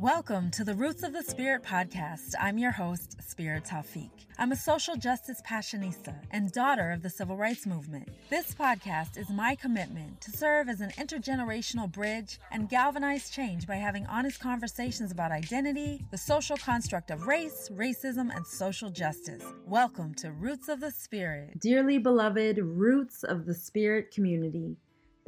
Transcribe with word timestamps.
Welcome 0.00 0.52
to 0.52 0.62
the 0.62 0.76
Roots 0.76 1.02
of 1.02 1.12
the 1.12 1.24
Spirit 1.24 1.64
podcast. 1.64 2.34
I'm 2.40 2.56
your 2.56 2.70
host, 2.70 3.16
Spirit 3.20 3.64
Tawfiq. 3.64 4.10
I'm 4.38 4.52
a 4.52 4.56
social 4.56 4.94
justice 4.94 5.42
passionista 5.44 6.14
and 6.30 6.52
daughter 6.52 6.92
of 6.92 7.02
the 7.02 7.10
civil 7.10 7.36
rights 7.36 7.66
movement. 7.66 8.08
This 8.30 8.54
podcast 8.54 9.18
is 9.18 9.28
my 9.28 9.56
commitment 9.56 10.20
to 10.20 10.30
serve 10.30 10.68
as 10.68 10.80
an 10.80 10.90
intergenerational 10.90 11.90
bridge 11.90 12.38
and 12.52 12.68
galvanize 12.68 13.28
change 13.28 13.66
by 13.66 13.74
having 13.74 14.06
honest 14.06 14.38
conversations 14.38 15.10
about 15.10 15.32
identity, 15.32 16.04
the 16.12 16.16
social 16.16 16.56
construct 16.58 17.10
of 17.10 17.26
race, 17.26 17.68
racism, 17.74 18.32
and 18.32 18.46
social 18.46 18.90
justice. 18.90 19.42
Welcome 19.66 20.14
to 20.18 20.30
Roots 20.30 20.68
of 20.68 20.78
the 20.78 20.92
Spirit. 20.92 21.58
Dearly 21.58 21.98
beloved 21.98 22.58
Roots 22.58 23.24
of 23.24 23.46
the 23.46 23.54
Spirit 23.54 24.12
community. 24.12 24.76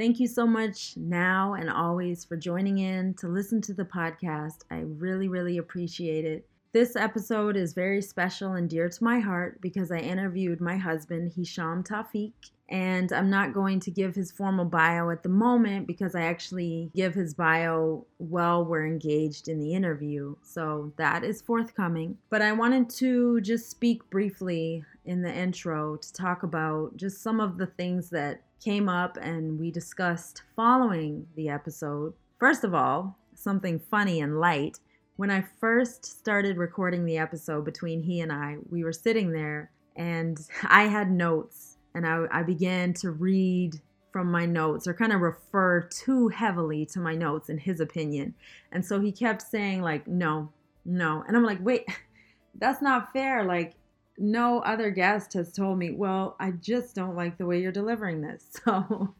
Thank 0.01 0.19
you 0.19 0.29
so 0.29 0.47
much 0.47 0.97
now 0.97 1.53
and 1.53 1.69
always 1.69 2.25
for 2.25 2.35
joining 2.35 2.79
in 2.79 3.13
to 3.19 3.29
listen 3.29 3.61
to 3.61 3.75
the 3.75 3.85
podcast. 3.85 4.61
I 4.71 4.79
really, 4.79 5.29
really 5.29 5.59
appreciate 5.59 6.25
it. 6.25 6.47
This 6.73 6.97
episode 6.97 7.55
is 7.55 7.75
very 7.75 8.01
special 8.01 8.53
and 8.53 8.71
dear 8.71 8.89
to 8.89 9.05
my 9.05 9.21
heart 9.21 9.61
because 9.61 9.91
I 9.91 9.99
interviewed 9.99 10.59
my 10.59 10.79
husband, 10.79 11.33
Hisham 11.37 11.85
Tawfiq, 11.85 12.33
and 12.71 13.13
I'm 13.13 13.29
not 13.29 13.53
going 13.53 13.79
to 13.81 13.91
give 13.91 14.15
his 14.15 14.33
formal 14.33 14.65
bio 14.65 15.11
at 15.11 15.23
the 15.23 15.29
moment 15.29 15.87
because 15.87 16.15
I 16.15 16.23
actually 16.23 16.91
give 16.95 17.13
his 17.13 17.35
bio 17.35 18.07
while 18.17 18.65
we're 18.65 18.87
engaged 18.87 19.49
in 19.49 19.61
the 19.61 19.75
interview. 19.75 20.35
So 20.41 20.95
that 20.97 21.25
is 21.25 21.43
forthcoming. 21.43 22.17
But 22.31 22.41
I 22.41 22.53
wanted 22.53 22.89
to 22.91 23.43
just 23.43 23.69
speak 23.69 24.09
briefly 24.09 24.83
in 25.05 25.21
the 25.21 25.35
intro 25.35 25.97
to 25.97 26.13
talk 26.15 26.43
about 26.43 26.97
just 26.97 27.23
some 27.23 27.39
of 27.39 27.59
the 27.59 27.67
things 27.67 28.09
that 28.11 28.45
came 28.63 28.89
up 28.89 29.17
and 29.21 29.59
we 29.59 29.71
discussed 29.71 30.43
following 30.55 31.27
the 31.35 31.49
episode. 31.49 32.13
First 32.39 32.65
of 32.65 32.75
all, 32.75 33.19
something 33.35 33.81
funny 33.91 34.21
and 34.21 34.39
light. 34.39 34.79
When 35.17 35.31
I 35.31 35.45
first 35.61 36.05
started 36.05 36.57
recording 36.57 37.05
the 37.05 37.19
episode 37.19 37.65
between 37.65 38.03
he 38.03 38.21
and 38.21 38.33
I, 38.33 38.57
we 38.71 38.85
were 38.85 38.93
sitting 38.93 39.33
there 39.33 39.71
and 39.97 40.39
I 40.65 40.85
had 40.85 41.11
notes 41.11 41.77
and 41.95 42.07
I, 42.07 42.27
I 42.31 42.43
began 42.43 42.93
to 42.95 43.11
read 43.11 43.81
from 44.13 44.31
my 44.31 44.45
notes 44.45 44.87
or 44.87 44.95
kind 44.95 45.13
of 45.13 45.21
refer 45.21 45.83
too 45.83 46.29
heavily 46.29 46.85
to 46.85 47.01
my 47.01 47.15
notes 47.15 47.49
in 47.49 47.59
his 47.59 47.81
opinion. 47.81 48.35
And 48.73 48.85
so 48.85 49.01
he 49.01 49.13
kept 49.13 49.43
saying, 49.43 49.83
like, 49.83 50.07
no, 50.07 50.51
no. 50.85 51.25
And 51.27 51.37
I'm 51.37 51.45
like, 51.45 51.59
wait, 51.63 51.85
that's 52.57 52.83
not 52.83 53.13
fair. 53.13 53.45
Like, 53.45 53.75
no 54.21 54.61
other 54.61 54.91
guest 54.91 55.33
has 55.33 55.51
told 55.51 55.79
me, 55.79 55.91
well, 55.91 56.37
I 56.39 56.51
just 56.51 56.95
don't 56.95 57.17
like 57.17 57.39
the 57.39 57.47
way 57.47 57.61
you're 57.61 57.73
delivering 57.73 58.21
this. 58.21 58.45
So 58.65 59.15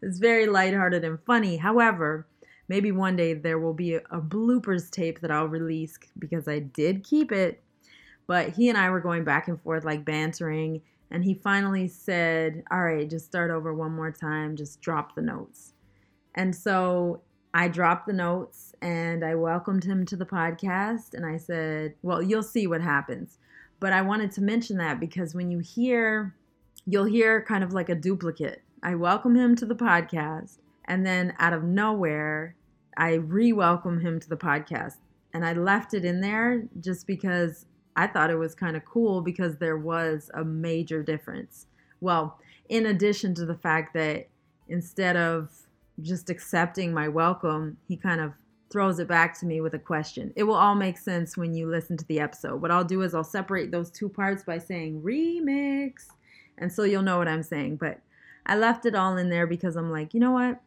it's 0.00 0.18
very 0.18 0.46
lighthearted 0.46 1.04
and 1.04 1.18
funny. 1.26 1.56
However, 1.56 2.26
maybe 2.68 2.92
one 2.92 3.16
day 3.16 3.34
there 3.34 3.58
will 3.58 3.74
be 3.74 3.94
a, 3.94 4.00
a, 4.10 4.20
bloopers 4.20 4.90
tape 4.90 5.20
that 5.20 5.30
I'll 5.30 5.48
release 5.48 5.98
because 6.18 6.46
I 6.46 6.60
did 6.60 7.04
keep 7.04 7.32
it. 7.32 7.62
But 8.26 8.50
he 8.50 8.68
and 8.68 8.78
I 8.78 8.90
were 8.90 9.00
going 9.00 9.24
back 9.24 9.48
and 9.48 9.60
forth, 9.60 9.84
like 9.84 10.04
bantering. 10.04 10.82
And 11.10 11.24
he 11.24 11.34
finally 11.34 11.88
said, 11.88 12.62
All 12.70 12.82
right, 12.82 13.08
just 13.08 13.26
start 13.26 13.50
over 13.50 13.74
one 13.74 13.92
more 13.92 14.12
time, 14.12 14.56
just 14.56 14.80
drop 14.80 15.14
the 15.14 15.22
notes. 15.22 15.74
And 16.34 16.54
so 16.54 17.22
I 17.52 17.68
dropped 17.68 18.06
the 18.06 18.12
notes 18.12 18.74
and 18.82 19.24
I 19.24 19.34
welcomed 19.34 19.84
him 19.84 20.06
to 20.06 20.16
the 20.16 20.26
podcast. 20.26 21.14
And 21.14 21.26
I 21.26 21.36
said, 21.36 21.94
Well, 22.02 22.22
you'll 22.22 22.42
see 22.42 22.66
what 22.66 22.80
happens. 22.80 23.38
But 23.78 23.92
I 23.92 24.02
wanted 24.02 24.32
to 24.32 24.42
mention 24.42 24.78
that 24.78 25.00
because 25.00 25.34
when 25.34 25.50
you 25.50 25.58
hear, 25.58 26.34
you'll 26.86 27.04
hear 27.04 27.42
kind 27.42 27.62
of 27.62 27.72
like 27.72 27.88
a 27.88 27.94
duplicate. 27.94 28.62
I 28.82 28.94
welcome 28.94 29.34
him 29.34 29.56
to 29.56 29.66
the 29.66 29.74
podcast, 29.74 30.58
and 30.86 31.04
then 31.04 31.34
out 31.38 31.52
of 31.52 31.64
nowhere, 31.64 32.54
I 32.96 33.14
re 33.14 33.52
welcome 33.52 34.00
him 34.00 34.20
to 34.20 34.28
the 34.28 34.36
podcast. 34.36 34.96
And 35.34 35.44
I 35.44 35.52
left 35.52 35.92
it 35.92 36.04
in 36.04 36.20
there 36.20 36.64
just 36.80 37.06
because 37.06 37.66
I 37.94 38.06
thought 38.06 38.30
it 38.30 38.36
was 38.36 38.54
kind 38.54 38.76
of 38.76 38.84
cool 38.84 39.20
because 39.20 39.56
there 39.56 39.76
was 39.76 40.30
a 40.34 40.44
major 40.44 41.02
difference. 41.02 41.66
Well, 42.00 42.38
in 42.68 42.86
addition 42.86 43.34
to 43.34 43.44
the 43.44 43.56
fact 43.56 43.92
that 43.94 44.28
instead 44.68 45.16
of 45.16 45.50
just 46.00 46.30
accepting 46.30 46.92
my 46.92 47.08
welcome, 47.08 47.76
he 47.88 47.96
kind 47.96 48.20
of 48.20 48.32
throws 48.70 48.98
it 48.98 49.08
back 49.08 49.38
to 49.38 49.46
me 49.46 49.60
with 49.60 49.74
a 49.74 49.78
question. 49.78 50.32
It 50.36 50.42
will 50.42 50.54
all 50.54 50.74
make 50.74 50.98
sense 50.98 51.36
when 51.36 51.54
you 51.54 51.68
listen 51.68 51.96
to 51.96 52.04
the 52.06 52.20
episode. 52.20 52.60
What 52.60 52.70
I'll 52.70 52.84
do 52.84 53.02
is 53.02 53.14
I'll 53.14 53.24
separate 53.24 53.70
those 53.70 53.90
two 53.90 54.08
parts 54.08 54.42
by 54.42 54.58
saying 54.58 55.02
remix. 55.02 56.06
And 56.58 56.72
so 56.72 56.82
you'll 56.82 57.02
know 57.02 57.18
what 57.18 57.28
I'm 57.28 57.42
saying. 57.42 57.76
But 57.76 58.00
I 58.44 58.56
left 58.56 58.86
it 58.86 58.94
all 58.94 59.16
in 59.16 59.30
there 59.30 59.46
because 59.46 59.76
I'm 59.76 59.90
like, 59.90 60.14
you 60.14 60.20
know 60.20 60.32
what? 60.32 60.60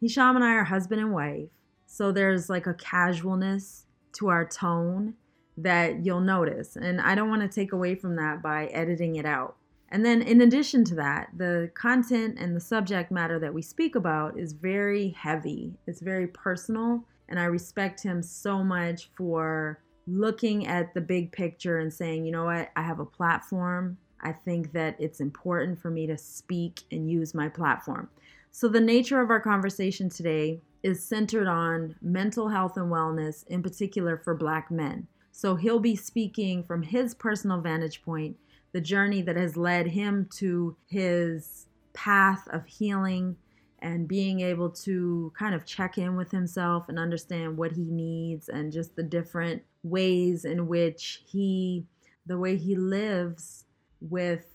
Hisham 0.00 0.36
and 0.36 0.44
I 0.44 0.52
are 0.54 0.64
husband 0.64 1.00
and 1.00 1.12
wife. 1.12 1.48
So 1.86 2.12
there's 2.12 2.48
like 2.48 2.66
a 2.66 2.74
casualness 2.74 3.84
to 4.14 4.28
our 4.28 4.46
tone 4.46 5.14
that 5.56 6.04
you'll 6.04 6.20
notice. 6.20 6.76
And 6.76 7.00
I 7.00 7.14
don't 7.14 7.30
want 7.30 7.42
to 7.42 7.48
take 7.48 7.72
away 7.72 7.94
from 7.94 8.16
that 8.16 8.42
by 8.42 8.66
editing 8.66 9.16
it 9.16 9.26
out. 9.26 9.56
And 9.88 10.04
then, 10.04 10.20
in 10.20 10.40
addition 10.40 10.84
to 10.86 10.96
that, 10.96 11.28
the 11.36 11.70
content 11.74 12.38
and 12.40 12.56
the 12.56 12.60
subject 12.60 13.12
matter 13.12 13.38
that 13.38 13.54
we 13.54 13.62
speak 13.62 13.94
about 13.94 14.36
is 14.36 14.52
very 14.52 15.10
heavy, 15.10 15.74
it's 15.86 16.00
very 16.00 16.26
personal 16.26 17.04
and 17.28 17.38
I 17.38 17.44
respect 17.44 18.02
him 18.02 18.22
so 18.22 18.62
much 18.62 19.10
for 19.16 19.80
looking 20.06 20.66
at 20.66 20.94
the 20.94 21.00
big 21.00 21.32
picture 21.32 21.78
and 21.78 21.92
saying, 21.92 22.24
you 22.24 22.32
know 22.32 22.44
what, 22.44 22.70
I 22.76 22.82
have 22.82 23.00
a 23.00 23.04
platform. 23.04 23.98
I 24.20 24.32
think 24.32 24.72
that 24.72 24.96
it's 24.98 25.20
important 25.20 25.80
for 25.80 25.90
me 25.90 26.06
to 26.06 26.16
speak 26.16 26.82
and 26.90 27.10
use 27.10 27.34
my 27.34 27.48
platform. 27.48 28.08
So, 28.50 28.68
the 28.68 28.80
nature 28.80 29.20
of 29.20 29.30
our 29.30 29.40
conversation 29.40 30.08
today 30.08 30.60
is 30.82 31.04
centered 31.04 31.46
on 31.46 31.94
mental 32.00 32.48
health 32.48 32.76
and 32.76 32.90
wellness, 32.90 33.46
in 33.48 33.62
particular 33.62 34.16
for 34.16 34.34
Black 34.34 34.70
men. 34.70 35.06
So, 35.32 35.56
he'll 35.56 35.80
be 35.80 35.96
speaking 35.96 36.64
from 36.64 36.82
his 36.82 37.14
personal 37.14 37.60
vantage 37.60 38.02
point, 38.02 38.36
the 38.72 38.80
journey 38.80 39.20
that 39.22 39.36
has 39.36 39.56
led 39.56 39.88
him 39.88 40.28
to 40.36 40.76
his 40.86 41.66
path 41.92 42.48
of 42.50 42.64
healing 42.66 43.36
and 43.80 44.08
being 44.08 44.40
able 44.40 44.70
to 44.70 45.32
kind 45.38 45.54
of 45.54 45.66
check 45.66 45.98
in 45.98 46.16
with 46.16 46.30
himself 46.30 46.88
and 46.88 46.98
understand 46.98 47.56
what 47.56 47.72
he 47.72 47.90
needs 47.90 48.48
and 48.48 48.72
just 48.72 48.96
the 48.96 49.02
different 49.02 49.62
ways 49.82 50.44
in 50.44 50.66
which 50.66 51.22
he 51.26 51.84
the 52.26 52.38
way 52.38 52.56
he 52.56 52.74
lives 52.74 53.64
with 54.00 54.46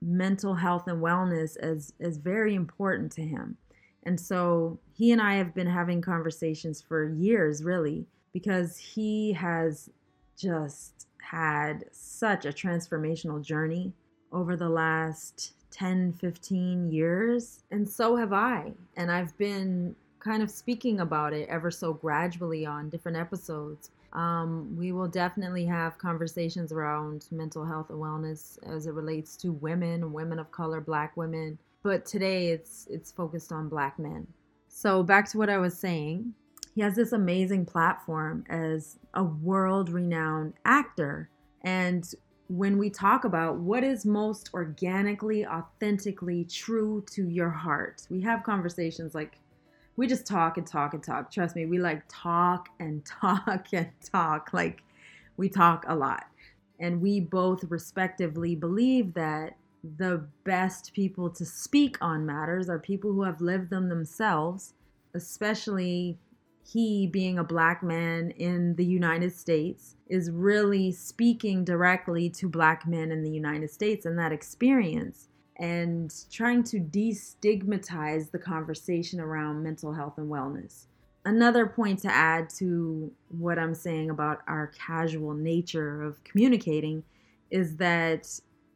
mental 0.00 0.54
health 0.54 0.86
and 0.86 1.02
wellness 1.02 1.56
is 1.62 1.92
is 1.98 2.18
very 2.18 2.54
important 2.54 3.10
to 3.12 3.22
him. 3.22 3.56
And 4.04 4.18
so 4.18 4.78
he 4.92 5.12
and 5.12 5.20
I 5.20 5.34
have 5.34 5.54
been 5.54 5.66
having 5.66 6.00
conversations 6.00 6.80
for 6.80 7.12
years 7.12 7.64
really 7.64 8.06
because 8.32 8.76
he 8.76 9.32
has 9.32 9.90
just 10.38 11.08
had 11.20 11.84
such 11.90 12.46
a 12.46 12.52
transformational 12.52 13.42
journey 13.42 13.92
over 14.32 14.56
the 14.56 14.68
last 14.68 15.54
10, 15.70 16.14
15 16.14 16.90
years. 16.90 17.62
And 17.70 17.88
so 17.88 18.16
have 18.16 18.32
I. 18.32 18.72
And 18.96 19.10
I've 19.10 19.36
been 19.38 19.94
kind 20.18 20.42
of 20.42 20.50
speaking 20.50 21.00
about 21.00 21.32
it 21.32 21.48
ever 21.48 21.70
so 21.70 21.92
gradually 21.92 22.66
on 22.66 22.88
different 22.88 23.16
episodes. 23.16 23.90
Um, 24.12 24.74
we 24.76 24.92
will 24.92 25.08
definitely 25.08 25.66
have 25.66 25.98
conversations 25.98 26.72
around 26.72 27.26
mental 27.30 27.64
health 27.64 27.90
and 27.90 27.98
wellness 27.98 28.58
as 28.66 28.86
it 28.86 28.94
relates 28.94 29.36
to 29.38 29.52
women, 29.52 30.12
women 30.12 30.38
of 30.38 30.50
color, 30.50 30.80
black 30.80 31.16
women. 31.16 31.58
But 31.82 32.06
today 32.06 32.48
it's 32.48 32.86
it's 32.90 33.12
focused 33.12 33.52
on 33.52 33.68
black 33.68 33.98
men. 33.98 34.26
So 34.68 35.02
back 35.02 35.28
to 35.30 35.38
what 35.38 35.50
I 35.50 35.58
was 35.58 35.78
saying, 35.78 36.34
he 36.74 36.80
has 36.80 36.94
this 36.94 37.12
amazing 37.12 37.66
platform 37.66 38.44
as 38.48 38.98
a 39.14 39.24
world-renowned 39.24 40.54
actor. 40.64 41.28
And 41.62 42.08
when 42.48 42.78
we 42.78 42.88
talk 42.88 43.24
about 43.24 43.56
what 43.58 43.84
is 43.84 44.06
most 44.06 44.50
organically, 44.54 45.46
authentically 45.46 46.44
true 46.44 47.04
to 47.10 47.28
your 47.28 47.50
heart. 47.50 48.06
We 48.10 48.22
have 48.22 48.42
conversations 48.42 49.14
like 49.14 49.38
we 49.96 50.06
just 50.06 50.26
talk 50.26 50.56
and 50.56 50.66
talk 50.66 50.94
and 50.94 51.02
talk. 51.02 51.30
Trust 51.30 51.56
me, 51.56 51.66
we 51.66 51.78
like 51.78 52.02
talk 52.08 52.68
and 52.80 53.04
talk 53.20 53.66
and 53.72 53.90
talk. 54.12 54.50
Like 54.52 54.82
we 55.36 55.48
talk 55.48 55.84
a 55.88 55.94
lot. 55.94 56.24
And 56.80 57.02
we 57.02 57.20
both 57.20 57.64
respectively 57.64 58.54
believe 58.54 59.12
that 59.14 59.56
the 59.96 60.24
best 60.44 60.92
people 60.94 61.28
to 61.30 61.44
speak 61.44 61.96
on 62.00 62.24
matters 62.24 62.68
are 62.68 62.78
people 62.78 63.12
who 63.12 63.22
have 63.22 63.40
lived 63.40 63.70
them 63.70 63.88
themselves, 63.88 64.74
especially 65.14 66.18
he, 66.70 67.06
being 67.06 67.38
a 67.38 67.44
black 67.44 67.82
man 67.82 68.30
in 68.32 68.74
the 68.76 68.84
United 68.84 69.34
States, 69.34 69.96
is 70.08 70.30
really 70.30 70.92
speaking 70.92 71.64
directly 71.64 72.28
to 72.28 72.48
black 72.48 72.86
men 72.86 73.10
in 73.10 73.22
the 73.22 73.30
United 73.30 73.70
States 73.70 74.04
and 74.04 74.18
that 74.18 74.32
experience 74.32 75.28
and 75.56 76.14
trying 76.30 76.62
to 76.62 76.78
destigmatize 76.78 78.30
the 78.30 78.38
conversation 78.38 79.18
around 79.18 79.62
mental 79.62 79.94
health 79.94 80.18
and 80.18 80.30
wellness. 80.30 80.86
Another 81.24 81.66
point 81.66 82.00
to 82.00 82.08
add 82.08 82.50
to 82.58 83.10
what 83.28 83.58
I'm 83.58 83.74
saying 83.74 84.10
about 84.10 84.42
our 84.46 84.68
casual 84.68 85.34
nature 85.34 86.02
of 86.02 86.22
communicating 86.22 87.02
is 87.50 87.76
that 87.76 88.28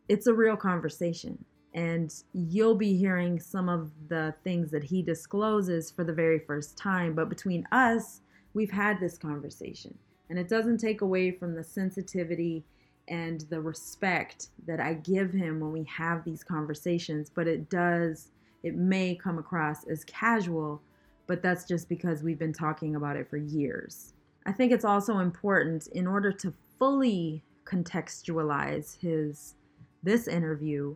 it's 0.08 0.26
a 0.26 0.34
real 0.34 0.56
conversation 0.56 1.44
and 1.74 2.14
you'll 2.32 2.74
be 2.74 2.96
hearing 2.96 3.40
some 3.40 3.68
of 3.68 3.90
the 4.08 4.34
things 4.44 4.70
that 4.70 4.84
he 4.84 5.02
discloses 5.02 5.90
for 5.90 6.04
the 6.04 6.12
very 6.12 6.38
first 6.38 6.76
time. 6.76 7.14
But 7.14 7.28
between 7.28 7.66
us, 7.72 8.20
we've 8.54 8.70
had 8.70 9.00
this 9.00 9.16
conversation. 9.16 9.96
And 10.28 10.38
it 10.38 10.48
doesn't 10.48 10.78
take 10.78 11.00
away 11.00 11.30
from 11.30 11.54
the 11.54 11.64
sensitivity 11.64 12.64
and 13.08 13.42
the 13.50 13.60
respect 13.60 14.48
that 14.66 14.80
I 14.80 14.94
give 14.94 15.32
him 15.32 15.60
when 15.60 15.72
we 15.72 15.84
have 15.84 16.24
these 16.24 16.44
conversations, 16.44 17.30
but 17.34 17.48
it 17.48 17.68
does, 17.68 18.30
it 18.62 18.76
may 18.76 19.14
come 19.14 19.38
across 19.38 19.84
as 19.84 20.04
casual, 20.04 20.80
but 21.26 21.42
that's 21.42 21.66
just 21.66 21.88
because 21.88 22.22
we've 22.22 22.38
been 22.38 22.52
talking 22.52 22.96
about 22.96 23.16
it 23.16 23.28
for 23.28 23.36
years. 23.36 24.14
I 24.46 24.52
think 24.52 24.72
it's 24.72 24.84
also 24.84 25.18
important 25.18 25.86
in 25.88 26.06
order 26.06 26.32
to 26.32 26.52
fully 26.78 27.42
contextualize 27.64 28.98
his 28.98 29.54
this 30.02 30.26
interview. 30.26 30.94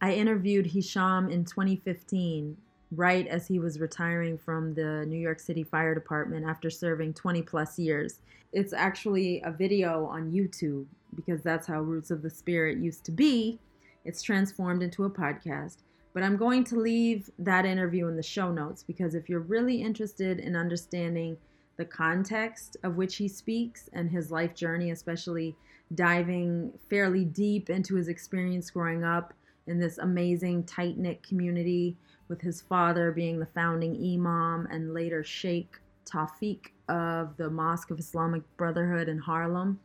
I 0.00 0.12
interviewed 0.12 0.66
Hisham 0.66 1.30
in 1.30 1.44
2015 1.44 2.56
right 2.92 3.26
as 3.26 3.48
he 3.48 3.58
was 3.58 3.80
retiring 3.80 4.38
from 4.38 4.74
the 4.74 5.04
New 5.06 5.18
York 5.18 5.40
City 5.40 5.64
Fire 5.64 5.94
Department 5.94 6.46
after 6.46 6.70
serving 6.70 7.14
20 7.14 7.42
plus 7.42 7.78
years. 7.78 8.20
It's 8.52 8.72
actually 8.72 9.42
a 9.42 9.50
video 9.50 10.06
on 10.06 10.30
YouTube 10.30 10.86
because 11.14 11.42
that's 11.42 11.66
how 11.66 11.80
Roots 11.80 12.10
of 12.10 12.22
the 12.22 12.30
Spirit 12.30 12.78
used 12.78 13.04
to 13.06 13.12
be. 13.12 13.58
It's 14.04 14.22
transformed 14.22 14.82
into 14.82 15.04
a 15.04 15.10
podcast. 15.10 15.78
But 16.12 16.22
I'm 16.22 16.36
going 16.36 16.64
to 16.64 16.76
leave 16.76 17.30
that 17.38 17.66
interview 17.66 18.06
in 18.06 18.16
the 18.16 18.22
show 18.22 18.52
notes 18.52 18.82
because 18.82 19.14
if 19.14 19.28
you're 19.28 19.40
really 19.40 19.82
interested 19.82 20.40
in 20.40 20.56
understanding 20.56 21.36
the 21.76 21.84
context 21.84 22.76
of 22.82 22.96
which 22.96 23.16
he 23.16 23.28
speaks 23.28 23.90
and 23.92 24.10
his 24.10 24.30
life 24.30 24.54
journey, 24.54 24.90
especially 24.90 25.56
diving 25.94 26.72
fairly 26.88 27.24
deep 27.24 27.68
into 27.68 27.96
his 27.96 28.08
experience 28.08 28.70
growing 28.70 29.04
up 29.04 29.34
in 29.66 29.78
this 29.78 29.98
amazing 29.98 30.64
tight 30.64 30.98
knit 30.98 31.22
community 31.22 31.96
with 32.28 32.40
his 32.40 32.60
father 32.60 33.12
being 33.12 33.38
the 33.38 33.46
founding 33.46 33.94
imam 33.96 34.66
and 34.70 34.94
later 34.94 35.22
Sheikh 35.22 35.78
Tawfiq 36.04 36.60
of 36.88 37.36
the 37.36 37.50
Mosque 37.50 37.90
of 37.90 37.98
Islamic 37.98 38.42
Brotherhood 38.56 39.08
in 39.08 39.18
Harlem. 39.18 39.80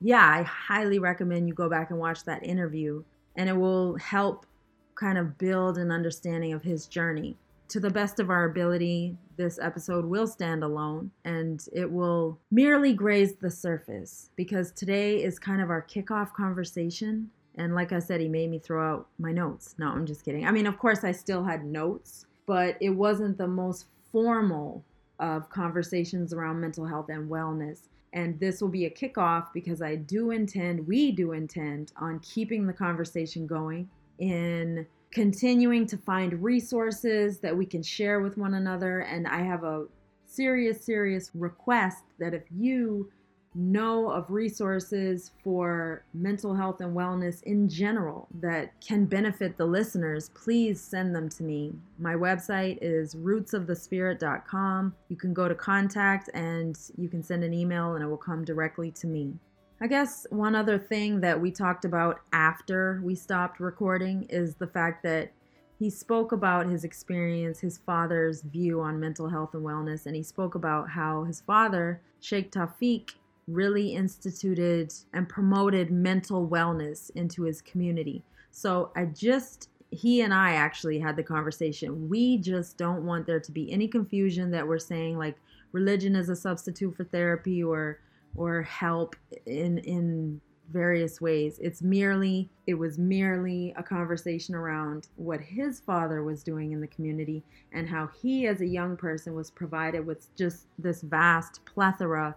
Yeah, 0.00 0.26
I 0.26 0.42
highly 0.42 0.98
recommend 0.98 1.48
you 1.48 1.54
go 1.54 1.68
back 1.68 1.90
and 1.90 1.98
watch 1.98 2.24
that 2.24 2.44
interview, 2.44 3.02
and 3.36 3.48
it 3.48 3.56
will 3.56 3.96
help 3.96 4.46
kind 4.94 5.18
of 5.18 5.38
build 5.38 5.78
an 5.78 5.90
understanding 5.90 6.52
of 6.52 6.62
his 6.62 6.86
journey. 6.86 7.36
To 7.68 7.80
the 7.80 7.90
best 7.90 8.20
of 8.20 8.30
our 8.30 8.44
ability, 8.44 9.16
this 9.36 9.58
episode 9.60 10.04
will 10.04 10.26
stand 10.26 10.62
alone 10.64 11.10
and 11.24 11.66
it 11.72 11.90
will 11.90 12.38
merely 12.50 12.94
graze 12.94 13.34
the 13.34 13.50
surface 13.50 14.30
because 14.36 14.70
today 14.72 15.22
is 15.22 15.38
kind 15.38 15.60
of 15.60 15.68
our 15.68 15.82
kickoff 15.82 16.32
conversation 16.32 17.30
and 17.56 17.74
like 17.74 17.92
I 17.92 17.98
said, 17.98 18.20
he 18.20 18.28
made 18.28 18.50
me 18.50 18.58
throw 18.58 18.94
out 18.94 19.08
my 19.18 19.32
notes. 19.32 19.74
No, 19.78 19.88
I'm 19.88 20.06
just 20.06 20.24
kidding. 20.24 20.46
I 20.46 20.50
mean, 20.50 20.66
of 20.66 20.78
course, 20.78 21.04
I 21.04 21.12
still 21.12 21.42
had 21.42 21.64
notes, 21.64 22.26
but 22.46 22.76
it 22.80 22.90
wasn't 22.90 23.38
the 23.38 23.48
most 23.48 23.86
formal 24.12 24.84
of 25.18 25.48
conversations 25.48 26.34
around 26.34 26.60
mental 26.60 26.84
health 26.84 27.08
and 27.08 27.30
wellness. 27.30 27.88
And 28.12 28.38
this 28.40 28.60
will 28.60 28.68
be 28.68 28.86
a 28.86 28.90
kickoff 28.90 29.52
because 29.52 29.82
I 29.82 29.96
do 29.96 30.30
intend, 30.30 30.86
we 30.86 31.12
do 31.12 31.32
intend 31.32 31.92
on 31.98 32.20
keeping 32.20 32.66
the 32.66 32.72
conversation 32.72 33.46
going 33.46 33.88
in 34.18 34.86
continuing 35.10 35.86
to 35.86 35.96
find 35.96 36.42
resources 36.42 37.38
that 37.38 37.56
we 37.56 37.64
can 37.64 37.82
share 37.82 38.20
with 38.20 38.36
one 38.36 38.54
another. 38.54 39.00
And 39.00 39.26
I 39.26 39.40
have 39.42 39.64
a 39.64 39.86
serious, 40.26 40.84
serious 40.84 41.30
request 41.34 42.04
that 42.18 42.34
if 42.34 42.42
you 42.50 43.10
know 43.56 44.10
of 44.10 44.30
resources 44.30 45.32
for 45.42 46.04
mental 46.12 46.54
health 46.54 46.80
and 46.80 46.94
wellness 46.94 47.42
in 47.44 47.68
general 47.68 48.28
that 48.40 48.78
can 48.80 49.06
benefit 49.06 49.56
the 49.56 49.64
listeners, 49.64 50.30
please 50.34 50.80
send 50.80 51.14
them 51.14 51.28
to 51.30 51.42
me. 51.42 51.72
My 51.98 52.14
website 52.14 52.78
is 52.82 53.14
rootsofthespirit.com. 53.14 54.94
You 55.08 55.16
can 55.16 55.32
go 55.32 55.48
to 55.48 55.54
contact 55.54 56.30
and 56.34 56.78
you 56.96 57.08
can 57.08 57.22
send 57.22 57.42
an 57.42 57.54
email 57.54 57.94
and 57.94 58.04
it 58.04 58.06
will 58.06 58.16
come 58.16 58.44
directly 58.44 58.90
to 58.92 59.06
me. 59.06 59.34
I 59.80 59.86
guess 59.86 60.26
one 60.30 60.54
other 60.54 60.78
thing 60.78 61.20
that 61.20 61.38
we 61.38 61.50
talked 61.50 61.84
about 61.84 62.20
after 62.32 63.00
we 63.04 63.14
stopped 63.14 63.60
recording 63.60 64.26
is 64.30 64.54
the 64.54 64.66
fact 64.66 65.02
that 65.02 65.32
he 65.78 65.90
spoke 65.90 66.32
about 66.32 66.66
his 66.66 66.84
experience, 66.84 67.60
his 67.60 67.76
father's 67.76 68.40
view 68.40 68.80
on 68.80 68.98
mental 68.98 69.28
health 69.28 69.52
and 69.52 69.62
wellness, 69.62 70.06
and 70.06 70.16
he 70.16 70.22
spoke 70.22 70.54
about 70.54 70.88
how 70.88 71.24
his 71.24 71.42
father, 71.42 72.00
Sheikh 72.20 72.50
Tawfiq, 72.50 73.10
really 73.46 73.94
instituted 73.94 74.92
and 75.12 75.28
promoted 75.28 75.90
mental 75.90 76.48
wellness 76.48 77.10
into 77.14 77.42
his 77.42 77.62
community. 77.62 78.22
So 78.50 78.90
I 78.96 79.06
just, 79.06 79.68
he 79.90 80.22
and 80.22 80.34
I 80.34 80.52
actually 80.52 80.98
had 80.98 81.16
the 81.16 81.22
conversation. 81.22 82.08
We 82.08 82.38
just 82.38 82.76
don't 82.76 83.04
want 83.04 83.26
there 83.26 83.40
to 83.40 83.52
be 83.52 83.70
any 83.70 83.86
confusion 83.86 84.50
that 84.50 84.66
we're 84.66 84.78
saying 84.78 85.18
like 85.18 85.36
religion 85.72 86.16
is 86.16 86.28
a 86.28 86.36
substitute 86.36 86.96
for 86.96 87.04
therapy 87.04 87.62
or 87.62 88.00
or 88.34 88.62
help 88.62 89.16
in 89.46 89.78
in 89.78 90.40
various 90.72 91.20
ways. 91.20 91.58
It's 91.60 91.82
merely 91.82 92.50
it 92.66 92.74
was 92.74 92.98
merely 92.98 93.72
a 93.76 93.82
conversation 93.82 94.54
around 94.54 95.08
what 95.16 95.40
his 95.40 95.80
father 95.80 96.24
was 96.24 96.42
doing 96.42 96.72
in 96.72 96.80
the 96.80 96.86
community 96.88 97.44
and 97.72 97.88
how 97.88 98.08
he 98.20 98.46
as 98.46 98.60
a 98.60 98.66
young 98.66 98.96
person 98.96 99.34
was 99.34 99.50
provided 99.50 100.04
with 100.04 100.34
just 100.36 100.66
this 100.78 101.02
vast 101.02 101.64
plethora 101.64 102.34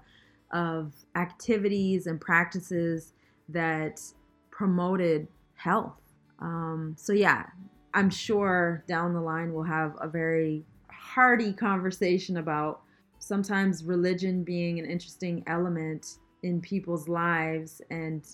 of 0.51 0.93
activities 1.15 2.07
and 2.07 2.19
practices 2.19 3.13
that 3.49 4.01
promoted 4.51 5.27
health. 5.55 5.99
Um, 6.39 6.95
so, 6.97 7.13
yeah, 7.13 7.45
I'm 7.93 8.09
sure 8.09 8.83
down 8.87 9.13
the 9.13 9.21
line 9.21 9.53
we'll 9.53 9.63
have 9.63 9.95
a 10.01 10.07
very 10.07 10.63
hearty 10.91 11.53
conversation 11.53 12.37
about 12.37 12.81
sometimes 13.19 13.83
religion 13.83 14.43
being 14.43 14.79
an 14.79 14.85
interesting 14.85 15.43
element 15.47 16.19
in 16.43 16.61
people's 16.61 17.07
lives. 17.07 17.81
And 17.89 18.25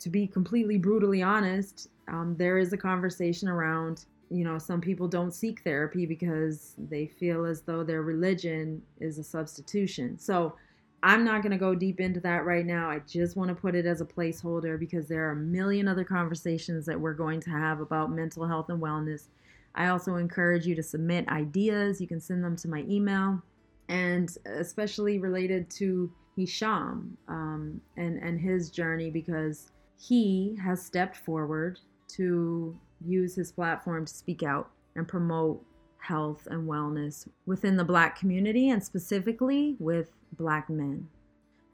to 0.00 0.08
be 0.08 0.26
completely 0.26 0.78
brutally 0.78 1.22
honest, 1.22 1.88
um, 2.08 2.36
there 2.38 2.58
is 2.58 2.72
a 2.72 2.76
conversation 2.76 3.48
around 3.48 4.06
you 4.30 4.44
know, 4.44 4.58
some 4.58 4.80
people 4.80 5.08
don't 5.08 5.32
seek 5.32 5.62
therapy 5.62 6.06
because 6.06 6.74
they 6.76 7.06
feel 7.06 7.44
as 7.46 7.62
though 7.62 7.82
their 7.82 8.02
religion 8.02 8.82
is 9.00 9.18
a 9.18 9.24
substitution. 9.24 10.18
So, 10.18 10.54
I'm 11.02 11.24
not 11.24 11.42
going 11.42 11.52
to 11.52 11.58
go 11.58 11.74
deep 11.74 12.00
into 12.00 12.20
that 12.20 12.44
right 12.44 12.66
now. 12.66 12.90
I 12.90 13.00
just 13.00 13.36
want 13.36 13.48
to 13.48 13.54
put 13.54 13.74
it 13.74 13.86
as 13.86 14.00
a 14.00 14.04
placeholder 14.04 14.78
because 14.78 15.06
there 15.06 15.28
are 15.28 15.32
a 15.32 15.36
million 15.36 15.86
other 15.86 16.04
conversations 16.04 16.86
that 16.86 17.00
we're 17.00 17.14
going 17.14 17.40
to 17.42 17.50
have 17.50 17.80
about 17.80 18.10
mental 18.10 18.46
health 18.46 18.68
and 18.68 18.82
wellness. 18.82 19.28
I 19.74 19.88
also 19.88 20.16
encourage 20.16 20.66
you 20.66 20.74
to 20.74 20.82
submit 20.82 21.28
ideas. 21.28 22.00
You 22.00 22.08
can 22.08 22.20
send 22.20 22.42
them 22.42 22.56
to 22.56 22.68
my 22.68 22.84
email, 22.88 23.40
and 23.88 24.28
especially 24.46 25.18
related 25.18 25.70
to 25.70 26.10
Hisham 26.36 27.16
um, 27.28 27.80
and, 27.96 28.18
and 28.18 28.40
his 28.40 28.70
journey 28.70 29.10
because 29.10 29.70
he 29.98 30.56
has 30.62 30.84
stepped 30.84 31.16
forward 31.16 31.78
to 32.08 32.76
use 33.04 33.34
his 33.34 33.52
platform 33.52 34.04
to 34.04 34.12
speak 34.12 34.42
out 34.42 34.70
and 34.96 35.06
promote 35.06 35.64
health 35.98 36.48
and 36.50 36.68
wellness 36.68 37.28
within 37.46 37.76
the 37.76 37.84
Black 37.84 38.18
community 38.18 38.70
and 38.70 38.82
specifically 38.82 39.76
with 39.78 40.10
black 40.32 40.68
men. 40.68 41.08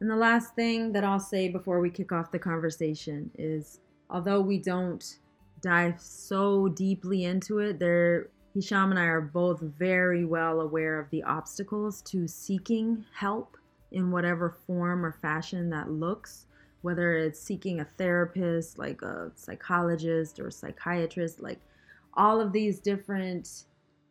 And 0.00 0.10
the 0.10 0.16
last 0.16 0.54
thing 0.54 0.92
that 0.92 1.04
I'll 1.04 1.20
say 1.20 1.48
before 1.48 1.80
we 1.80 1.90
kick 1.90 2.12
off 2.12 2.30
the 2.30 2.38
conversation 2.38 3.30
is 3.38 3.80
although 4.10 4.40
we 4.40 4.58
don't 4.58 5.18
dive 5.60 6.00
so 6.00 6.68
deeply 6.68 7.24
into 7.24 7.58
it, 7.58 7.78
there 7.78 8.28
Hisham 8.54 8.90
and 8.90 8.98
I 8.98 9.06
are 9.06 9.20
both 9.20 9.60
very 9.60 10.24
well 10.24 10.60
aware 10.60 11.00
of 11.00 11.10
the 11.10 11.24
obstacles 11.24 12.02
to 12.02 12.28
seeking 12.28 13.04
help 13.12 13.56
in 13.90 14.12
whatever 14.12 14.56
form 14.66 15.04
or 15.04 15.12
fashion 15.20 15.70
that 15.70 15.90
looks, 15.90 16.46
whether 16.82 17.16
it's 17.16 17.40
seeking 17.40 17.80
a 17.80 17.84
therapist, 17.84 18.78
like 18.78 19.02
a 19.02 19.32
psychologist 19.34 20.38
or 20.38 20.50
psychiatrist, 20.50 21.40
like 21.40 21.60
all 22.14 22.40
of 22.40 22.52
these 22.52 22.78
different 22.78 23.64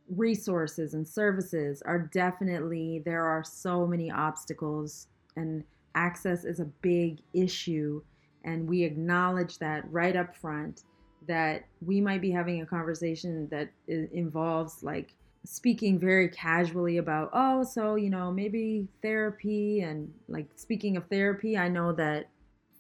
resources 0.10 0.94
and 0.94 1.08
services 1.08 1.82
are 1.86 2.10
definitely 2.14 3.02
there 3.06 3.26
are 3.26 3.44
so 3.44 3.88
many 3.88 4.12
obstacles 4.12 5.08
and 5.36 5.64
access 5.96 6.46
is 6.46 6.60
a 6.60 6.66
big 6.66 7.20
issue. 7.34 8.02
And 8.44 8.68
we 8.68 8.84
acknowledge 8.84 9.58
that 9.60 9.90
right 9.92 10.16
up 10.16 10.36
front 10.36 10.84
that 11.28 11.66
we 11.86 12.02
might 12.02 12.22
be 12.22 12.32
having 12.32 12.62
a 12.62 12.66
conversation 12.66 13.48
that 13.50 13.70
involves 13.88 14.84
like 14.84 15.14
speaking 15.46 16.00
very 16.00 16.30
casually 16.30 16.98
about 16.98 17.30
oh 17.34 17.64
so 17.64 17.96
you 17.96 18.10
know 18.10 18.32
maybe 18.32 18.88
therapy 19.02 19.82
and 19.82 20.12
like 20.30 20.48
speaking 20.56 20.96
of 20.96 21.06
therapy 21.08 21.58
i 21.58 21.68
know 21.68 21.92
that 21.92 22.30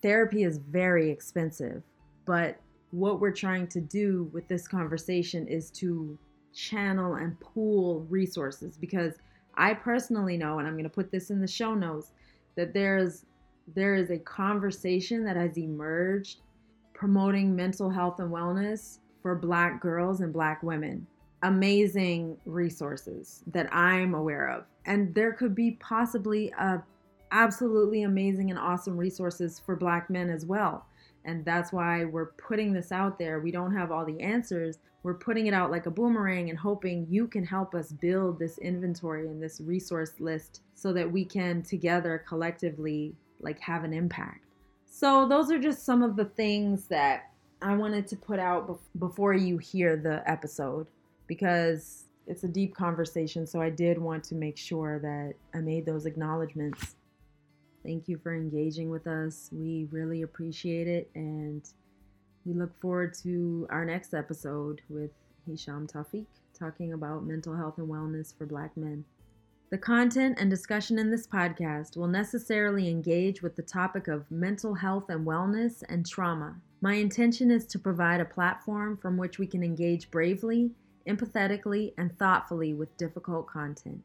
therapy 0.01 0.43
is 0.43 0.59
very 0.69 1.11
expensive 1.11 1.83
but 2.25 2.57
what 2.91 3.19
we're 3.19 3.31
trying 3.31 3.67
to 3.67 3.81
do 3.81 4.29
with 4.31 4.47
this 4.47 4.67
conversation 4.67 5.45
is 5.47 5.69
to 5.71 6.17
channel 6.53 7.15
and 7.15 7.39
pool 7.39 8.05
resources 8.09 8.77
because 8.77 9.13
I 9.55 9.73
personally 9.73 10.37
know, 10.37 10.59
and 10.59 10.67
I'm 10.67 10.73
going 10.73 10.83
to 10.83 10.89
put 10.89 11.11
this 11.11 11.29
in 11.29 11.41
the 11.41 11.47
show 11.47 11.73
notes, 11.75 12.11
that 12.55 12.73
there's 12.73 13.25
there 13.75 13.95
is 13.95 14.11
a 14.11 14.17
conversation 14.17 15.23
that 15.25 15.35
has 15.37 15.57
emerged 15.57 16.41
promoting 16.93 17.55
mental 17.55 17.89
health 17.89 18.19
and 18.19 18.31
wellness 18.31 18.99
for 19.21 19.35
black 19.35 19.81
girls 19.81 20.21
and 20.21 20.33
black 20.33 20.63
women. 20.63 21.07
amazing 21.43 22.37
resources 22.45 23.43
that 23.47 23.73
I'm 23.73 24.13
aware 24.15 24.47
of. 24.49 24.65
And 24.85 25.13
there 25.13 25.33
could 25.33 25.53
be 25.53 25.71
possibly 25.71 26.51
a 26.57 26.81
absolutely 27.31 28.03
amazing 28.03 28.49
and 28.51 28.59
awesome 28.59 28.95
resources 28.95 29.59
for 29.59 29.75
black 29.75 30.09
men 30.09 30.29
as 30.29 30.45
well. 30.45 30.85
And 31.25 31.43
that's 31.43 31.73
why 31.73 32.05
we're 32.05 32.33
putting 32.33 32.73
this 32.73 32.91
out 32.91 33.17
there. 33.17 33.39
We 33.39 33.51
don't 33.51 33.75
have 33.75 33.91
all 33.91 34.05
the 34.05 34.19
answers. 34.21 34.77
We're 35.03 35.13
putting 35.13 35.47
it 35.47 35.53
out 35.53 35.69
like 35.69 35.85
a 35.85 35.91
boomerang 35.91 36.49
and 36.49 36.57
hoping 36.57 37.05
you 37.09 37.27
can 37.27 37.45
help 37.45 37.75
us 37.75 37.91
build 37.91 38.39
this 38.39 38.57
inventory 38.57 39.27
and 39.27 39.43
this 39.43 39.59
resource 39.59 40.13
list 40.19 40.61
so 40.75 40.93
that 40.93 41.11
we 41.11 41.25
can 41.25 41.61
together 41.61 42.23
collectively 42.25 43.13
like 43.41 43.59
have 43.59 43.83
an 43.83 43.93
impact. 43.93 44.45
So 44.85 45.27
those 45.27 45.51
are 45.51 45.59
just 45.59 45.85
some 45.85 46.03
of 46.03 46.15
the 46.15 46.25
things 46.25 46.87
that 46.87 47.31
I 47.61 47.75
wanted 47.75 48.07
to 48.07 48.15
put 48.15 48.39
out 48.39 48.79
before 48.99 49.33
you 49.33 49.57
hear 49.57 49.97
the 49.97 50.23
episode 50.29 50.87
because 51.27 52.05
it's 52.27 52.43
a 52.43 52.47
deep 52.47 52.75
conversation. 52.75 53.45
So 53.45 53.61
I 53.61 53.69
did 53.69 53.97
want 53.97 54.23
to 54.25 54.35
make 54.35 54.57
sure 54.57 54.99
that 54.99 55.33
I 55.57 55.61
made 55.61 55.85
those 55.85 56.05
acknowledgments. 56.05 56.95
Thank 57.83 58.07
you 58.07 58.17
for 58.17 58.33
engaging 58.33 58.89
with 58.89 59.07
us. 59.07 59.49
We 59.51 59.87
really 59.91 60.21
appreciate 60.21 60.87
it. 60.87 61.09
And 61.15 61.67
we 62.45 62.53
look 62.53 62.79
forward 62.81 63.13
to 63.23 63.67
our 63.69 63.85
next 63.85 64.13
episode 64.13 64.81
with 64.89 65.11
Hisham 65.47 65.87
Tawfiq 65.87 66.25
talking 66.57 66.93
about 66.93 67.25
mental 67.25 67.55
health 67.55 67.77
and 67.77 67.87
wellness 67.87 68.37
for 68.37 68.45
Black 68.45 68.75
men. 68.75 69.05
The 69.69 69.77
content 69.77 70.37
and 70.39 70.49
discussion 70.49 70.99
in 70.99 71.09
this 71.09 71.25
podcast 71.25 71.97
will 71.97 72.07
necessarily 72.07 72.89
engage 72.89 73.41
with 73.41 73.55
the 73.55 73.63
topic 73.63 74.07
of 74.07 74.29
mental 74.29 74.75
health 74.75 75.09
and 75.09 75.25
wellness 75.25 75.83
and 75.89 76.05
trauma. 76.05 76.55
My 76.81 76.95
intention 76.95 77.49
is 77.49 77.65
to 77.67 77.79
provide 77.79 78.19
a 78.19 78.25
platform 78.25 78.97
from 78.97 79.17
which 79.17 79.39
we 79.39 79.47
can 79.47 79.63
engage 79.63 80.11
bravely, 80.11 80.71
empathetically, 81.07 81.93
and 81.97 82.17
thoughtfully 82.19 82.73
with 82.73 82.95
difficult 82.97 83.47
content. 83.47 84.03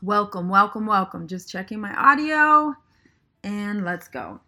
Welcome, 0.00 0.48
welcome, 0.48 0.86
welcome. 0.86 1.26
Just 1.26 1.50
checking 1.50 1.80
my 1.80 1.94
audio 1.94 2.74
and 3.42 3.84
let's 3.84 4.08
go. 4.08 4.40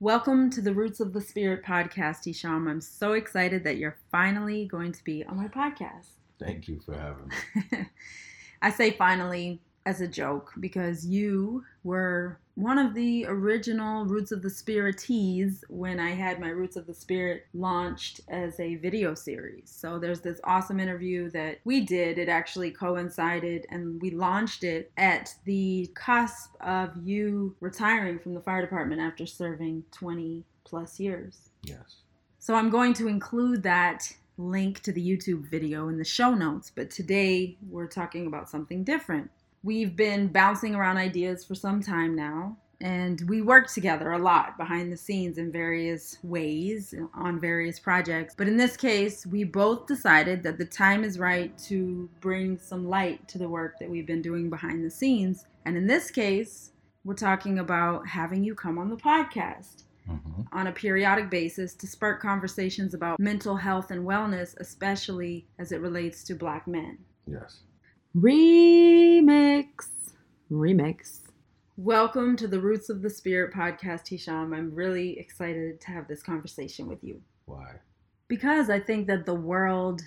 Welcome 0.00 0.50
to 0.50 0.60
the 0.60 0.74
Roots 0.74 0.98
of 0.98 1.12
the 1.12 1.20
Spirit 1.20 1.64
podcast, 1.64 2.24
Hisham. 2.24 2.66
I'm 2.66 2.80
so 2.80 3.12
excited 3.12 3.62
that 3.62 3.76
you're 3.76 3.96
finally 4.10 4.66
going 4.66 4.90
to 4.90 5.04
be 5.04 5.24
on 5.24 5.36
my 5.36 5.46
podcast. 5.46 6.08
Thank 6.40 6.66
you 6.66 6.80
for 6.84 6.98
having 6.98 7.30
me. 7.70 7.86
I 8.62 8.70
say 8.70 8.90
finally 8.90 9.60
as 9.86 10.00
a 10.00 10.08
joke 10.08 10.52
because 10.58 11.06
you 11.06 11.62
were 11.84 12.40
one 12.56 12.78
of 12.78 12.94
the 12.94 13.26
original 13.26 14.06
Roots 14.06 14.30
of 14.30 14.42
the 14.42 14.50
Spirit 14.50 14.98
teas 14.98 15.64
when 15.68 15.98
I 15.98 16.10
had 16.10 16.38
my 16.38 16.48
Roots 16.48 16.76
of 16.76 16.86
the 16.86 16.94
Spirit 16.94 17.46
launched 17.52 18.20
as 18.28 18.60
a 18.60 18.76
video 18.76 19.14
series. 19.14 19.72
So 19.74 19.98
there's 19.98 20.20
this 20.20 20.40
awesome 20.44 20.78
interview 20.78 21.30
that 21.30 21.58
we 21.64 21.80
did. 21.80 22.16
It 22.16 22.28
actually 22.28 22.70
coincided 22.70 23.66
and 23.70 24.00
we 24.00 24.10
launched 24.10 24.62
it 24.62 24.92
at 24.96 25.34
the 25.44 25.90
cusp 25.94 26.54
of 26.60 26.96
you 27.02 27.56
retiring 27.60 28.20
from 28.20 28.34
the 28.34 28.40
fire 28.40 28.62
department 28.62 29.00
after 29.00 29.26
serving 29.26 29.84
20 29.90 30.44
plus 30.64 31.00
years. 31.00 31.50
Yes. 31.64 31.96
So 32.38 32.54
I'm 32.54 32.70
going 32.70 32.92
to 32.94 33.08
include 33.08 33.64
that 33.64 34.12
link 34.36 34.80
to 34.80 34.92
the 34.92 35.00
YouTube 35.00 35.48
video 35.50 35.88
in 35.88 35.98
the 35.98 36.04
show 36.04 36.34
notes, 36.34 36.70
but 36.74 36.90
today 36.90 37.56
we're 37.68 37.86
talking 37.86 38.26
about 38.26 38.48
something 38.48 38.84
different. 38.84 39.30
We've 39.64 39.96
been 39.96 40.28
bouncing 40.28 40.74
around 40.74 40.98
ideas 40.98 41.42
for 41.42 41.54
some 41.54 41.82
time 41.82 42.14
now, 42.14 42.58
and 42.82 43.22
we 43.30 43.40
work 43.40 43.66
together 43.66 44.12
a 44.12 44.18
lot 44.18 44.58
behind 44.58 44.92
the 44.92 44.96
scenes 44.98 45.38
in 45.38 45.50
various 45.50 46.18
ways 46.22 46.94
on 47.14 47.40
various 47.40 47.78
projects. 47.78 48.34
But 48.36 48.46
in 48.46 48.58
this 48.58 48.76
case, 48.76 49.24
we 49.24 49.42
both 49.42 49.86
decided 49.86 50.42
that 50.42 50.58
the 50.58 50.66
time 50.66 51.02
is 51.02 51.18
right 51.18 51.56
to 51.60 52.10
bring 52.20 52.58
some 52.58 52.86
light 52.86 53.26
to 53.28 53.38
the 53.38 53.48
work 53.48 53.78
that 53.78 53.88
we've 53.88 54.06
been 54.06 54.20
doing 54.20 54.50
behind 54.50 54.84
the 54.84 54.90
scenes. 54.90 55.46
And 55.64 55.78
in 55.78 55.86
this 55.86 56.10
case, 56.10 56.72
we're 57.02 57.14
talking 57.14 57.58
about 57.58 58.06
having 58.06 58.44
you 58.44 58.54
come 58.54 58.78
on 58.78 58.90
the 58.90 58.96
podcast. 58.96 59.84
Mm-hmm. 60.10 60.42
On 60.52 60.66
a 60.66 60.72
periodic 60.72 61.30
basis 61.30 61.72
to 61.76 61.86
spark 61.86 62.20
conversations 62.20 62.92
about 62.92 63.18
mental 63.18 63.56
health 63.56 63.90
and 63.90 64.06
wellness, 64.06 64.54
especially 64.60 65.46
as 65.58 65.72
it 65.72 65.80
relates 65.80 66.22
to 66.24 66.34
Black 66.34 66.68
men. 66.68 66.98
Yes. 67.26 67.60
Remix. 68.16 69.66
Remix. 70.48 71.18
Welcome 71.76 72.36
to 72.36 72.46
the 72.46 72.60
Roots 72.60 72.88
of 72.88 73.02
the 73.02 73.10
Spirit 73.10 73.52
podcast, 73.52 74.06
Hisham. 74.06 74.52
I'm 74.52 74.72
really 74.72 75.18
excited 75.18 75.80
to 75.80 75.90
have 75.90 76.06
this 76.06 76.22
conversation 76.22 76.86
with 76.86 77.02
you. 77.02 77.20
Why? 77.46 77.72
Because 78.28 78.70
I 78.70 78.78
think 78.78 79.08
that 79.08 79.26
the 79.26 79.34
world 79.34 80.02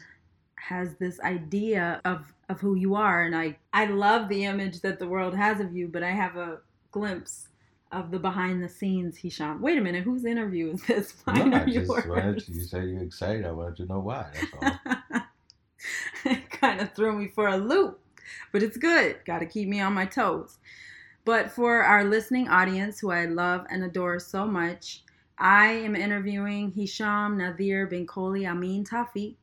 has 0.55 0.95
this 0.95 1.19
idea 1.19 1.99
of, 2.05 2.33
of 2.47 2.61
who 2.61 2.75
you 2.75 2.95
are, 2.95 3.23
and 3.23 3.35
I, 3.35 3.57
I 3.73 3.87
love 3.87 4.29
the 4.29 4.45
image 4.45 4.79
that 4.81 4.99
the 4.99 5.07
world 5.07 5.35
has 5.35 5.59
of 5.59 5.75
you, 5.75 5.89
but 5.89 6.01
I 6.01 6.11
have 6.11 6.37
a 6.37 6.59
glimpse 6.91 7.49
of 7.91 8.09
the 8.09 8.19
behind 8.19 8.63
the 8.63 8.69
scenes 8.69 9.17
Hisham. 9.17 9.61
Wait 9.61 9.77
a 9.77 9.81
minute, 9.81 10.05
whose 10.05 10.23
interview 10.23 10.71
is 10.71 10.83
this? 10.83 11.13
Mine 11.25 11.49
no, 11.49 11.61
or 11.61 11.67
yours? 11.67 11.89
Wanted, 11.89 12.47
you 12.47 12.61
say 12.61 12.85
you're 12.85 13.03
excited. 13.03 13.45
I 13.45 13.51
wanted 13.51 13.75
to 13.77 13.85
know 13.85 13.99
why. 13.99 14.31
That's 14.33 14.81
all. 16.23 16.33
kind 16.59 16.81
of 16.81 16.93
threw 16.93 17.17
me 17.17 17.27
for 17.27 17.47
a 17.47 17.57
loop, 17.57 17.99
but 18.51 18.63
it's 18.63 18.77
good. 18.77 19.17
Got 19.25 19.39
to 19.39 19.45
keep 19.45 19.67
me 19.67 19.79
on 19.79 19.93
my 19.93 20.05
toes. 20.05 20.57
But 21.25 21.51
for 21.51 21.81
our 21.81 22.03
listening 22.03 22.47
audience, 22.47 22.99
who 22.99 23.11
I 23.11 23.25
love 23.25 23.65
and 23.69 23.83
adore 23.83 24.19
so 24.19 24.47
much, 24.47 25.03
I 25.37 25.67
am 25.67 25.95
interviewing 25.95 26.71
Hisham 26.71 27.37
Nadir 27.37 27.85
bin 27.85 28.07
Koli 28.07 28.47
Amin 28.47 28.83
Tawfiq, 28.85 29.35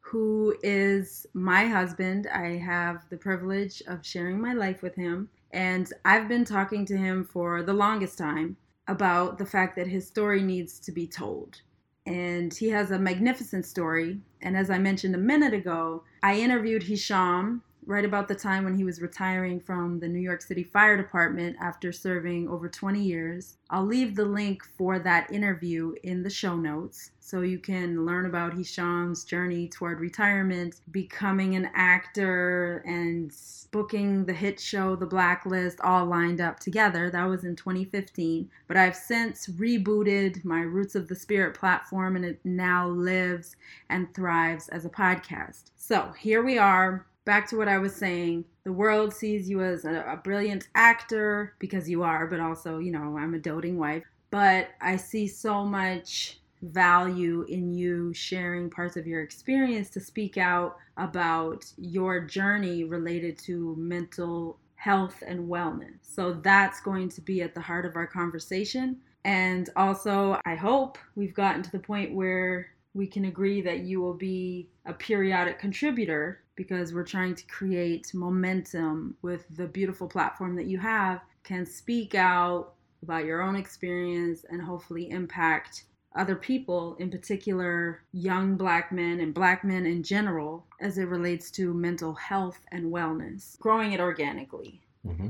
who 0.00 0.54
is 0.62 1.26
my 1.32 1.66
husband. 1.66 2.28
I 2.32 2.58
have 2.58 3.08
the 3.10 3.16
privilege 3.16 3.82
of 3.88 4.04
sharing 4.04 4.40
my 4.40 4.52
life 4.52 4.82
with 4.82 4.94
him. 4.94 5.28
And 5.52 5.92
I've 6.04 6.28
been 6.28 6.44
talking 6.44 6.84
to 6.86 6.96
him 6.96 7.24
for 7.24 7.62
the 7.62 7.72
longest 7.72 8.18
time 8.18 8.56
about 8.86 9.38
the 9.38 9.46
fact 9.46 9.76
that 9.76 9.86
his 9.86 10.06
story 10.06 10.42
needs 10.42 10.78
to 10.80 10.92
be 10.92 11.06
told 11.06 11.62
and 12.10 12.52
he 12.52 12.70
has 12.70 12.90
a 12.90 12.98
magnificent 12.98 13.64
story. 13.64 14.18
And 14.42 14.56
as 14.56 14.68
I 14.68 14.78
mentioned 14.78 15.14
a 15.14 15.18
minute 15.18 15.54
ago, 15.54 16.02
I 16.24 16.40
interviewed 16.40 16.82
Hisham 16.82 17.62
right 17.90 18.04
about 18.04 18.28
the 18.28 18.34
time 18.34 18.62
when 18.62 18.76
he 18.76 18.84
was 18.84 19.02
retiring 19.02 19.58
from 19.58 19.98
the 19.98 20.06
New 20.06 20.20
York 20.20 20.40
City 20.40 20.62
Fire 20.62 20.96
Department 20.96 21.56
after 21.60 21.90
serving 21.90 22.48
over 22.48 22.68
20 22.68 23.02
years. 23.02 23.56
I'll 23.68 23.84
leave 23.84 24.14
the 24.14 24.24
link 24.24 24.62
for 24.78 25.00
that 25.00 25.32
interview 25.32 25.94
in 26.04 26.22
the 26.22 26.30
show 26.30 26.56
notes 26.56 27.10
so 27.18 27.42
you 27.42 27.58
can 27.58 28.06
learn 28.06 28.26
about 28.26 28.54
Hisham's 28.54 29.24
journey 29.24 29.68
toward 29.68 30.00
retirement, 30.00 30.80
becoming 30.90 31.56
an 31.56 31.70
actor, 31.74 32.82
and 32.86 33.32
booking 33.72 34.24
the 34.24 34.32
hit 34.32 34.58
show 34.58 34.96
The 34.96 35.06
Blacklist 35.06 35.80
all 35.80 36.06
lined 36.06 36.40
up 36.40 36.60
together. 36.60 37.10
That 37.10 37.24
was 37.24 37.44
in 37.44 37.56
2015. 37.56 38.48
But 38.68 38.76
I've 38.76 38.96
since 38.96 39.48
rebooted 39.48 40.44
my 40.44 40.60
Roots 40.60 40.94
of 40.94 41.08
the 41.08 41.14
Spirit 41.14 41.54
platform 41.54 42.16
and 42.16 42.24
it 42.24 42.40
now 42.44 42.88
lives 42.88 43.56
and 43.88 44.12
thrives 44.14 44.68
as 44.68 44.84
a 44.84 44.90
podcast. 44.90 45.70
So 45.76 46.12
here 46.18 46.42
we 46.42 46.58
are 46.58 47.06
back 47.30 47.46
to 47.46 47.56
what 47.56 47.68
I 47.68 47.78
was 47.78 47.94
saying, 47.94 48.44
the 48.64 48.72
world 48.72 49.14
sees 49.14 49.48
you 49.48 49.62
as 49.62 49.84
a, 49.84 50.00
a, 50.00 50.16
brilliant 50.16 50.66
actor 50.74 51.54
because 51.60 51.88
you 51.88 52.02
are, 52.02 52.26
but 52.26 52.40
also, 52.40 52.78
you 52.78 52.90
know, 52.90 53.16
I'm 53.16 53.34
a 53.34 53.38
doting 53.38 53.78
wife. 53.78 54.02
But 54.32 54.70
I 54.80 54.96
see 54.96 55.28
so 55.28 55.64
much 55.64 56.40
value 56.60 57.46
in 57.48 57.72
you 57.72 58.12
sharing 58.14 58.68
parts 58.68 58.96
of 58.96 59.06
your 59.06 59.22
experience 59.22 59.90
to 59.90 60.00
speak 60.00 60.38
out 60.38 60.78
about 60.96 61.64
your 61.78 62.18
journey 62.18 62.82
related 62.82 63.38
to 63.44 63.76
mental 63.78 64.58
health 64.74 65.22
and 65.24 65.48
wellness. 65.48 65.98
So 66.02 66.32
that's 66.32 66.80
going 66.80 67.10
to 67.10 67.20
be 67.20 67.42
at 67.42 67.54
the 67.54 67.60
heart 67.60 67.86
of 67.86 67.94
our 67.94 68.08
conversation. 68.08 68.96
And 69.24 69.70
also, 69.76 70.36
I 70.44 70.56
hope 70.56 70.98
we've 71.14 71.34
gotten 71.34 71.62
to 71.62 71.70
the 71.70 71.78
point 71.78 72.12
where 72.12 72.70
we 72.94 73.06
can 73.06 73.26
agree 73.26 73.60
that 73.62 73.80
you 73.80 74.00
will 74.00 74.14
be 74.14 74.68
a 74.86 74.92
periodic 74.92 75.58
contributor 75.58 76.42
because 76.56 76.92
we're 76.92 77.04
trying 77.04 77.34
to 77.34 77.46
create 77.46 78.12
momentum 78.12 79.16
with 79.22 79.44
the 79.56 79.66
beautiful 79.66 80.08
platform 80.08 80.56
that 80.56 80.66
you 80.66 80.78
have, 80.78 81.20
can 81.44 81.64
speak 81.64 82.14
out 82.14 82.74
about 83.02 83.24
your 83.24 83.42
own 83.42 83.56
experience 83.56 84.44
and 84.50 84.60
hopefully 84.60 85.10
impact 85.10 85.84
other 86.16 86.34
people, 86.34 86.96
in 86.98 87.10
particular 87.10 88.02
young 88.12 88.56
black 88.56 88.90
men 88.90 89.20
and 89.20 89.32
black 89.32 89.64
men 89.64 89.86
in 89.86 90.02
general, 90.02 90.66
as 90.80 90.98
it 90.98 91.04
relates 91.04 91.50
to 91.52 91.72
mental 91.72 92.14
health 92.14 92.60
and 92.72 92.92
wellness, 92.92 93.58
growing 93.60 93.92
it 93.92 94.00
organically. 94.00 94.82
Mm-hmm. 95.06 95.28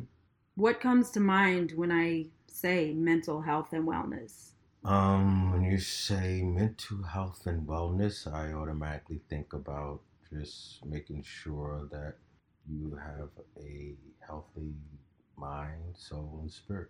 What 0.54 0.80
comes 0.80 1.10
to 1.10 1.20
mind 1.20 1.72
when 1.76 1.92
I 1.92 2.26
say 2.46 2.92
mental 2.94 3.42
health 3.42 3.72
and 3.72 3.86
wellness? 3.86 4.49
Um, 4.84 5.52
when 5.52 5.62
you 5.62 5.78
say 5.78 6.42
mental 6.42 7.02
health 7.02 7.46
and 7.46 7.66
wellness, 7.66 8.26
I 8.26 8.52
automatically 8.52 9.20
think 9.28 9.52
about 9.52 10.00
just 10.32 10.84
making 10.86 11.22
sure 11.22 11.88
that 11.90 12.14
you 12.66 12.96
have 12.96 13.28
a 13.62 13.94
healthy 14.26 14.74
mind, 15.36 15.96
soul, 15.96 16.38
and 16.42 16.50
spirit. 16.50 16.88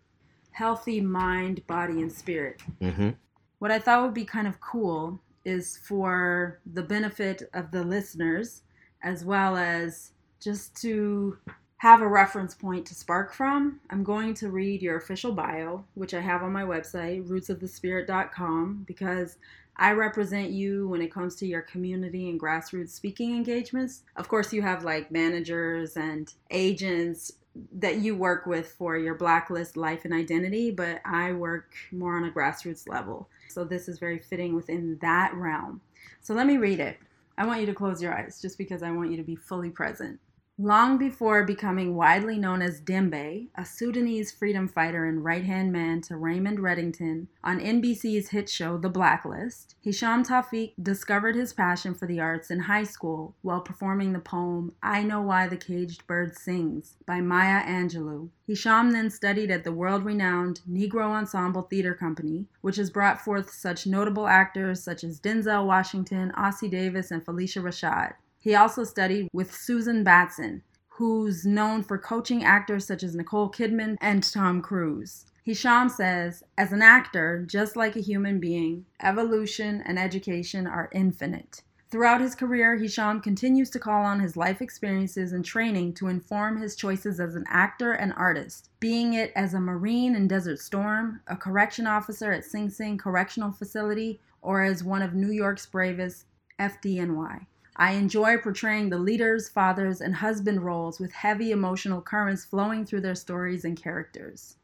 Healthy 0.52 1.00
mind, 1.00 1.66
body, 1.66 2.00
and 2.00 2.12
spirit. 2.12 2.60
Mm-hmm. 2.80 3.10
What 3.58 3.70
I 3.70 3.78
thought 3.78 4.02
would 4.02 4.14
be 4.14 4.24
kind 4.24 4.46
of 4.46 4.60
cool 4.60 5.20
is 5.44 5.78
for 5.84 6.60
the 6.72 6.82
benefit 6.82 7.48
of 7.54 7.70
the 7.70 7.82
listeners 7.82 8.62
as 9.02 9.24
well 9.24 9.56
as 9.56 10.12
just 10.40 10.76
to 10.82 11.38
have 11.80 12.02
a 12.02 12.06
reference 12.06 12.54
point 12.54 12.84
to 12.84 12.94
spark 12.94 13.32
from, 13.32 13.80
I'm 13.88 14.04
going 14.04 14.34
to 14.34 14.50
read 14.50 14.82
your 14.82 14.98
official 14.98 15.32
bio, 15.32 15.82
which 15.94 16.12
I 16.12 16.20
have 16.20 16.42
on 16.42 16.52
my 16.52 16.62
website, 16.62 17.26
rootsofthespirit.com, 17.26 18.84
because 18.86 19.38
I 19.76 19.92
represent 19.92 20.50
you 20.50 20.88
when 20.88 21.00
it 21.00 21.10
comes 21.10 21.36
to 21.36 21.46
your 21.46 21.62
community 21.62 22.28
and 22.28 22.38
grassroots 22.38 22.90
speaking 22.90 23.34
engagements. 23.34 24.02
Of 24.16 24.28
course, 24.28 24.52
you 24.52 24.60
have 24.60 24.84
like 24.84 25.10
managers 25.10 25.96
and 25.96 26.30
agents 26.50 27.32
that 27.72 28.00
you 28.00 28.14
work 28.14 28.44
with 28.44 28.72
for 28.72 28.98
your 28.98 29.14
blacklist 29.14 29.78
life 29.78 30.04
and 30.04 30.12
identity, 30.12 30.70
but 30.70 31.00
I 31.06 31.32
work 31.32 31.72
more 31.92 32.14
on 32.14 32.24
a 32.24 32.30
grassroots 32.30 32.86
level. 32.90 33.26
So 33.48 33.64
this 33.64 33.88
is 33.88 33.98
very 33.98 34.18
fitting 34.18 34.54
within 34.54 34.98
that 35.00 35.32
realm. 35.32 35.80
So 36.20 36.34
let 36.34 36.46
me 36.46 36.58
read 36.58 36.78
it. 36.78 36.98
I 37.38 37.46
want 37.46 37.60
you 37.60 37.66
to 37.66 37.74
close 37.74 38.02
your 38.02 38.12
eyes 38.12 38.38
just 38.42 38.58
because 38.58 38.82
I 38.82 38.90
want 38.90 39.10
you 39.10 39.16
to 39.16 39.22
be 39.22 39.34
fully 39.34 39.70
present. 39.70 40.20
Long 40.62 40.98
before 40.98 41.42
becoming 41.44 41.96
widely 41.96 42.36
known 42.36 42.60
as 42.60 42.82
Dembe, 42.82 43.48
a 43.54 43.64
Sudanese 43.64 44.30
freedom 44.30 44.68
fighter 44.68 45.06
and 45.06 45.24
right 45.24 45.42
hand 45.42 45.72
man 45.72 46.02
to 46.02 46.18
Raymond 46.18 46.58
Reddington 46.58 47.28
on 47.42 47.60
NBC's 47.60 48.28
hit 48.28 48.50
show 48.50 48.76
The 48.76 48.90
Blacklist, 48.90 49.76
Hisham 49.80 50.22
Tawfiq 50.22 50.74
discovered 50.82 51.34
his 51.34 51.54
passion 51.54 51.94
for 51.94 52.06
the 52.06 52.20
arts 52.20 52.50
in 52.50 52.60
high 52.60 52.84
school 52.84 53.34
while 53.40 53.62
performing 53.62 54.12
the 54.12 54.18
poem 54.18 54.74
I 54.82 55.02
Know 55.02 55.22
Why 55.22 55.46
the 55.46 55.56
Caged 55.56 56.06
Bird 56.06 56.36
Sings 56.36 56.98
by 57.06 57.22
Maya 57.22 57.64
Angelou. 57.64 58.28
Hisham 58.46 58.90
then 58.90 59.08
studied 59.08 59.50
at 59.50 59.64
the 59.64 59.72
world 59.72 60.04
renowned 60.04 60.60
Negro 60.70 61.06
Ensemble 61.06 61.62
Theater 61.62 61.94
Company, 61.94 62.44
which 62.60 62.76
has 62.76 62.90
brought 62.90 63.24
forth 63.24 63.50
such 63.50 63.86
notable 63.86 64.26
actors 64.26 64.82
such 64.82 65.04
as 65.04 65.20
Denzel 65.20 65.64
Washington, 65.64 66.32
Ossie 66.36 66.70
Davis, 66.70 67.10
and 67.10 67.24
Phylicia 67.24 67.62
Rashad. 67.62 68.12
He 68.40 68.54
also 68.54 68.84
studied 68.84 69.28
with 69.34 69.54
Susan 69.54 70.02
Batson, 70.02 70.62
who's 70.88 71.44
known 71.44 71.82
for 71.82 71.98
coaching 71.98 72.42
actors 72.42 72.86
such 72.86 73.02
as 73.02 73.14
Nicole 73.14 73.50
Kidman 73.50 73.98
and 74.00 74.22
Tom 74.22 74.62
Cruise. 74.62 75.26
Hisham 75.44 75.90
says, 75.90 76.42
as 76.56 76.72
an 76.72 76.80
actor, 76.80 77.44
just 77.46 77.76
like 77.76 77.96
a 77.96 78.00
human 78.00 78.40
being, 78.40 78.86
evolution 79.02 79.82
and 79.84 79.98
education 79.98 80.66
are 80.66 80.88
infinite. 80.92 81.62
Throughout 81.90 82.20
his 82.20 82.34
career, 82.34 82.76
Hisham 82.76 83.20
continues 83.20 83.68
to 83.70 83.78
call 83.78 84.04
on 84.04 84.20
his 84.20 84.36
life 84.36 84.62
experiences 84.62 85.32
and 85.32 85.44
training 85.44 85.94
to 85.94 86.08
inform 86.08 86.62
his 86.62 86.76
choices 86.76 87.20
as 87.20 87.34
an 87.34 87.44
actor 87.48 87.92
and 87.92 88.14
artist, 88.14 88.70
being 88.78 89.14
it 89.14 89.32
as 89.34 89.52
a 89.52 89.60
Marine 89.60 90.14
in 90.14 90.28
Desert 90.28 90.60
Storm, 90.60 91.20
a 91.26 91.36
correction 91.36 91.86
officer 91.86 92.32
at 92.32 92.44
Sing 92.44 92.70
Sing 92.70 92.96
Correctional 92.96 93.52
Facility, 93.52 94.20
or 94.40 94.62
as 94.62 94.84
one 94.84 95.02
of 95.02 95.14
New 95.14 95.32
York's 95.32 95.66
bravest, 95.66 96.26
FDNY. 96.58 97.46
I 97.80 97.92
enjoy 97.92 98.36
portraying 98.36 98.90
the 98.90 98.98
leaders, 98.98 99.48
fathers, 99.48 100.02
and 100.02 100.14
husband 100.14 100.62
roles 100.62 101.00
with 101.00 101.12
heavy 101.12 101.50
emotional 101.50 102.02
currents 102.02 102.44
flowing 102.44 102.84
through 102.84 103.00
their 103.00 103.14
stories 103.14 103.64
and 103.64 103.74
characters. 103.74 104.56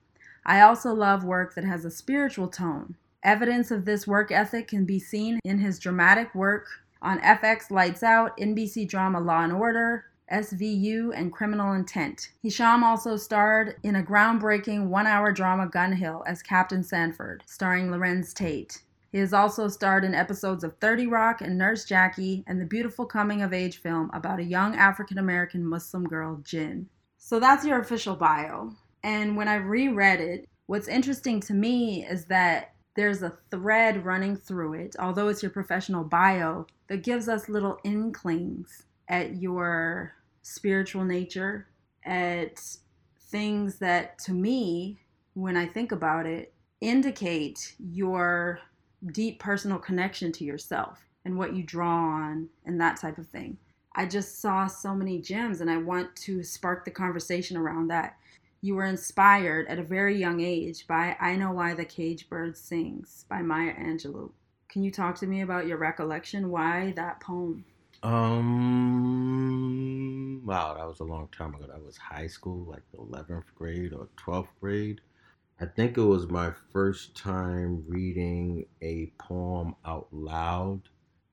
I 0.44 0.61
also 0.61 0.92
love 0.92 1.25
work 1.25 1.54
that 1.54 1.64
has 1.64 1.87
a 1.87 1.90
spiritual 1.90 2.49
tone. 2.49 2.94
Evidence 3.23 3.70
of 3.70 3.87
this 3.87 4.06
work 4.06 4.30
ethic 4.30 4.68
can 4.68 4.85
be 4.85 4.99
seen 4.99 5.40
in 5.44 5.58
his 5.58 5.78
dramatic 5.78 6.35
work 6.35 6.66
on 7.00 7.18
FX 7.20 7.70
Lights 7.70 8.02
Out, 8.02 8.37
NBC 8.37 8.87
drama 8.87 9.18
Law 9.18 9.44
and 9.44 9.52
Order, 9.54 10.04
SVU, 10.30 11.11
and 11.16 11.32
Criminal 11.32 11.73
Intent. 11.73 12.32
Hisham 12.42 12.85
also 12.85 13.16
starred 13.16 13.76
in 13.82 13.96
a 13.96 14.02
groundbreaking 14.02 14.88
one 14.88 15.06
hour 15.06 15.32
drama 15.32 15.66
Gun 15.68 15.92
Hill 15.92 16.23
as 16.26 16.42
Captain 16.42 16.82
Sanford, 16.82 17.44
starring 17.46 17.88
Larenz 17.88 18.35
Tate. 18.35 18.82
He 19.16 19.20
has 19.20 19.32
also 19.32 19.66
starred 19.68 20.04
in 20.04 20.14
episodes 20.14 20.62
of 20.62 20.76
30 20.76 21.06
Rock 21.06 21.40
and 21.40 21.56
Nurse 21.56 21.87
Jackie 21.87 22.44
and 22.46 22.61
the 22.61 22.66
beautiful 22.66 23.06
coming 23.06 23.40
of 23.40 23.54
age 23.54 23.78
film 23.78 24.11
about 24.12 24.40
a 24.40 24.44
young 24.44 24.76
African 24.76 25.16
American 25.16 25.64
Muslim 25.64 26.04
girl, 26.04 26.42
Jinn. 26.44 26.90
So 27.16 27.40
that's 27.40 27.64
your 27.64 27.80
official 27.80 28.14
bio. 28.14 28.75
And 29.02 29.35
when 29.35 29.49
I 29.49 29.54
reread 29.54 30.20
it, 30.20 30.46
what's 30.66 30.87
interesting 30.87 31.40
to 31.40 31.54
me 31.54 32.04
is 32.04 32.26
that 32.26 32.74
there's 32.94 33.22
a 33.22 33.38
thread 33.50 34.05
running 34.05 34.37
through 34.37 34.74
it, 34.74 34.96
although 34.98 35.29
it's 35.29 35.42
your 35.42 35.48
professional 35.50 36.05
bio, 36.05 36.66
that 36.88 37.02
gives 37.02 37.26
us 37.26 37.48
little 37.48 37.79
inklings 37.85 38.83
at 39.09 39.37
your 39.37 40.12
spiritual 40.42 41.05
nature, 41.05 41.68
at 42.05 42.61
things 43.31 43.79
that 43.79 44.18
to 44.18 44.33
me, 44.33 45.00
when 45.33 45.57
I 45.57 45.64
think 45.64 45.90
about 45.90 46.26
it, 46.26 46.52
indicate 46.83 47.76
your 47.79 48.61
deep 49.12 49.38
personal 49.38 49.79
connection 49.79 50.33
to 50.33 50.45
yourself 50.45 51.07
and 51.25 51.37
what 51.37 51.55
you 51.55 51.62
draw 51.62 51.88
on 51.88 52.49
and 52.64 52.81
that 52.81 53.01
type 53.01 53.19
of 53.19 53.27
thing. 53.27 53.59
I 53.95 54.07
just 54.07 54.40
saw 54.40 54.66
so 54.66 54.95
many 54.95 55.21
gems 55.21 55.61
and 55.61 55.71
I 55.71 55.79
want 55.79 56.14
to 56.16 56.42
spark 56.42 56.85
the 56.85 56.90
conversation 56.90 57.57
around 57.57 57.88
that. 57.88 58.16
You 58.61 58.75
were 58.75 58.85
inspired 58.85 59.69
at 59.69 59.79
a 59.79 59.83
very 59.83 60.19
young 60.19 60.40
age 60.40 60.87
by 60.87 61.16
I 61.21 61.37
Know 61.37 61.53
Why 61.53 61.75
the 61.75 61.85
Cage 61.85 62.29
Bird 62.29 62.57
Sings 62.57 63.25
by 63.29 63.42
Maya 63.42 63.75
Angelou. 63.75 64.33
Can 64.69 64.83
you 64.83 64.90
talk 64.90 65.16
to 65.16 65.27
me 65.27 65.40
about 65.42 65.66
your 65.66 65.79
recollection? 65.79 66.51
Why 66.51 66.92
that 66.97 67.21
poem? 67.21 67.64
Um, 68.03 68.47
wow, 70.45 70.75
that 70.75 70.87
was 70.87 71.01
a 71.01 71.05
long 71.05 71.29
time 71.37 71.55
ago. 71.55 71.66
That 71.66 71.83
was 71.83 71.97
high 71.97 72.27
school, 72.27 72.64
like 72.64 72.83
11th 72.97 73.47
grade 73.55 73.92
or 73.92 74.09
12th 74.16 74.49
grade. 74.61 75.01
I 75.59 75.64
think 75.64 75.97
it 75.97 76.03
was 76.03 76.29
my 76.29 76.53
first 76.71 77.16
time 77.16 77.83
reading 77.88 78.66
a 78.83 79.11
poem 79.19 79.75
out 79.87 80.07
loud 80.12 80.83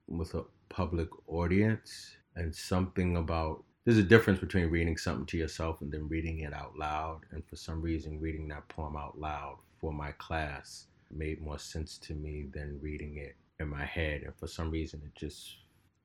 with 0.08 0.32
a 0.32 0.44
public 0.70 1.08
audience, 1.28 2.16
and 2.34 2.54
something 2.54 3.18
about 3.18 3.64
there's 3.84 3.98
a 3.98 4.02
difference 4.02 4.40
between 4.40 4.70
reading 4.70 4.96
something 4.96 5.26
to 5.26 5.36
yourself 5.36 5.82
and 5.82 5.92
then 5.92 6.08
reading 6.08 6.38
it 6.38 6.54
out 6.54 6.74
loud. 6.78 7.20
And 7.32 7.44
for 7.46 7.56
some 7.56 7.82
reason, 7.82 8.18
reading 8.18 8.48
that 8.48 8.66
poem 8.70 8.96
out 8.96 9.18
loud 9.18 9.58
for 9.78 9.92
my 9.92 10.12
class 10.12 10.86
made 11.10 11.42
more 11.42 11.58
sense 11.58 11.98
to 11.98 12.14
me 12.14 12.46
than 12.50 12.80
reading 12.80 13.18
it 13.18 13.36
in 13.60 13.68
my 13.68 13.84
head. 13.84 14.22
And 14.22 14.34
for 14.36 14.46
some 14.46 14.70
reason, 14.70 15.02
it 15.04 15.14
just, 15.14 15.54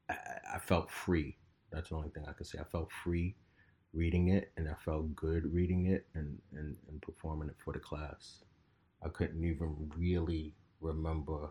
I, 0.10 0.18
I 0.56 0.60
felt 0.60 0.92
free. 0.92 1.38
That's 1.72 1.88
the 1.88 1.96
only 1.96 2.10
thing 2.10 2.26
I 2.28 2.34
can 2.34 2.44
say. 2.44 2.60
I 2.60 2.66
felt 2.66 2.92
free 2.92 3.38
reading 3.94 4.30
it 4.30 4.52
and 4.58 4.68
I 4.68 4.74
felt 4.86 5.16
good 5.16 5.52
reading 5.54 5.88
it 5.88 6.06
and, 6.14 6.38
and, 6.56 6.76
and 6.88 7.02
performing 7.02 7.50
it 7.50 7.56
for 7.64 7.74
the 7.74 7.80
class. 7.80 8.44
I 9.04 9.10
couldn't 9.10 9.44
even 9.44 9.92
really 9.98 10.54
remember, 10.82 11.50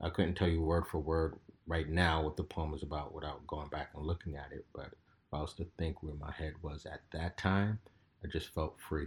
I 0.00 0.10
couldn't 0.10 0.34
tell 0.34 0.48
you 0.48 0.62
word 0.62 0.86
for 0.86 0.98
word 0.98 1.38
right 1.66 1.88
now 1.88 2.22
what 2.22 2.36
the 2.36 2.42
poem 2.42 2.70
was 2.70 2.82
about 2.82 3.14
without 3.14 3.46
going 3.46 3.68
back 3.68 3.90
and 3.94 4.04
looking 4.06 4.36
at 4.36 4.52
it. 4.52 4.66
But 4.74 4.86
if 4.86 5.34
I 5.34 5.40
was 5.40 5.54
to 5.54 5.66
think 5.78 6.02
where 6.02 6.14
my 6.14 6.32
head 6.32 6.54
was 6.62 6.86
at 6.86 7.02
that 7.12 7.36
time, 7.36 7.78
I 8.24 8.28
just 8.28 8.52
felt 8.52 8.76
free. 8.88 9.06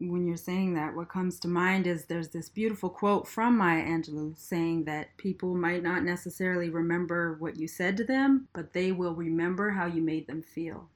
When 0.00 0.26
you're 0.26 0.36
saying 0.36 0.74
that, 0.74 0.96
what 0.96 1.08
comes 1.08 1.38
to 1.40 1.48
mind 1.48 1.86
is 1.86 2.06
there's 2.06 2.30
this 2.30 2.48
beautiful 2.48 2.90
quote 2.90 3.28
from 3.28 3.56
Maya 3.56 3.84
Angelou 3.84 4.36
saying 4.36 4.84
that 4.86 5.16
people 5.16 5.54
might 5.54 5.84
not 5.84 6.02
necessarily 6.02 6.70
remember 6.70 7.36
what 7.38 7.56
you 7.56 7.68
said 7.68 7.96
to 7.98 8.04
them, 8.04 8.48
but 8.52 8.72
they 8.72 8.90
will 8.90 9.14
remember 9.14 9.70
how 9.70 9.86
you 9.86 10.02
made 10.02 10.26
them 10.26 10.42
feel. 10.42 10.88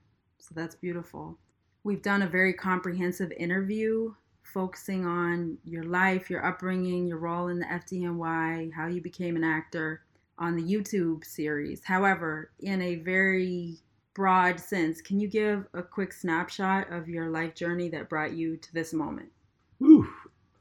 So 0.46 0.52
that's 0.54 0.76
beautiful. 0.76 1.36
We've 1.82 2.02
done 2.02 2.22
a 2.22 2.28
very 2.28 2.52
comprehensive 2.52 3.32
interview 3.32 4.14
focusing 4.44 5.04
on 5.04 5.58
your 5.64 5.82
life, 5.82 6.30
your 6.30 6.46
upbringing, 6.46 7.08
your 7.08 7.18
role 7.18 7.48
in 7.48 7.58
the 7.58 7.66
FDNY, 7.66 8.72
how 8.72 8.86
you 8.86 9.00
became 9.00 9.34
an 9.34 9.42
actor 9.42 10.02
on 10.38 10.54
the 10.54 10.62
YouTube 10.62 11.24
series. 11.24 11.82
However, 11.82 12.52
in 12.60 12.80
a 12.80 12.96
very 12.96 13.78
broad 14.14 14.60
sense, 14.60 15.00
can 15.00 15.18
you 15.18 15.26
give 15.26 15.66
a 15.74 15.82
quick 15.82 16.12
snapshot 16.12 16.92
of 16.92 17.08
your 17.08 17.28
life 17.28 17.56
journey 17.56 17.88
that 17.88 18.08
brought 18.08 18.34
you 18.34 18.56
to 18.56 18.72
this 18.72 18.92
moment? 18.92 19.30
Whew. 19.78 20.08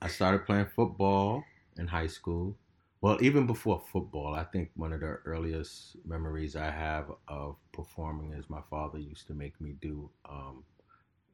I 0.02 0.08
started 0.08 0.48
playing 0.48 0.68
football 0.76 1.44
in 1.78 1.86
high 1.88 2.08
school. 2.08 2.58
Well, 3.02 3.20
even 3.22 3.46
before 3.46 3.84
football, 3.92 4.34
I 4.34 4.46
think 4.46 4.72
one 4.76 4.94
of 4.94 5.02
the 5.02 5.20
earliest 5.26 5.98
memories 6.06 6.56
I 6.56 6.72
have 6.72 7.12
of 7.28 7.58
performing 7.76 8.34
as 8.34 8.50
my 8.50 8.62
father 8.70 8.98
used 9.00 9.28
to 9.28 9.34
make 9.34 9.60
me 9.60 9.76
do 9.82 10.10
um, 10.30 10.64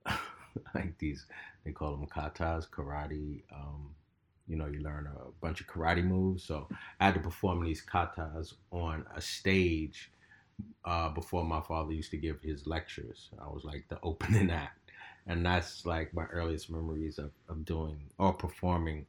like 0.75 0.97
these, 0.97 1.25
they 1.63 1.71
call 1.71 1.91
them 1.91 2.07
katas, 2.07 2.69
karate. 2.69 3.43
Um, 3.53 3.95
you 4.47 4.57
know, 4.57 4.65
you 4.65 4.81
learn 4.81 5.07
a 5.07 5.31
bunch 5.39 5.61
of 5.61 5.67
karate 5.67 6.03
moves. 6.03 6.43
So 6.43 6.67
I 6.99 7.05
had 7.05 7.13
to 7.13 7.21
perform 7.21 7.63
these 7.63 7.85
katas 7.85 8.53
on 8.71 9.05
a 9.15 9.21
stage 9.21 10.11
uh, 10.83 11.09
before 11.09 11.45
my 11.45 11.61
father 11.61 11.93
used 11.93 12.11
to 12.11 12.17
give 12.17 12.41
his 12.41 12.67
lectures. 12.67 13.29
I 13.39 13.47
was 13.47 13.63
like 13.63 13.85
the 13.89 13.99
opening 14.03 14.51
act. 14.51 14.91
And 15.27 15.45
that's 15.45 15.85
like 15.85 16.13
my 16.13 16.25
earliest 16.25 16.69
memories 16.71 17.19
of, 17.19 17.31
of 17.47 17.63
doing 17.63 18.09
or 18.17 18.33
performing 18.33 19.05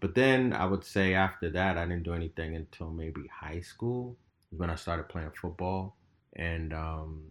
but 0.00 0.14
then 0.14 0.52
I 0.52 0.66
would 0.66 0.84
say 0.84 1.14
after 1.14 1.48
that, 1.50 1.78
I 1.78 1.86
didn't 1.86 2.02
do 2.02 2.12
anything 2.12 2.56
until 2.56 2.90
maybe 2.90 3.26
high 3.28 3.60
school 3.60 4.18
when 4.50 4.68
I 4.68 4.74
started 4.76 5.08
playing 5.08 5.30
football 5.30 5.96
and 6.36 6.72
um, 6.72 7.22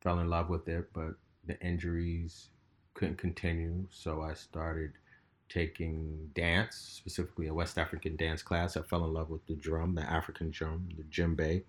fell 0.00 0.18
in 0.20 0.30
love 0.30 0.48
with 0.48 0.68
it. 0.68 0.92
But 0.92 1.14
the 1.46 1.58
injuries 1.60 2.48
couldn't 2.94 3.18
continue, 3.18 3.86
so 3.90 4.22
I 4.22 4.34
started 4.34 4.92
taking 5.48 6.30
dance, 6.34 6.76
specifically 6.76 7.48
a 7.48 7.54
West 7.54 7.78
African 7.78 8.16
dance 8.16 8.42
class. 8.42 8.76
I 8.76 8.82
fell 8.82 9.04
in 9.04 9.12
love 9.12 9.30
with 9.30 9.46
the 9.46 9.54
drum, 9.54 9.94
the 9.94 10.02
African 10.02 10.50
drum, 10.50 10.88
the 10.96 11.02
djembe. 11.04 11.62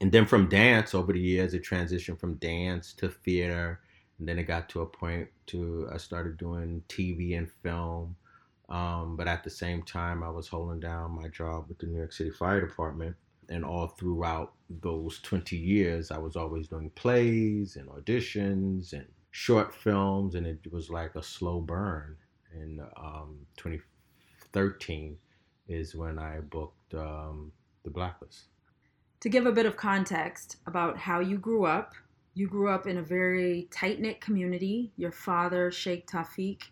and 0.00 0.12
then 0.12 0.26
from 0.26 0.48
dance 0.48 0.94
over 0.94 1.12
the 1.12 1.20
years, 1.20 1.54
it 1.54 1.64
transitioned 1.64 2.20
from 2.20 2.34
dance 2.36 2.92
to 2.94 3.08
theater, 3.08 3.80
and 4.18 4.28
then 4.28 4.38
it 4.38 4.44
got 4.44 4.68
to 4.70 4.82
a 4.82 4.86
point 4.86 5.28
to 5.46 5.88
I 5.92 5.96
started 5.98 6.36
doing 6.36 6.82
TV 6.88 7.36
and 7.36 7.50
film. 7.62 8.16
Um, 8.68 9.16
but 9.16 9.28
at 9.28 9.44
the 9.44 9.50
same 9.50 9.82
time, 9.82 10.22
I 10.22 10.30
was 10.30 10.48
holding 10.48 10.80
down 10.80 11.12
my 11.12 11.28
job 11.28 11.66
with 11.68 11.78
the 11.78 11.86
New 11.86 11.98
York 11.98 12.12
City 12.12 12.30
Fire 12.30 12.60
Department. 12.60 13.16
And 13.48 13.64
all 13.64 13.88
throughout 13.88 14.52
those 14.68 15.20
20 15.20 15.56
years, 15.56 16.10
I 16.10 16.18
was 16.18 16.36
always 16.36 16.68
doing 16.68 16.90
plays 16.90 17.76
and 17.76 17.88
auditions 17.88 18.92
and 18.92 19.06
short 19.30 19.74
films, 19.74 20.34
and 20.34 20.46
it 20.46 20.60
was 20.72 20.90
like 20.90 21.14
a 21.16 21.22
slow 21.22 21.60
burn. 21.60 22.16
In 22.54 22.80
um, 22.96 23.38
2013 23.56 25.16
is 25.66 25.96
when 25.96 26.18
I 26.18 26.38
booked 26.40 26.94
um, 26.94 27.50
The 27.82 27.90
Blacklist. 27.90 28.44
To 29.20 29.28
give 29.28 29.46
a 29.46 29.52
bit 29.52 29.66
of 29.66 29.76
context 29.76 30.58
about 30.66 30.98
how 30.98 31.18
you 31.18 31.38
grew 31.38 31.64
up, 31.64 31.94
you 32.34 32.46
grew 32.46 32.68
up 32.68 32.86
in 32.86 32.98
a 32.98 33.02
very 33.02 33.68
tight 33.70 34.00
knit 34.00 34.20
community. 34.20 34.92
Your 34.96 35.12
father, 35.12 35.70
Sheikh 35.70 36.06
Tawfiq, 36.06 36.62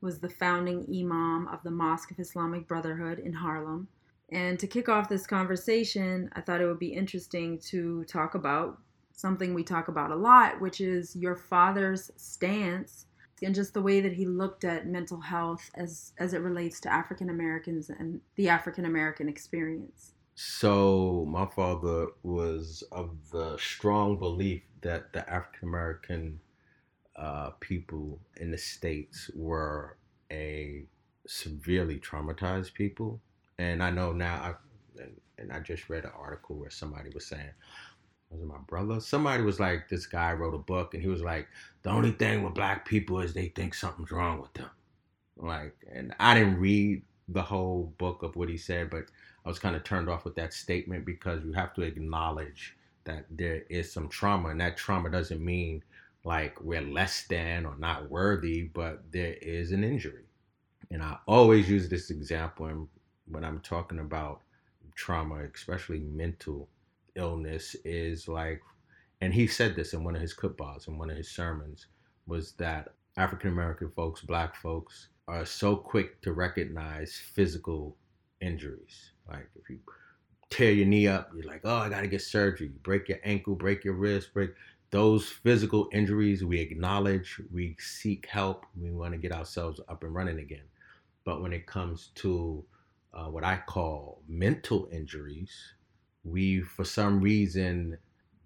was 0.00 0.18
the 0.18 0.28
founding 0.28 0.84
imam 0.92 1.48
of 1.48 1.62
the 1.62 1.70
Mosque 1.70 2.10
of 2.10 2.18
Islamic 2.18 2.68
Brotherhood 2.68 3.18
in 3.18 3.32
Harlem. 3.32 3.88
And 4.32 4.58
to 4.58 4.66
kick 4.66 4.88
off 4.88 5.08
this 5.08 5.26
conversation, 5.26 6.30
I 6.32 6.40
thought 6.40 6.60
it 6.60 6.66
would 6.66 6.78
be 6.78 6.94
interesting 6.94 7.58
to 7.66 8.02
talk 8.04 8.34
about 8.34 8.78
something 9.12 9.52
we 9.52 9.62
talk 9.62 9.88
about 9.88 10.10
a 10.10 10.16
lot, 10.16 10.60
which 10.60 10.80
is 10.80 11.14
your 11.14 11.36
father's 11.36 12.10
stance 12.16 13.06
and 13.42 13.54
just 13.54 13.74
the 13.74 13.82
way 13.82 14.00
that 14.00 14.12
he 14.12 14.24
looked 14.24 14.64
at 14.64 14.86
mental 14.86 15.20
health 15.20 15.70
as 15.74 16.12
as 16.18 16.32
it 16.32 16.40
relates 16.40 16.80
to 16.80 16.92
African 16.92 17.28
Americans 17.28 17.90
and 17.90 18.20
the 18.36 18.48
African 18.48 18.84
American 18.84 19.28
experience. 19.28 20.12
So 20.34 21.26
my 21.28 21.46
father 21.46 22.06
was 22.22 22.82
of 22.90 23.10
the 23.30 23.58
strong 23.58 24.18
belief 24.18 24.62
that 24.80 25.12
the 25.12 25.28
African 25.28 25.68
American 25.68 26.40
uh, 27.16 27.50
people 27.60 28.20
in 28.36 28.50
the 28.50 28.58
states 28.58 29.30
were 29.34 29.98
a 30.30 30.84
severely 31.26 31.98
traumatized 31.98 32.72
people, 32.72 33.20
and 33.62 33.82
I 33.82 33.90
know 33.90 34.12
now. 34.12 34.34
I, 34.34 35.02
and, 35.02 35.16
and 35.38 35.52
I 35.52 35.60
just 35.60 35.88
read 35.88 36.04
an 36.04 36.12
article 36.18 36.56
where 36.56 36.70
somebody 36.70 37.10
was 37.10 37.26
saying, 37.26 37.50
was 38.30 38.40
it 38.40 38.46
my 38.46 38.58
brother? 38.66 39.00
Somebody 39.00 39.42
was 39.42 39.60
like, 39.60 39.88
this 39.88 40.06
guy 40.06 40.32
wrote 40.32 40.54
a 40.54 40.58
book, 40.58 40.94
and 40.94 41.02
he 41.02 41.08
was 41.08 41.22
like, 41.22 41.48
the 41.82 41.90
only 41.90 42.12
thing 42.12 42.42
with 42.42 42.54
black 42.54 42.86
people 42.86 43.20
is 43.20 43.34
they 43.34 43.48
think 43.48 43.74
something's 43.74 44.10
wrong 44.10 44.40
with 44.40 44.52
them. 44.54 44.70
Like, 45.36 45.74
and 45.92 46.14
I 46.18 46.34
didn't 46.34 46.60
read 46.60 47.02
the 47.28 47.42
whole 47.42 47.92
book 47.98 48.22
of 48.22 48.36
what 48.36 48.48
he 48.48 48.56
said, 48.56 48.90
but 48.90 49.04
I 49.44 49.48
was 49.48 49.58
kind 49.58 49.76
of 49.76 49.84
turned 49.84 50.08
off 50.08 50.24
with 50.24 50.34
that 50.36 50.52
statement 50.52 51.04
because 51.04 51.44
you 51.44 51.52
have 51.52 51.74
to 51.74 51.82
acknowledge 51.82 52.76
that 53.04 53.26
there 53.30 53.62
is 53.68 53.92
some 53.92 54.08
trauma, 54.08 54.50
and 54.50 54.60
that 54.60 54.76
trauma 54.76 55.10
doesn't 55.10 55.44
mean 55.44 55.82
like 56.24 56.60
we're 56.60 56.80
less 56.80 57.24
than 57.26 57.66
or 57.66 57.74
not 57.78 58.08
worthy, 58.08 58.62
but 58.62 59.02
there 59.10 59.34
is 59.42 59.72
an 59.72 59.82
injury. 59.82 60.24
And 60.90 61.02
I 61.02 61.16
always 61.26 61.68
use 61.68 61.88
this 61.88 62.10
example 62.10 62.66
when 63.32 63.44
I'm 63.44 63.60
talking 63.60 63.98
about 63.98 64.42
trauma, 64.94 65.44
especially 65.54 66.00
mental 66.00 66.68
illness, 67.14 67.74
is 67.84 68.28
like, 68.28 68.60
and 69.20 69.32
he 69.32 69.46
said 69.46 69.74
this 69.74 69.92
in 69.92 70.04
one 70.04 70.14
of 70.14 70.22
his 70.22 70.34
khutbahs, 70.34 70.88
in 70.88 70.98
one 70.98 71.10
of 71.10 71.16
his 71.16 71.30
sermons, 71.30 71.86
was 72.26 72.52
that 72.52 72.88
African 73.16 73.50
American 73.50 73.90
folks, 73.90 74.22
black 74.22 74.54
folks, 74.56 75.08
are 75.28 75.44
so 75.44 75.76
quick 75.76 76.20
to 76.22 76.32
recognize 76.32 77.20
physical 77.34 77.96
injuries. 78.40 79.12
Like 79.28 79.48
if 79.54 79.68
you 79.70 79.78
tear 80.50 80.72
your 80.72 80.86
knee 80.86 81.08
up, 81.08 81.30
you're 81.34 81.46
like, 81.46 81.62
oh, 81.64 81.76
I 81.76 81.88
got 81.88 82.00
to 82.02 82.08
get 82.08 82.22
surgery. 82.22 82.70
break 82.82 83.08
your 83.08 83.18
ankle, 83.24 83.54
break 83.54 83.84
your 83.84 83.94
wrist, 83.94 84.34
break 84.34 84.50
those 84.90 85.28
physical 85.28 85.88
injuries. 85.92 86.44
We 86.44 86.60
acknowledge, 86.60 87.40
we 87.52 87.76
seek 87.78 88.26
help, 88.26 88.66
we 88.78 88.90
want 88.90 89.12
to 89.12 89.18
get 89.18 89.32
ourselves 89.32 89.80
up 89.88 90.04
and 90.04 90.14
running 90.14 90.38
again. 90.38 90.64
But 91.24 91.40
when 91.40 91.52
it 91.52 91.66
comes 91.66 92.10
to 92.16 92.64
uh, 93.14 93.24
what 93.24 93.44
I 93.44 93.60
call 93.66 94.22
mental 94.28 94.88
injuries, 94.92 95.52
we, 96.24 96.60
for 96.60 96.84
some 96.84 97.20
reason, 97.20 97.98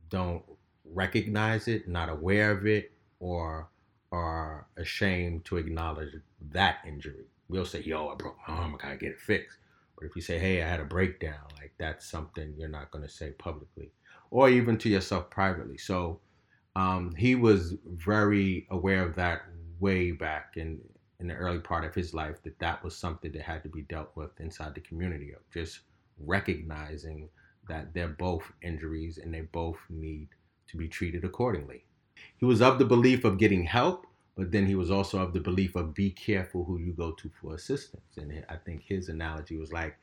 don't 0.09 0.43
recognize 0.85 1.69
it, 1.69 1.89
not 1.89 2.09
aware 2.09 2.51
of 2.51 2.67
it, 2.67 2.93
or 3.21 3.69
are 4.13 4.67
ashamed 4.77 5.45
to 5.47 5.57
acknowledge 5.57 6.15
that 6.53 6.79
injury. 6.87 7.27
We'll 7.49 7.67
say, 7.67 7.81
yo, 7.81 8.09
I 8.09 8.15
broke 8.15 8.37
my 8.49 8.55
arm, 8.55 8.75
I 8.75 8.83
gotta 8.83 8.97
get 8.97 9.13
it 9.13 9.21
fixed. 9.21 9.59
But 9.97 10.07
if 10.07 10.17
you 10.17 10.23
say, 10.23 10.39
hey, 10.39 10.63
I 10.63 10.69
had 10.69 10.81
a 10.81 10.85
breakdown, 10.85 11.47
like 11.59 11.73
that's 11.79 12.07
something 12.07 12.55
you're 12.57 12.69
not 12.69 12.93
to 12.93 13.09
say 13.09 13.31
publicly 13.33 13.91
or 14.31 14.49
even 14.49 14.77
to 14.79 14.89
yourself 14.89 15.31
privately. 15.31 15.79
So 15.79 16.21
um, 16.75 17.15
he 17.17 17.35
was 17.35 17.75
very 17.87 18.67
aware 18.71 19.03
of 19.03 19.15
that 19.17 19.43
way 19.81 20.13
back 20.13 20.55
in, 20.57 20.81
in 21.21 21.27
the 21.27 21.35
early 21.35 21.59
part 21.59 21.85
of 21.85 21.95
his 21.95 22.13
life 22.13 22.43
that 22.43 22.59
that 22.59 22.83
was 22.85 22.97
something 22.97 23.33
that 23.33 23.43
had 23.43 23.63
to 23.63 23.69
be 23.69 23.83
dealt 23.83 24.11
with 24.15 24.31
inside 24.41 24.75
the 24.75 24.81
community 24.81 25.33
of 25.33 25.41
just 25.53 25.81
recognizing 26.25 27.29
that 27.69 27.93
they're 27.95 28.09
both 28.09 28.45
injuries 28.63 29.19
and 29.19 29.33
they 29.33 29.41
both 29.41 29.79
need 29.89 30.29
to 30.69 30.77
be 30.77 30.89
treated 30.89 31.25
accordingly. 31.25 31.85
He 32.39 32.45
was 32.45 32.63
of 32.63 32.79
the 32.79 32.85
belief 32.85 33.25
of 33.25 33.39
getting 33.39 33.65
help 33.65 34.07
but 34.37 34.53
then 34.53 34.67
he 34.67 34.75
was 34.75 34.91
also 34.91 35.19
of 35.19 35.33
the 35.33 35.41
belief 35.41 35.75
of 35.75 35.95
be 35.95 36.11
careful 36.11 36.63
who 36.65 36.79
you 36.79 36.93
go 36.93 37.13
to 37.13 37.31
for 37.41 37.55
assistance. 37.55 38.17
And 38.17 38.45
I 38.51 38.57
think 38.57 38.83
his 38.83 39.09
analogy 39.09 39.57
was 39.57 39.73
like, 39.73 39.97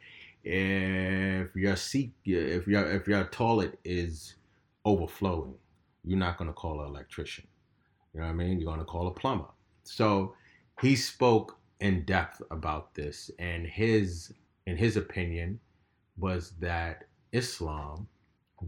if 0.44 1.56
your 1.56 1.76
seat, 1.76 2.12
if 2.26 2.68
your 2.68 2.84
if 2.92 3.08
your 3.08 3.26
toilet 3.26 3.80
is 3.86 4.36
overflowing, 4.84 5.54
you're 6.04 6.20
not 6.20 6.38
going 6.38 6.50
to 6.50 6.54
call 6.54 6.82
an 6.82 6.88
electrician. 6.88 7.46
You 8.14 8.20
know 8.20 8.26
what 8.26 8.34
I 8.34 8.36
mean? 8.36 8.60
You're 8.60 8.66
going 8.66 8.80
to 8.80 8.86
call 8.86 9.08
a 9.08 9.12
plumber. 9.12 9.48
So 9.84 10.34
he 10.82 10.96
spoke 10.96 11.58
in 11.80 12.04
depth 12.06 12.42
about 12.52 12.96
this, 12.96 13.30
and 13.40 13.66
his 13.68 14.34
in 14.66 14.78
his 14.78 14.98
opinion 14.98 15.60
was 16.18 16.52
that 16.60 17.06
Islam 17.32 18.08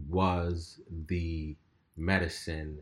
was 0.08 0.80
the 1.08 1.56
medicine 1.96 2.78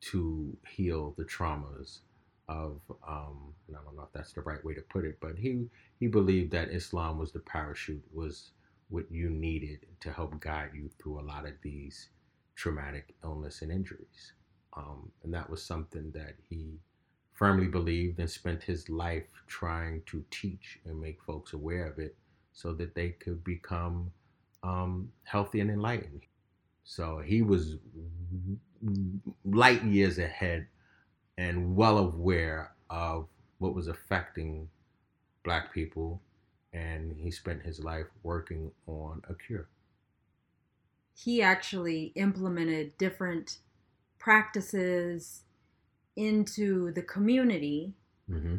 to 0.00 0.56
heal 0.66 1.14
the 1.16 1.24
traumas 1.24 2.00
of 2.48 2.80
um, 3.06 3.54
and 3.68 3.76
I 3.76 3.84
don't 3.84 3.96
know 3.96 4.02
if 4.02 4.12
that's 4.12 4.32
the 4.32 4.40
right 4.40 4.64
way 4.64 4.74
to 4.74 4.80
put 4.82 5.04
it, 5.04 5.18
but 5.20 5.38
he 5.38 5.68
he 6.00 6.08
believed 6.08 6.50
that 6.52 6.70
Islam 6.70 7.18
was 7.18 7.32
the 7.32 7.38
parachute, 7.40 8.04
was 8.12 8.50
what 8.88 9.10
you 9.10 9.30
needed 9.30 9.86
to 10.00 10.12
help 10.12 10.40
guide 10.40 10.70
you 10.74 10.90
through 11.00 11.20
a 11.20 11.22
lot 11.22 11.46
of 11.46 11.52
these 11.62 12.08
traumatic 12.56 13.14
illness 13.22 13.62
and 13.62 13.70
injuries, 13.70 14.32
um, 14.76 15.10
and 15.22 15.32
that 15.32 15.48
was 15.48 15.62
something 15.62 16.10
that 16.12 16.34
he 16.48 16.80
firmly 17.40 17.68
believed 17.68 18.20
and 18.20 18.30
spent 18.30 18.64
his 18.64 18.90
life 18.90 19.28
trying 19.48 20.02
to 20.06 20.24
teach 20.30 20.80
and 20.86 21.00
make 21.00 21.22
folks 21.24 21.54
aware 21.54 21.86
of 21.88 21.98
it, 22.00 22.16
so 22.54 22.74
that 22.74 22.94
they 22.96 23.10
could 23.10 23.44
become 23.44 24.12
um, 24.64 25.12
healthy 25.24 25.60
and 25.60 25.70
enlightened. 25.72 26.26
So 26.84 27.20
he 27.20 27.42
was 27.42 27.78
light 29.44 29.84
years 29.84 30.18
ahead 30.18 30.68
and 31.38 31.76
well 31.76 31.98
aware 31.98 32.74
of 32.90 33.28
what 33.58 33.74
was 33.74 33.88
affecting 33.88 34.70
black 35.44 35.72
people 35.74 36.22
and 36.72 37.16
he 37.18 37.32
spent 37.32 37.62
his 37.62 37.84
life 37.84 38.08
working 38.24 38.72
on 38.86 39.22
a 39.28 39.34
cure 39.34 39.68
he 41.14 41.42
actually 41.42 42.06
implemented 42.16 42.98
different 42.98 43.58
practices 44.18 45.44
into 46.16 46.92
the 46.92 47.02
community 47.02 47.92
mm-hmm. 48.30 48.56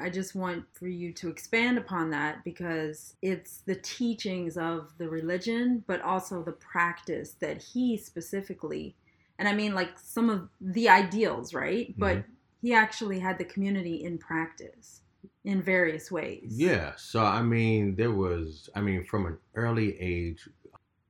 i 0.00 0.08
just 0.08 0.34
want 0.34 0.64
for 0.72 0.88
you 0.88 1.12
to 1.12 1.28
expand 1.28 1.78
upon 1.78 2.10
that 2.10 2.42
because 2.44 3.14
it's 3.22 3.58
the 3.66 3.76
teachings 3.76 4.56
of 4.56 4.90
the 4.98 5.08
religion 5.08 5.84
but 5.86 6.00
also 6.02 6.42
the 6.42 6.52
practice 6.52 7.36
that 7.40 7.62
he 7.62 7.96
specifically 7.96 8.94
and 9.38 9.48
I 9.48 9.54
mean 9.54 9.74
like 9.74 9.98
some 9.98 10.30
of 10.30 10.48
the 10.60 10.88
ideals, 10.88 11.54
right? 11.54 11.90
Mm-hmm. 11.90 12.00
But 12.00 12.24
he 12.60 12.74
actually 12.74 13.20
had 13.20 13.38
the 13.38 13.44
community 13.44 14.04
in 14.04 14.18
practice 14.18 15.02
in 15.44 15.62
various 15.62 16.10
ways. 16.10 16.48
Yeah. 16.50 16.92
So 16.96 17.22
I 17.22 17.42
mean, 17.42 17.94
there 17.94 18.10
was 18.10 18.68
I 18.74 18.80
mean, 18.80 19.04
from 19.04 19.26
an 19.26 19.38
early 19.54 19.98
age, 20.00 20.48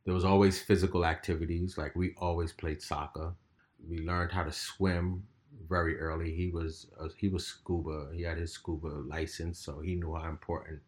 there 0.05 0.15
was 0.15 0.25
always 0.25 0.61
physical 0.61 1.05
activities. 1.05 1.79
Like 1.79 1.97
we 1.97 2.15
always 2.19 2.53
played 2.53 2.83
soccer. 2.83 3.35
We 3.89 3.99
learned 3.99 4.33
how 4.33 4.43
to 4.43 4.53
swim 4.53 5.25
very 5.69 5.99
early. 5.99 6.35
He 6.35 6.49
was 6.49 6.89
uh, 7.01 7.09
he 7.17 7.29
was 7.29 7.47
scuba. 7.47 8.09
He 8.15 8.23
had 8.23 8.39
his 8.39 8.53
scuba 8.53 8.89
license, 8.89 9.59
so 9.59 9.81
he 9.81 9.95
knew 9.95 10.15
how 10.15 10.29
important 10.29 10.81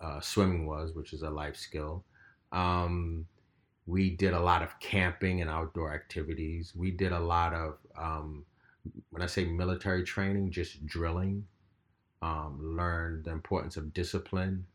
uh, 0.00 0.20
swimming 0.20 0.66
was, 0.66 0.92
which 0.94 1.12
is 1.12 1.22
a 1.22 1.30
life 1.30 1.56
skill. 1.56 2.04
Um, 2.52 3.26
we 3.86 4.10
did 4.10 4.34
a 4.34 4.40
lot 4.40 4.62
of 4.62 4.78
camping 4.80 5.40
and 5.40 5.50
outdoor 5.50 5.92
activities. 5.94 6.74
We 6.76 6.90
did 6.90 7.12
a 7.12 7.20
lot 7.20 7.54
of, 7.54 7.78
um, 7.98 8.44
when 9.10 9.22
I 9.22 9.26
say 9.26 9.44
military 9.46 10.04
training, 10.04 10.50
just 10.50 10.84
drilling. 10.86 11.46
Um, 12.20 12.76
learned 12.76 13.24
the 13.24 13.30
importance 13.30 13.76
of 13.76 13.94
discipline. 13.94 14.66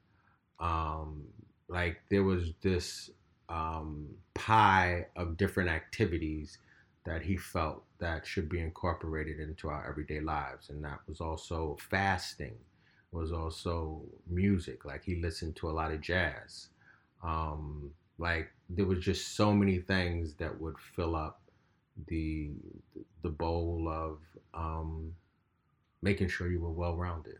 Um, 0.61 1.25
like 1.67 2.01
there 2.09 2.23
was 2.23 2.53
this 2.61 3.09
um, 3.49 4.07
pie 4.33 5.07
of 5.15 5.37
different 5.37 5.69
activities 5.69 6.57
that 7.05 7.21
he 7.21 7.35
felt 7.35 7.83
that 7.99 8.25
should 8.25 8.49
be 8.49 8.59
incorporated 8.59 9.39
into 9.39 9.69
our 9.69 9.87
everyday 9.87 10.19
lives 10.19 10.69
and 10.69 10.83
that 10.83 10.99
was 11.07 11.21
also 11.21 11.77
fasting 11.89 12.55
was 13.11 13.31
also 13.31 14.01
music 14.27 14.85
like 14.85 15.03
he 15.03 15.21
listened 15.21 15.55
to 15.55 15.69
a 15.69 15.71
lot 15.71 15.91
of 15.91 16.01
jazz. 16.01 16.69
Um, 17.23 17.91
like 18.17 18.49
there 18.69 18.85
was 18.85 18.99
just 18.99 19.35
so 19.35 19.53
many 19.53 19.79
things 19.79 20.33
that 20.35 20.59
would 20.59 20.79
fill 20.95 21.15
up 21.15 21.41
the 22.07 22.51
the 23.21 23.29
bowl 23.29 23.87
of 23.87 24.19
um, 24.53 25.13
making 26.01 26.27
sure 26.27 26.49
you 26.49 26.59
were 26.59 26.71
well 26.71 26.95
rounded 26.95 27.37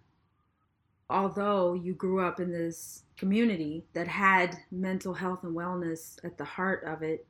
although 1.10 1.74
you 1.74 1.94
grew 1.94 2.20
up 2.20 2.40
in 2.40 2.52
this 2.52 3.04
community 3.18 3.86
that 3.94 4.08
had 4.08 4.58
mental 4.72 5.14
health 5.14 5.44
and 5.44 5.56
wellness 5.56 6.18
at 6.26 6.38
the 6.38 6.44
heart 6.44 6.84
of 6.86 7.04
it, 7.04 7.28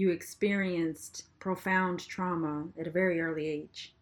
you 0.00 0.10
experienced 0.10 1.24
profound 1.40 2.00
trauma 2.08 2.66
at 2.80 2.86
a 2.86 2.90
very 2.90 3.20
early 3.20 3.46
age 3.46 3.94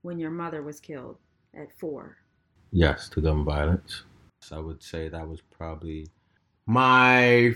when 0.00 0.18
your 0.18 0.30
mother 0.30 0.62
was 0.62 0.80
killed 0.80 1.18
at 1.52 1.70
four. 1.78 2.16
Yes, 2.72 3.10
to 3.10 3.20
gun 3.20 3.44
violence. 3.44 4.04
I 4.50 4.58
would 4.58 4.82
say 4.82 5.08
that 5.08 5.28
was 5.28 5.42
probably 5.42 6.08
my 6.66 7.54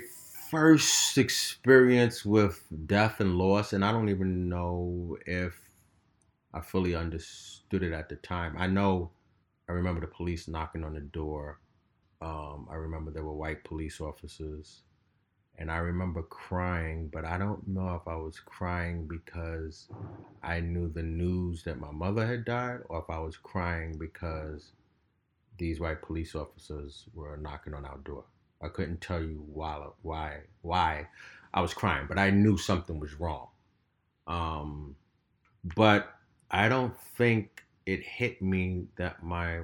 first 0.50 1.16
experience 1.16 2.26
with 2.26 2.62
death 2.86 3.20
and 3.20 3.36
loss, 3.36 3.72
and 3.72 3.82
I 3.82 3.90
don't 3.90 4.10
even 4.10 4.50
know 4.50 5.16
if 5.26 5.54
I 6.52 6.60
fully 6.60 6.94
understood 6.94 7.82
it 7.82 7.92
at 7.92 8.10
the 8.10 8.16
time. 8.16 8.54
I 8.58 8.66
know 8.66 9.10
I 9.66 9.72
remember 9.72 10.02
the 10.02 10.06
police 10.08 10.46
knocking 10.46 10.84
on 10.84 10.92
the 10.92 11.00
door. 11.00 11.60
Um, 12.20 12.68
I 12.70 12.74
remember 12.74 13.10
there 13.10 13.24
were 13.24 13.32
white 13.34 13.64
police 13.64 13.98
officers. 13.98 14.82
And 15.58 15.70
I 15.70 15.78
remember 15.78 16.22
crying, 16.22 17.08
but 17.12 17.24
I 17.24 17.38
don't 17.38 17.66
know 17.68 17.94
if 17.96 18.08
I 18.08 18.16
was 18.16 18.40
crying 18.40 19.06
because 19.08 19.88
I 20.42 20.60
knew 20.60 20.88
the 20.88 21.02
news 21.02 21.64
that 21.64 21.80
my 21.80 21.90
mother 21.90 22.26
had 22.26 22.44
died 22.44 22.80
or 22.88 23.00
if 23.00 23.10
I 23.10 23.18
was 23.18 23.36
crying 23.36 23.98
because 23.98 24.72
these 25.58 25.80
white 25.80 26.02
police 26.02 26.34
officers 26.34 27.06
were 27.14 27.36
knocking 27.36 27.74
on 27.74 27.84
our 27.84 27.98
door. 27.98 28.24
I 28.62 28.68
couldn't 28.68 29.00
tell 29.00 29.22
you 29.22 29.44
why 29.52 29.86
why 30.02 30.42
why 30.62 31.08
I 31.54 31.60
was 31.60 31.74
crying, 31.74 32.06
but 32.08 32.18
I 32.18 32.30
knew 32.30 32.56
something 32.56 33.00
was 33.00 33.14
wrong. 33.20 33.48
Um, 34.26 34.96
but 35.76 36.14
I 36.50 36.68
don't 36.68 36.98
think 37.00 37.64
it 37.86 38.02
hit 38.02 38.42
me 38.42 38.86
that 38.96 39.22
my 39.22 39.62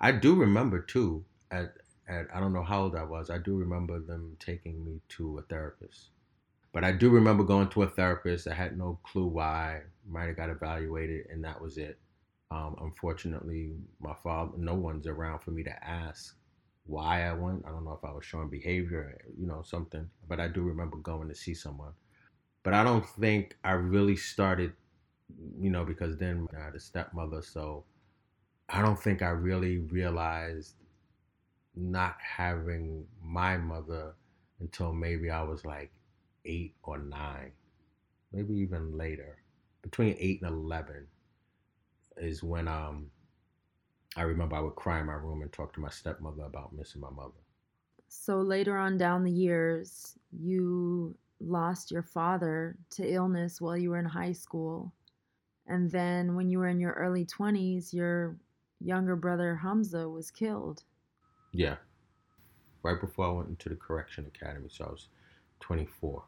I 0.00 0.12
do 0.12 0.34
remember 0.34 0.80
too 0.80 1.24
at 1.50 1.74
at 2.08 2.26
I 2.34 2.40
don't 2.40 2.52
know 2.52 2.62
how 2.62 2.82
old 2.82 2.96
I 2.96 3.02
was. 3.02 3.30
I 3.30 3.38
do 3.38 3.56
remember 3.56 4.00
them 4.00 4.36
taking 4.38 4.84
me 4.84 5.00
to 5.10 5.38
a 5.38 5.42
therapist. 5.42 6.10
But 6.72 6.84
I 6.84 6.92
do 6.92 7.10
remember 7.10 7.42
going 7.42 7.68
to 7.70 7.82
a 7.82 7.88
therapist. 7.88 8.48
I 8.48 8.54
had 8.54 8.76
no 8.76 8.98
clue 9.02 9.26
why. 9.26 9.82
Might 10.08 10.26
have 10.26 10.36
got 10.36 10.50
evaluated, 10.50 11.26
and 11.30 11.42
that 11.44 11.60
was 11.60 11.78
it. 11.78 11.98
Um, 12.50 12.76
unfortunately, 12.80 13.72
my 14.00 14.14
father, 14.22 14.52
no 14.56 14.74
one's 14.74 15.06
around 15.06 15.40
for 15.40 15.50
me 15.50 15.64
to 15.64 15.84
ask 15.84 16.36
why 16.84 17.26
I 17.28 17.32
went. 17.32 17.64
I 17.66 17.70
don't 17.70 17.84
know 17.84 17.98
if 18.00 18.08
I 18.08 18.12
was 18.12 18.24
showing 18.24 18.50
behavior, 18.50 19.18
you 19.36 19.46
know, 19.46 19.62
something. 19.64 20.08
But 20.28 20.38
I 20.38 20.48
do 20.48 20.62
remember 20.62 20.98
going 20.98 21.28
to 21.28 21.34
see 21.34 21.54
someone. 21.54 21.92
But 22.62 22.74
I 22.74 22.84
don't 22.84 23.06
think 23.06 23.56
I 23.64 23.72
really 23.72 24.16
started 24.16 24.72
you 25.58 25.70
know, 25.70 25.84
because 25.84 26.16
then 26.16 26.46
I 26.56 26.64
had 26.64 26.74
a 26.74 26.80
stepmother, 26.80 27.42
so 27.42 27.84
I 28.68 28.82
don't 28.82 29.00
think 29.00 29.22
I 29.22 29.30
really 29.30 29.78
realized 29.78 30.74
not 31.76 32.16
having 32.20 33.06
my 33.22 33.56
mother 33.56 34.14
until 34.60 34.92
maybe 34.92 35.30
I 35.30 35.42
was 35.42 35.64
like 35.64 35.92
eight 36.44 36.74
or 36.82 36.98
nine, 36.98 37.52
maybe 38.32 38.54
even 38.56 38.96
later. 38.96 39.38
Between 39.82 40.16
eight 40.18 40.42
and 40.42 40.50
eleven 40.50 41.06
is 42.16 42.42
when 42.42 42.66
um 42.68 43.10
I 44.16 44.22
remember 44.22 44.56
I 44.56 44.60
would 44.60 44.76
cry 44.76 45.00
in 45.00 45.06
my 45.06 45.14
room 45.14 45.42
and 45.42 45.52
talk 45.52 45.74
to 45.74 45.80
my 45.80 45.90
stepmother 45.90 46.44
about 46.44 46.72
missing 46.72 47.02
my 47.02 47.10
mother. 47.10 47.34
So 48.08 48.40
later 48.40 48.76
on 48.78 48.96
down 48.96 49.24
the 49.24 49.30
years, 49.30 50.16
you 50.32 51.16
lost 51.40 51.90
your 51.90 52.02
father 52.02 52.76
to 52.90 53.06
illness 53.06 53.60
while 53.60 53.76
you 53.76 53.90
were 53.90 53.98
in 53.98 54.06
high 54.06 54.32
school. 54.32 54.92
And 55.66 55.90
then 55.90 56.34
when 56.34 56.48
you 56.48 56.58
were 56.60 56.68
in 56.68 56.80
your 56.80 56.92
early 56.92 57.26
20s, 57.26 57.92
your 57.92 58.36
younger 58.80 59.16
brother 59.16 59.54
Hamza 59.56 60.08
was 60.08 60.30
killed. 60.30 60.84
Yeah. 61.56 61.76
Right 62.82 63.00
before 63.00 63.26
I 63.26 63.30
went 63.30 63.48
into 63.48 63.70
the 63.70 63.76
correction 63.76 64.26
academy. 64.26 64.68
So 64.70 64.84
I 64.84 64.90
was 64.90 65.08
24. 65.60 66.22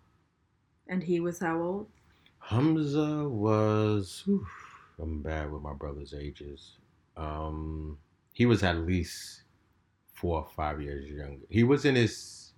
And 0.89 1.03
he 1.03 1.21
was 1.21 1.39
how 1.39 1.61
old? 1.61 1.87
Hamza 2.39 3.29
was. 3.29 4.25
Oof, 4.27 4.49
I'm 5.01 5.23
bad 5.23 5.53
with 5.53 5.61
my 5.61 5.75
brother's 5.75 6.15
ages. 6.15 6.79
Um, 7.17 7.99
he 8.33 8.47
was 8.47 8.63
at 8.63 8.79
least 8.79 9.43
four 10.15 10.41
or 10.41 10.49
five 10.57 10.81
years 10.81 11.11
younger. 11.11 11.45
He 11.51 11.63
was 11.63 11.85
in 11.85 11.95
his 11.95 12.53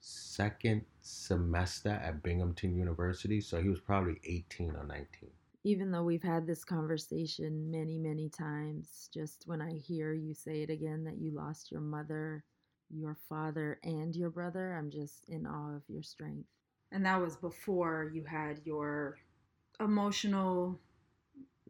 second 0.00 0.84
semester 1.00 1.90
at 1.90 2.22
Binghamton 2.22 2.76
University, 2.76 3.40
so 3.40 3.62
he 3.62 3.68
was 3.68 3.80
probably 3.80 4.20
18 4.24 4.74
or 4.74 4.84
19 4.84 5.30
even 5.68 5.90
though 5.90 6.02
we've 6.02 6.22
had 6.22 6.46
this 6.46 6.64
conversation 6.64 7.70
many, 7.70 7.98
many 7.98 8.30
times, 8.30 9.10
just 9.12 9.42
when 9.44 9.60
I 9.60 9.72
hear 9.72 10.14
you 10.14 10.32
say 10.32 10.62
it 10.62 10.70
again 10.70 11.04
that 11.04 11.18
you 11.18 11.30
lost 11.30 11.70
your 11.70 11.82
mother, 11.82 12.42
your 12.88 13.18
father, 13.28 13.78
and 13.82 14.16
your 14.16 14.30
brother, 14.30 14.74
I'm 14.78 14.90
just 14.90 15.28
in 15.28 15.46
awe 15.46 15.76
of 15.76 15.82
your 15.86 16.02
strength. 16.02 16.48
And 16.90 17.04
that 17.04 17.20
was 17.20 17.36
before 17.36 18.10
you 18.14 18.24
had 18.24 18.60
your 18.64 19.18
emotional 19.78 20.80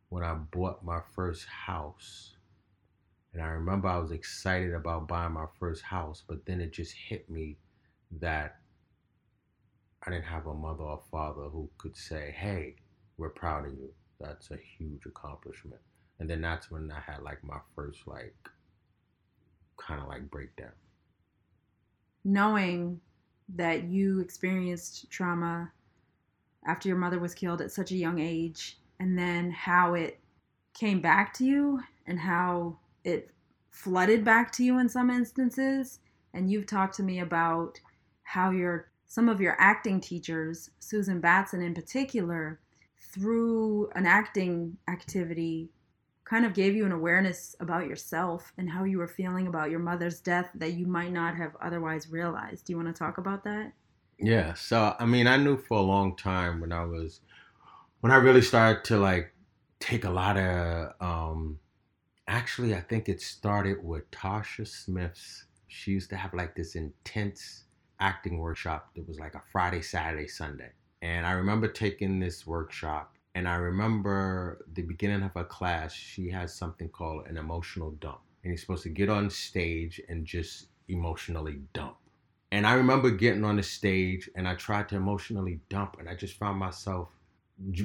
when 0.10 0.24
I 0.24 0.36
bought 0.36 0.86
my 0.86 1.00
first 1.16 1.48
house. 1.48 2.36
And 3.34 3.42
I 3.42 3.48
remember 3.48 3.88
I 3.88 3.98
was 3.98 4.12
excited 4.12 4.76
about 4.76 5.08
buying 5.08 5.34
my 5.34 5.48
first 5.60 5.82
house, 5.82 6.22
but 6.28 6.46
then 6.46 6.62
it 6.62 6.72
just 6.72 6.94
hit 6.94 7.28
me 7.28 7.58
that 8.20 8.60
I 10.06 10.12
didn't 10.12 10.26
have 10.26 10.46
a 10.46 10.54
mother 10.54 10.84
or 10.84 11.02
father 11.10 11.50
who 11.50 11.72
could 11.80 11.98
say, 11.98 12.36
hey, 12.38 12.76
we're 13.18 13.30
proud 13.30 13.66
of 13.66 13.74
you. 13.74 13.90
That's 14.20 14.52
a 14.52 14.58
huge 14.78 15.06
accomplishment. 15.06 15.82
And 16.20 16.30
then 16.30 16.42
that's 16.42 16.72
when 16.72 16.92
I 16.92 17.00
had 17.00 17.24
like 17.24 17.44
my 17.44 17.60
first 17.76 18.08
like 18.08 18.36
kind 19.78 20.02
of 20.02 20.08
like 20.08 20.30
breakdown. 20.30 20.72
Knowing 22.24 23.02
that 23.56 23.84
you 23.84 24.20
experienced 24.20 25.10
trauma 25.10 25.72
after 26.66 26.88
your 26.88 26.98
mother 26.98 27.20
was 27.20 27.36
killed 27.36 27.62
at 27.62 27.72
such 27.72 27.92
a 27.92 27.98
young 27.98 28.20
age 28.20 28.78
and 29.00 29.18
then 29.18 29.52
how 29.52 29.96
it 29.96 30.20
came 30.74 31.02
back 31.02 31.34
to 31.34 31.44
you 31.44 31.82
and 32.08 32.20
how 32.20 32.78
it 33.04 33.30
flooded 33.70 34.24
back 34.24 34.52
to 34.52 34.64
you 34.64 34.80
in 34.80 34.88
some 34.88 35.10
instances 35.10 36.00
and 36.34 36.50
you've 36.50 36.66
talked 36.66 36.96
to 36.96 37.04
me 37.04 37.20
about 37.20 37.80
how 38.24 38.50
your 38.52 38.90
some 39.06 39.30
of 39.30 39.42
your 39.42 39.56
acting 39.60 40.00
teachers 40.00 40.70
Susan 40.80 41.20
Batson 41.20 41.62
in 41.62 41.74
particular 41.74 42.60
through 43.12 43.90
an 43.96 44.06
acting 44.06 44.78
activity 44.88 45.70
kind 46.26 46.46
of 46.46 46.54
gave 46.54 46.76
you 46.76 46.86
an 46.86 46.92
awareness 46.92 47.56
about 47.60 47.86
yourself 47.88 48.54
and 48.58 48.70
how 48.70 48.86
you 48.86 48.98
were 48.98 49.08
feeling 49.08 49.48
about 49.48 49.70
your 49.70 49.80
mother's 49.80 50.20
death 50.20 50.50
that 50.56 50.74
you 50.74 50.88
might 50.88 51.12
not 51.12 51.36
have 51.36 51.56
otherwise 51.62 52.10
realized. 52.10 52.66
Do 52.66 52.74
you 52.74 52.78
want 52.78 52.94
to 52.96 52.98
talk 52.98 53.18
about 53.18 53.44
that? 53.44 53.74
Yeah. 54.18 54.54
So, 54.54 54.96
I 54.98 55.06
mean, 55.06 55.28
I 55.28 55.38
knew 55.38 55.58
for 55.58 55.78
a 55.78 55.82
long 55.82 56.16
time 56.16 56.62
when 56.62 56.72
I 56.72 56.86
was, 56.86 57.20
when 58.00 58.12
I 58.12 58.16
really 58.16 58.42
started 58.42 58.84
to 58.86 58.98
like 58.98 59.34
take 59.80 60.06
a 60.06 60.10
lot 60.10 60.38
of, 60.38 60.94
um, 61.02 61.60
actually, 62.28 62.74
I 62.74 62.82
think 62.82 63.10
it 63.10 63.22
started 63.22 63.84
with 63.84 64.10
Tasha 64.12 64.66
Smith's. 64.66 65.46
She 65.68 65.92
used 65.92 66.10
to 66.12 66.16
have 66.16 66.34
like 66.34 66.56
this 66.56 66.76
intense 66.76 67.66
acting 68.00 68.38
workshop 68.38 68.92
that 68.96 69.08
was 69.08 69.20
like 69.20 69.36
a 69.36 69.42
Friday, 69.52 69.82
Saturday, 69.82 70.28
Sunday. 70.28 70.72
And 71.04 71.28
I 71.28 71.34
remember 71.34 71.68
taking 71.68 72.18
this 72.18 72.48
workshop, 72.48 73.18
and 73.36 73.46
I 73.46 73.56
remember 73.56 74.66
the 74.72 74.84
beginning 74.84 75.22
of 75.24 75.36
a 75.36 75.44
class, 75.44 75.92
she 75.92 76.30
has 76.30 76.56
something 76.56 76.88
called 76.88 77.28
an 77.28 77.36
emotional 77.36 77.92
dump. 77.92 78.22
And 78.42 78.52
you're 78.52 78.58
supposed 78.58 78.84
to 78.84 78.90
get 78.90 79.10
on 79.10 79.30
stage 79.30 80.00
and 80.08 80.26
just 80.26 80.68
emotionally 80.88 81.60
dump. 81.74 81.98
And 82.54 82.66
I 82.66 82.76
remember 82.76 83.10
getting 83.10 83.44
on 83.44 83.58
the 83.58 83.64
stage 83.64 84.30
and 84.36 84.48
I 84.48 84.56
tried 84.56 84.88
to 84.90 84.96
emotionally 84.96 85.60
dump, 85.68 85.98
and 86.00 86.08
I 86.08 86.16
just 86.16 86.38
found 86.38 86.58
myself, 86.58 87.10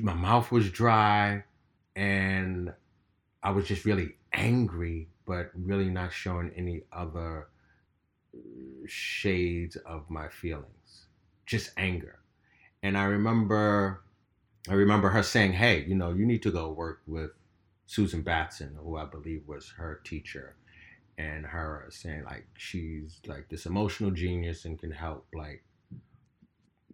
my 0.00 0.14
mouth 0.14 0.52
was 0.52 0.70
dry, 0.70 1.42
and 1.96 2.72
I 3.42 3.50
was 3.50 3.66
just 3.66 3.85
really 3.85 4.14
angry, 4.33 5.09
but 5.26 5.50
really 5.57 5.90
not 5.90 6.12
showing 6.12 6.52
any 6.54 6.83
other 6.92 7.48
uh, 8.33 8.38
shades 8.87 9.74
of 9.74 10.09
my 10.09 10.28
feelings, 10.28 11.09
just 11.46 11.72
anger. 11.76 12.20
And 12.82 12.96
I 12.96 13.04
remember, 13.04 14.02
I 14.68 14.74
remember 14.74 15.08
her 15.10 15.22
saying, 15.22 15.54
"Hey, 15.54 15.84
you 15.84 15.94
know, 15.94 16.12
you 16.12 16.26
need 16.26 16.42
to 16.42 16.50
go 16.50 16.70
work 16.70 17.02
with 17.06 17.32
Susan 17.86 18.22
Batson, 18.22 18.76
who 18.82 18.96
I 18.96 19.04
believe 19.04 19.46
was 19.46 19.70
her 19.76 20.00
teacher." 20.04 20.56
and 21.18 21.44
her 21.44 21.86
saying 21.90 22.24
like 22.24 22.46
she's 22.56 23.20
like 23.26 23.48
this 23.48 23.66
emotional 23.66 24.10
genius 24.10 24.64
and 24.64 24.78
can 24.78 24.92
help 24.92 25.26
like 25.34 25.62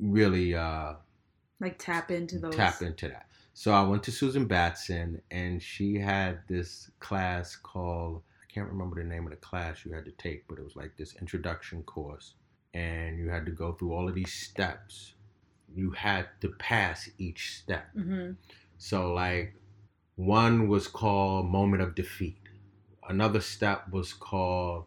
really 0.00 0.54
uh 0.54 0.94
like 1.60 1.78
tap 1.78 2.10
into 2.10 2.38
those 2.38 2.56
tap 2.56 2.82
into 2.82 3.06
that 3.06 3.26
so 3.52 3.70
i 3.72 3.82
went 3.82 4.02
to 4.02 4.10
susan 4.10 4.46
batson 4.46 5.20
and 5.30 5.62
she 5.62 5.98
had 5.98 6.38
this 6.48 6.90
class 6.98 7.54
called 7.54 8.22
i 8.42 8.52
can't 8.52 8.68
remember 8.68 8.96
the 8.96 9.08
name 9.08 9.24
of 9.24 9.30
the 9.30 9.36
class 9.36 9.84
you 9.84 9.92
had 9.92 10.04
to 10.06 10.12
take 10.12 10.48
but 10.48 10.58
it 10.58 10.64
was 10.64 10.74
like 10.74 10.96
this 10.96 11.14
introduction 11.20 11.82
course 11.82 12.34
and 12.72 13.18
you 13.18 13.28
had 13.28 13.44
to 13.44 13.52
go 13.52 13.72
through 13.72 13.92
all 13.92 14.08
of 14.08 14.14
these 14.14 14.32
steps 14.32 15.13
you 15.74 15.90
had 15.90 16.26
to 16.40 16.48
pass 16.48 17.08
each 17.18 17.56
step 17.58 17.86
mm-hmm. 17.96 18.32
so 18.78 19.12
like 19.12 19.54
one 20.16 20.68
was 20.68 20.86
called 20.86 21.46
moment 21.50 21.82
of 21.82 21.94
defeat 21.94 22.38
Another 23.08 23.40
step 23.40 23.88
was 23.90 24.12
called 24.12 24.86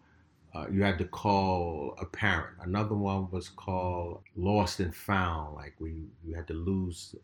uh, 0.56 0.66
you 0.72 0.82
had 0.82 0.98
to 0.98 1.06
call 1.06 1.94
a 2.00 2.06
parent. 2.06 2.58
Another 2.62 2.96
one 2.96 3.30
was 3.30 3.48
called 3.48 4.24
lost 4.36 4.80
and 4.80 4.96
found, 4.96 5.56
like 5.56 5.76
we 5.80 6.08
you 6.26 6.34
had 6.34 6.48
to 6.48 6.54
lose 6.54 7.16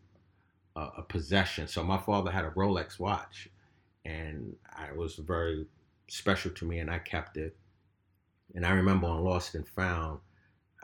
a, 0.76 0.80
a 0.98 1.02
possession. 1.02 1.66
So 1.66 1.82
my 1.82 1.98
father 1.98 2.30
had 2.30 2.44
a 2.44 2.50
Rolex 2.50 3.00
watch, 3.00 3.48
and 4.04 4.54
it 4.88 4.96
was 4.96 5.16
very 5.16 5.66
special 6.06 6.52
to 6.52 6.64
me, 6.64 6.78
and 6.78 6.90
I 6.90 6.98
kept 7.00 7.36
it. 7.36 7.56
And 8.54 8.64
I 8.64 8.70
remember 8.70 9.08
on 9.08 9.24
Lost 9.24 9.56
and 9.56 9.66
Found, 9.68 10.20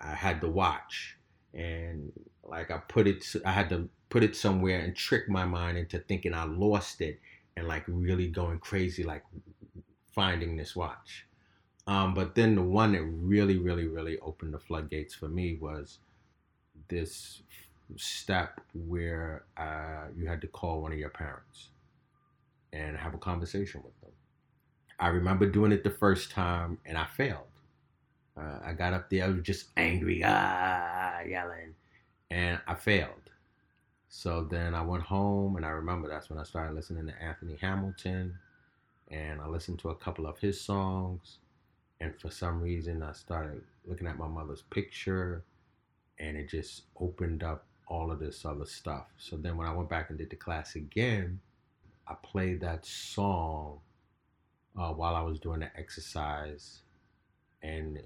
I 0.01 0.15
had 0.15 0.41
the 0.41 0.49
watch, 0.49 1.19
and 1.55 2.11
like 2.51 2.71
I 2.71 2.79
put 2.79 3.07
it, 3.07 3.25
I 3.45 3.53
had 3.53 3.69
to 3.71 3.89
put 4.09 4.25
it 4.25 4.37
somewhere 4.37 4.81
and 4.81 4.95
trick 4.95 5.29
my 5.29 5.45
mind 5.45 5.79
into 5.79 5.99
thinking 6.01 6.35
I 6.35 6.45
lost 6.45 7.01
it, 7.01 7.21
and 7.57 7.69
like 7.69 7.85
really 7.87 8.29
going 8.29 8.59
crazy, 8.59 9.03
like 9.05 9.25
finding 10.13 10.57
this 10.57 10.75
watch. 10.75 11.27
Um, 11.87 12.15
but 12.15 12.35
then 12.35 12.55
the 12.55 12.63
one 12.63 12.93
that 12.93 13.03
really, 13.03 13.59
really, 13.59 13.87
really 13.87 14.19
opened 14.21 14.55
the 14.55 14.59
floodgates 14.59 15.15
for 15.15 15.29
me 15.29 15.59
was 15.61 15.99
this 16.89 17.43
step 17.97 18.61
where 18.75 19.45
uh, 19.57 20.07
you 20.17 20.27
had 20.27 20.41
to 20.43 20.47
call 20.47 20.83
one 20.83 20.93
of 20.93 20.99
your 20.99 21.11
parents 21.11 21.69
and 22.73 22.97
have 22.97 23.15
a 23.15 23.19
conversation 23.19 23.83
with 23.85 23.99
them. 24.01 24.11
I 24.99 25.09
remember 25.09 25.47
doing 25.47 25.73
it 25.73 25.83
the 25.83 25.91
first 25.91 26.31
time 26.31 26.79
and 26.85 26.97
I 26.97 27.07
failed. 27.07 27.47
Uh, 28.37 28.59
I 28.65 28.73
got 28.73 28.93
up 28.93 29.11
there, 29.11 29.25
I 29.25 29.29
was 29.29 29.43
just 29.43 29.69
angry, 29.77 30.23
ah, 30.25 31.21
yelling, 31.27 31.75
and 32.31 32.61
I 32.67 32.75
failed. 32.75 33.31
So 34.09 34.45
then 34.45 34.75
I 34.75 34.83
went 34.83 35.05
home 35.05 35.57
and 35.57 35.65
I 35.65 35.71
remember 35.71 36.09
that's 36.09 36.31
when 36.31 36.39
I 36.39 36.45
started 36.45 36.75
listening 36.75 37.07
to 37.07 37.23
Anthony 37.23 37.57
Hamilton 37.61 38.39
and 39.11 39.41
I 39.41 39.47
listened 39.47 39.79
to 39.81 39.91
a 39.91 39.95
couple 39.95 40.27
of 40.27 40.39
his 40.39 40.61
songs. 40.61 41.39
And 42.01 42.19
for 42.19 42.31
some 42.31 42.61
reason, 42.63 43.03
I 43.03 43.13
started 43.13 43.63
looking 43.85 44.07
at 44.07 44.17
my 44.17 44.29
mother's 44.29 44.63
picture, 44.63 45.43
and 46.19 46.37
it 46.37 46.49
just 46.49 46.85
opened 46.99 47.43
up 47.43 47.67
all 47.87 48.11
of 48.11 48.21
this 48.21 48.45
other 48.45 48.65
stuff. 48.65 49.07
So 49.19 49.37
then, 49.37 49.57
when 49.57 49.67
I 49.67 49.75
went 49.75 49.91
back 49.91 50.09
and 50.09 50.19
did 50.19 50.31
the 50.31 50.37
class 50.37 50.77
again, 50.77 51.41
I 52.07 52.15
played 52.23 52.61
that 52.63 52.87
song 52.87 53.81
uh, 54.79 54.93
while 54.93 55.15
I 55.15 55.21
was 55.23 55.39
doing 55.39 55.61
the 55.61 55.71
exercise, 55.77 56.81
and 57.63 58.01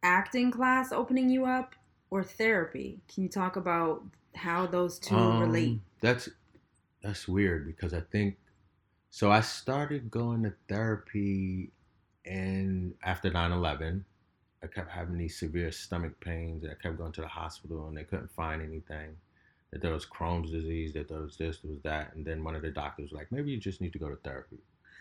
acting 0.03 0.51
class 0.51 0.91
opening 0.91 1.29
you 1.29 1.45
up, 1.45 1.75
or 2.09 2.23
therapy? 2.23 2.99
Can 3.13 3.23
you 3.23 3.29
talk 3.29 3.55
about 3.55 4.03
how 4.35 4.65
those 4.65 4.99
two 4.99 5.15
um, 5.15 5.41
relate? 5.41 5.79
That's 6.01 6.29
that's 7.01 7.27
weird 7.27 7.65
because 7.65 7.93
I 7.93 8.01
think 8.01 8.37
so 9.09 9.31
I 9.31 9.41
started 9.41 10.11
going 10.11 10.43
to 10.43 10.53
therapy 10.67 11.71
and 12.25 12.93
after 13.03 13.29
9-11 13.29 14.03
i 14.63 14.67
kept 14.67 14.91
having 14.91 15.17
these 15.17 15.37
severe 15.37 15.71
stomach 15.71 16.19
pains 16.19 16.63
i 16.63 16.81
kept 16.81 16.97
going 16.97 17.11
to 17.11 17.21
the 17.21 17.27
hospital 17.27 17.87
and 17.87 17.97
they 17.97 18.03
couldn't 18.03 18.31
find 18.31 18.61
anything 18.61 19.15
that 19.71 19.81
there 19.81 19.93
was 19.93 20.05
crohn's 20.05 20.51
disease 20.51 20.93
that 20.93 21.07
there 21.07 21.21
was 21.21 21.37
this 21.37 21.59
there 21.59 21.71
was 21.71 21.81
that 21.81 22.13
and 22.15 22.25
then 22.25 22.43
one 22.43 22.55
of 22.55 22.61
the 22.61 22.69
doctors 22.69 23.11
was 23.11 23.19
like 23.19 23.31
maybe 23.31 23.51
you 23.51 23.57
just 23.57 23.81
need 23.81 23.93
to 23.93 23.99
go 23.99 24.09
to 24.09 24.15
therapy 24.17 24.57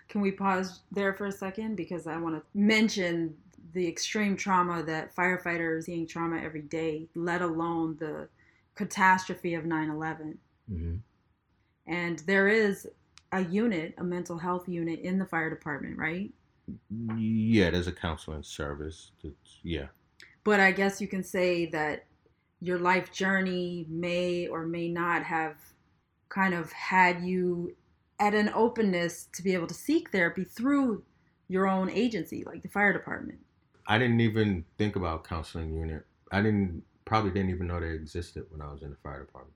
can 0.09 0.21
we 0.21 0.31
pause 0.31 0.81
there 0.90 1.12
for 1.12 1.27
a 1.27 1.33
second 1.33 1.77
because 1.77 2.07
i 2.07 2.16
want 2.16 2.35
to 2.35 2.42
mention 2.55 3.35
the 3.75 3.87
extreme 3.87 4.37
trauma 4.37 4.83
that 4.83 5.14
firefighters 5.14 5.79
are 5.79 5.83
seeing 5.83 6.07
trauma 6.07 6.40
every 6.42 6.62
day 6.62 7.07
let 7.14 7.42
alone 7.42 7.97
the 8.01 8.29
catastrophe 8.75 9.55
of 9.55 9.64
9-11 9.64 10.37
mm-hmm. 10.71 10.94
and 11.87 12.21
there 12.21 12.49
is 12.49 12.88
a 13.33 13.44
unit, 13.44 13.95
a 13.99 14.05
mental 14.05 14.39
health 14.39 14.68
unit 14.68 15.01
in 15.01 15.18
the 15.18 15.24
fire 15.24 15.51
department, 15.51 15.99
right? 15.99 16.30
Yeah, 17.16 17.70
there's 17.70 17.87
a 17.87 17.93
counseling 17.93 18.43
service. 18.43 19.12
That's, 19.22 19.59
yeah. 19.62 19.87
But 20.45 20.61
I 20.61 20.72
guess 20.72 21.01
you 21.01 21.09
can 21.09 21.22
say 21.22 21.66
that 21.66 22.05
your 22.61 22.78
life 22.78 23.12
journey 23.12 23.87
may 23.89 24.49
or 24.49 24.66
may 24.66 24.89
not 24.89 25.22
have 25.22 25.57
kind 26.28 26.55
of 26.55 26.72
had 26.72 27.22
you 27.22 27.74
at 28.21 28.35
an 28.35 28.51
openness 28.55 29.29
to 29.33 29.43
be 29.43 29.55
able 29.55 29.66
to 29.66 29.75
seek 29.75 30.11
therapy 30.11 30.45
through 30.45 31.05
your 31.49 31.66
own 31.66 31.91
agency, 31.91 32.45
like 32.45 32.62
the 32.62 32.69
fire 32.69 32.93
department. 32.93 33.39
I 33.87 33.99
didn't 33.99 34.21
even 34.21 34.64
think 34.77 34.97
about 34.97 35.25
counseling 35.25 35.75
unit. 35.75 36.05
I 36.31 36.43
didn't 36.43 36.83
probably 37.05 37.31
didn't 37.31 37.51
even 37.51 37.69
know 37.69 37.81
they 37.81 37.91
existed 37.91 38.45
when 38.51 38.61
I 38.61 38.71
was 38.71 38.83
in 38.83 38.91
the 38.91 38.97
fire 38.97 39.25
department. 39.25 39.55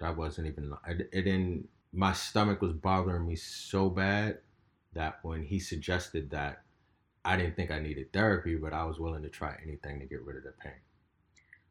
That 0.00 0.16
wasn't 0.16 0.48
even. 0.48 0.72
It 0.88 1.12
didn't 1.12 1.68
my 1.92 2.12
stomach 2.12 2.62
was 2.62 2.72
bothering 2.72 3.26
me 3.26 3.36
so 3.36 3.90
bad 3.90 4.38
that 4.94 5.18
when 5.22 5.42
he 5.42 5.58
suggested 5.58 6.30
that, 6.30 6.62
I 7.24 7.36
didn't 7.36 7.54
think 7.54 7.70
I 7.70 7.78
needed 7.78 8.12
therapy, 8.12 8.56
but 8.56 8.72
I 8.72 8.84
was 8.84 8.98
willing 8.98 9.22
to 9.22 9.28
try 9.28 9.56
anything 9.62 10.00
to 10.00 10.06
get 10.06 10.22
rid 10.22 10.36
of 10.36 10.42
the 10.42 10.52
pain. 10.52 10.80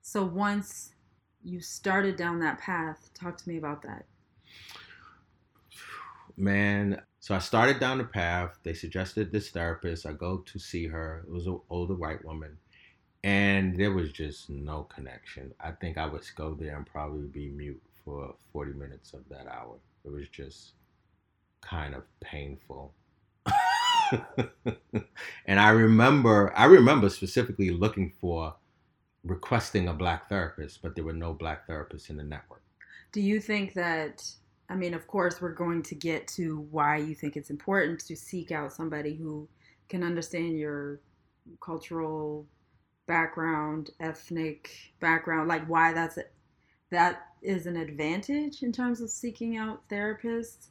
So 0.02 0.24
once 0.24 0.94
you 1.44 1.60
started 1.60 2.16
down 2.16 2.40
that 2.40 2.60
path, 2.60 3.10
talk 3.14 3.38
to 3.38 3.50
me 3.50 3.58
about 3.58 3.82
that. 3.84 4.06
Man, 6.38 7.02
so 7.20 7.36
I 7.36 7.40
started 7.40 7.80
down 7.80 7.98
the 7.98 8.04
path. 8.04 8.58
They 8.64 8.74
suggested 8.74 9.32
this 9.32 9.50
therapist. 9.50 10.06
I 10.06 10.14
go 10.14 10.38
to 10.38 10.60
see 10.60 10.88
her. 10.88 11.24
It 11.28 11.32
was 11.32 11.48
an 11.48 11.60
older 11.70 11.96
white 11.96 12.24
woman. 12.26 12.58
And 13.24 13.80
there 13.80 13.92
was 13.92 14.12
just 14.12 14.50
no 14.50 14.84
connection. 14.84 15.54
I 15.60 15.72
think 15.72 15.98
I 15.98 16.08
would 16.08 16.24
go 16.36 16.56
there 16.56 16.76
and 16.76 16.86
probably 16.86 17.28
be 17.28 17.50
mute 17.50 17.82
for 18.04 18.34
40 18.52 18.74
minutes 18.74 19.14
of 19.14 19.22
that 19.30 19.48
hour. 19.48 19.78
It 20.04 20.12
was 20.12 20.28
just 20.30 20.72
kind 21.62 21.94
of 21.94 22.04
painful. 22.22 22.94
and 25.46 25.60
I 25.60 25.70
remember 25.70 26.52
I 26.56 26.66
remember 26.66 27.10
specifically 27.10 27.70
looking 27.70 28.14
for 28.20 28.56
requesting 29.24 29.88
a 29.88 29.94
black 29.94 30.28
therapist, 30.30 30.82
but 30.82 30.96
there 30.96 31.04
were 31.04 31.14
no 31.14 31.34
black 31.34 31.68
therapists 31.68 32.10
in 32.10 32.18
the 32.18 32.24
network. 32.24 32.64
Do 33.12 33.22
you 33.22 33.40
think 33.40 33.74
that 33.74 34.24
I 34.72 34.76
mean, 34.76 34.94
of 34.94 35.06
course, 35.06 35.42
we're 35.42 35.54
going 35.54 35.84
to 35.84 35.96
get 35.96 36.30
to 36.30 36.66
why 36.72 36.96
you 36.96 37.14
think 37.14 37.36
it's 37.36 37.50
important 37.50 38.00
to 38.06 38.16
seek 38.16 38.52
out 38.52 38.72
somebody 38.72 39.16
who 39.16 39.50
can 39.90 40.02
understand 40.02 40.58
your 40.58 41.02
cultural 41.60 42.48
background, 43.06 43.90
ethnic 44.00 44.72
background, 45.02 45.50
like 45.50 45.68
why 45.68 45.92
that's 45.92 46.18
a, 46.18 46.24
that 46.90 47.28
is 47.42 47.66
an 47.66 47.76
advantage 47.76 48.64
in 48.64 48.72
terms 48.72 49.02
of 49.02 49.10
seeking 49.10 49.58
out 49.58 49.86
therapists. 49.90 50.68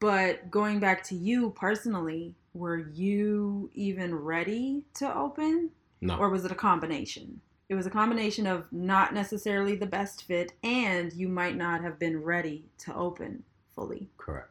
But 0.00 0.50
going 0.50 0.80
back 0.80 1.04
to 1.04 1.14
you 1.14 1.50
personally, 1.50 2.34
were 2.54 2.78
you 2.78 3.70
even 3.72 4.16
ready 4.16 4.82
to 4.94 5.16
open? 5.16 5.70
No. 6.00 6.16
Or 6.16 6.28
was 6.28 6.44
it 6.44 6.50
a 6.50 6.56
combination? 6.56 7.40
It 7.68 7.74
was 7.74 7.86
a 7.86 7.90
combination 7.90 8.46
of 8.46 8.70
not 8.72 9.14
necessarily 9.14 9.74
the 9.74 9.86
best 9.86 10.24
fit 10.24 10.52
and 10.62 11.12
you 11.12 11.28
might 11.28 11.56
not 11.56 11.82
have 11.82 11.98
been 11.98 12.22
ready 12.22 12.66
to 12.78 12.94
open 12.94 13.42
fully. 13.74 14.10
Correct. 14.18 14.50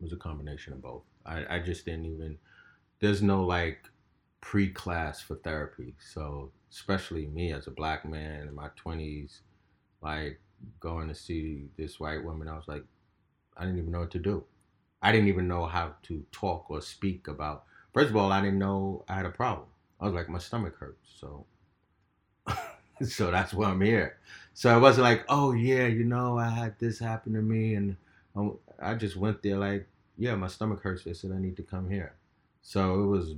It 0.00 0.04
was 0.04 0.12
a 0.12 0.16
combination 0.16 0.72
of 0.72 0.82
both. 0.82 1.02
I, 1.24 1.56
I 1.56 1.58
just 1.60 1.84
didn't 1.84 2.06
even, 2.06 2.38
there's 3.00 3.22
no 3.22 3.44
like 3.44 3.78
pre 4.40 4.68
class 4.70 5.20
for 5.20 5.36
therapy. 5.36 5.94
So, 6.12 6.50
especially 6.70 7.26
me 7.26 7.52
as 7.52 7.66
a 7.66 7.70
black 7.70 8.04
man 8.04 8.48
in 8.48 8.54
my 8.54 8.68
20s, 8.84 9.40
like 10.00 10.40
going 10.80 11.08
to 11.08 11.14
see 11.14 11.68
this 11.76 12.00
white 12.00 12.24
woman, 12.24 12.48
I 12.48 12.56
was 12.56 12.66
like, 12.66 12.84
I 13.56 13.64
didn't 13.64 13.78
even 13.78 13.92
know 13.92 14.00
what 14.00 14.10
to 14.12 14.18
do. 14.18 14.44
I 15.00 15.12
didn't 15.12 15.28
even 15.28 15.48
know 15.48 15.66
how 15.66 15.94
to 16.04 16.24
talk 16.32 16.70
or 16.70 16.80
speak 16.80 17.28
about. 17.28 17.64
First 17.92 18.10
of 18.10 18.16
all, 18.16 18.32
I 18.32 18.40
didn't 18.40 18.58
know 18.58 19.04
I 19.08 19.14
had 19.14 19.26
a 19.26 19.30
problem. 19.30 19.68
I 20.00 20.06
was 20.06 20.14
like, 20.14 20.28
my 20.28 20.38
stomach 20.38 20.76
hurts. 20.78 21.08
So, 21.20 21.46
so 23.08 23.30
that's 23.30 23.52
why 23.52 23.68
I'm 23.68 23.80
here. 23.80 24.18
So 24.54 24.72
I 24.72 24.76
wasn't 24.76 25.04
like, 25.04 25.24
oh 25.28 25.52
yeah, 25.52 25.86
you 25.86 26.04
know, 26.04 26.38
I 26.38 26.48
had 26.48 26.78
this 26.78 26.98
happen 26.98 27.32
to 27.34 27.42
me, 27.42 27.74
and 27.74 27.96
um, 28.36 28.58
I 28.80 28.94
just 28.94 29.16
went 29.16 29.42
there 29.42 29.56
like, 29.56 29.88
yeah, 30.18 30.34
my 30.34 30.48
stomach 30.48 30.82
hurts. 30.82 31.04
They 31.04 31.14
said 31.14 31.32
I 31.32 31.38
need 31.38 31.56
to 31.56 31.62
come 31.62 31.90
here. 31.90 32.14
So 32.62 33.02
it 33.02 33.06
was, 33.06 33.34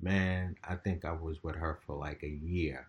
man, 0.00 0.56
I 0.66 0.76
think 0.76 1.04
I 1.04 1.12
was 1.12 1.42
with 1.42 1.56
her 1.56 1.78
for 1.86 1.96
like 1.96 2.22
a 2.22 2.28
year. 2.28 2.86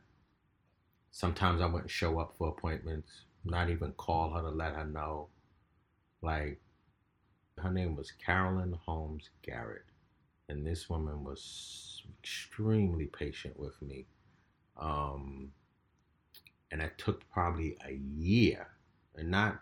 Sometimes 1.11 1.61
I 1.61 1.65
wouldn't 1.65 1.91
show 1.91 2.19
up 2.19 2.35
for 2.37 2.49
appointments, 2.49 3.11
not 3.43 3.69
even 3.69 3.91
call 3.93 4.31
her 4.33 4.41
to 4.41 4.49
let 4.49 4.75
her 4.75 4.85
know. 4.85 5.27
Like, 6.21 6.59
her 7.59 7.69
name 7.69 7.95
was 7.95 8.11
Carolyn 8.11 8.77
Holmes 8.85 9.29
Garrett. 9.43 9.83
And 10.49 10.65
this 10.65 10.89
woman 10.89 11.23
was 11.23 12.01
extremely 12.19 13.05
patient 13.05 13.59
with 13.59 13.79
me. 13.81 14.05
Um, 14.77 15.51
and 16.73 16.81
it 16.81 16.97
took 16.97 17.29
probably 17.29 17.77
a 17.87 17.93
year, 18.17 18.67
and 19.15 19.29
not 19.29 19.59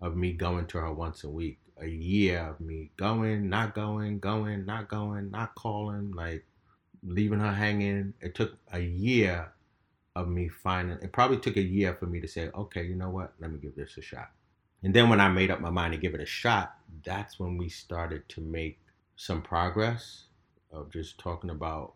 of 0.00 0.16
me 0.16 0.32
going 0.32 0.66
to 0.68 0.78
her 0.78 0.92
once 0.92 1.22
a 1.22 1.28
week, 1.28 1.58
a 1.78 1.86
year 1.86 2.40
of 2.40 2.58
me 2.58 2.90
going, 2.96 3.50
not 3.50 3.74
going, 3.74 4.18
going, 4.18 4.64
not 4.64 4.88
going, 4.88 5.30
not 5.30 5.54
calling, 5.56 6.12
like 6.12 6.46
leaving 7.02 7.38
her 7.40 7.52
hanging. 7.52 8.14
It 8.22 8.34
took 8.34 8.56
a 8.72 8.80
year 8.80 9.52
of 10.16 10.26
me 10.26 10.48
finding, 10.48 10.96
it 11.02 11.12
probably 11.12 11.36
took 11.36 11.58
a 11.58 11.62
year 11.62 11.94
for 11.94 12.06
me 12.06 12.18
to 12.20 12.28
say, 12.28 12.48
okay, 12.54 12.82
you 12.82 12.94
know 12.94 13.10
what, 13.10 13.34
let 13.40 13.52
me 13.52 13.58
give 13.58 13.76
this 13.76 13.98
a 13.98 14.02
shot. 14.02 14.30
And 14.82 14.94
then 14.94 15.10
when 15.10 15.20
I 15.20 15.28
made 15.28 15.50
up 15.50 15.60
my 15.60 15.70
mind 15.70 15.92
to 15.92 15.98
give 15.98 16.14
it 16.14 16.20
a 16.22 16.26
shot, 16.26 16.76
that's 17.04 17.38
when 17.38 17.58
we 17.58 17.68
started 17.68 18.26
to 18.30 18.40
make 18.40 18.78
some 19.16 19.42
progress 19.42 20.24
of 20.72 20.90
just 20.90 21.18
talking 21.18 21.50
about 21.50 21.92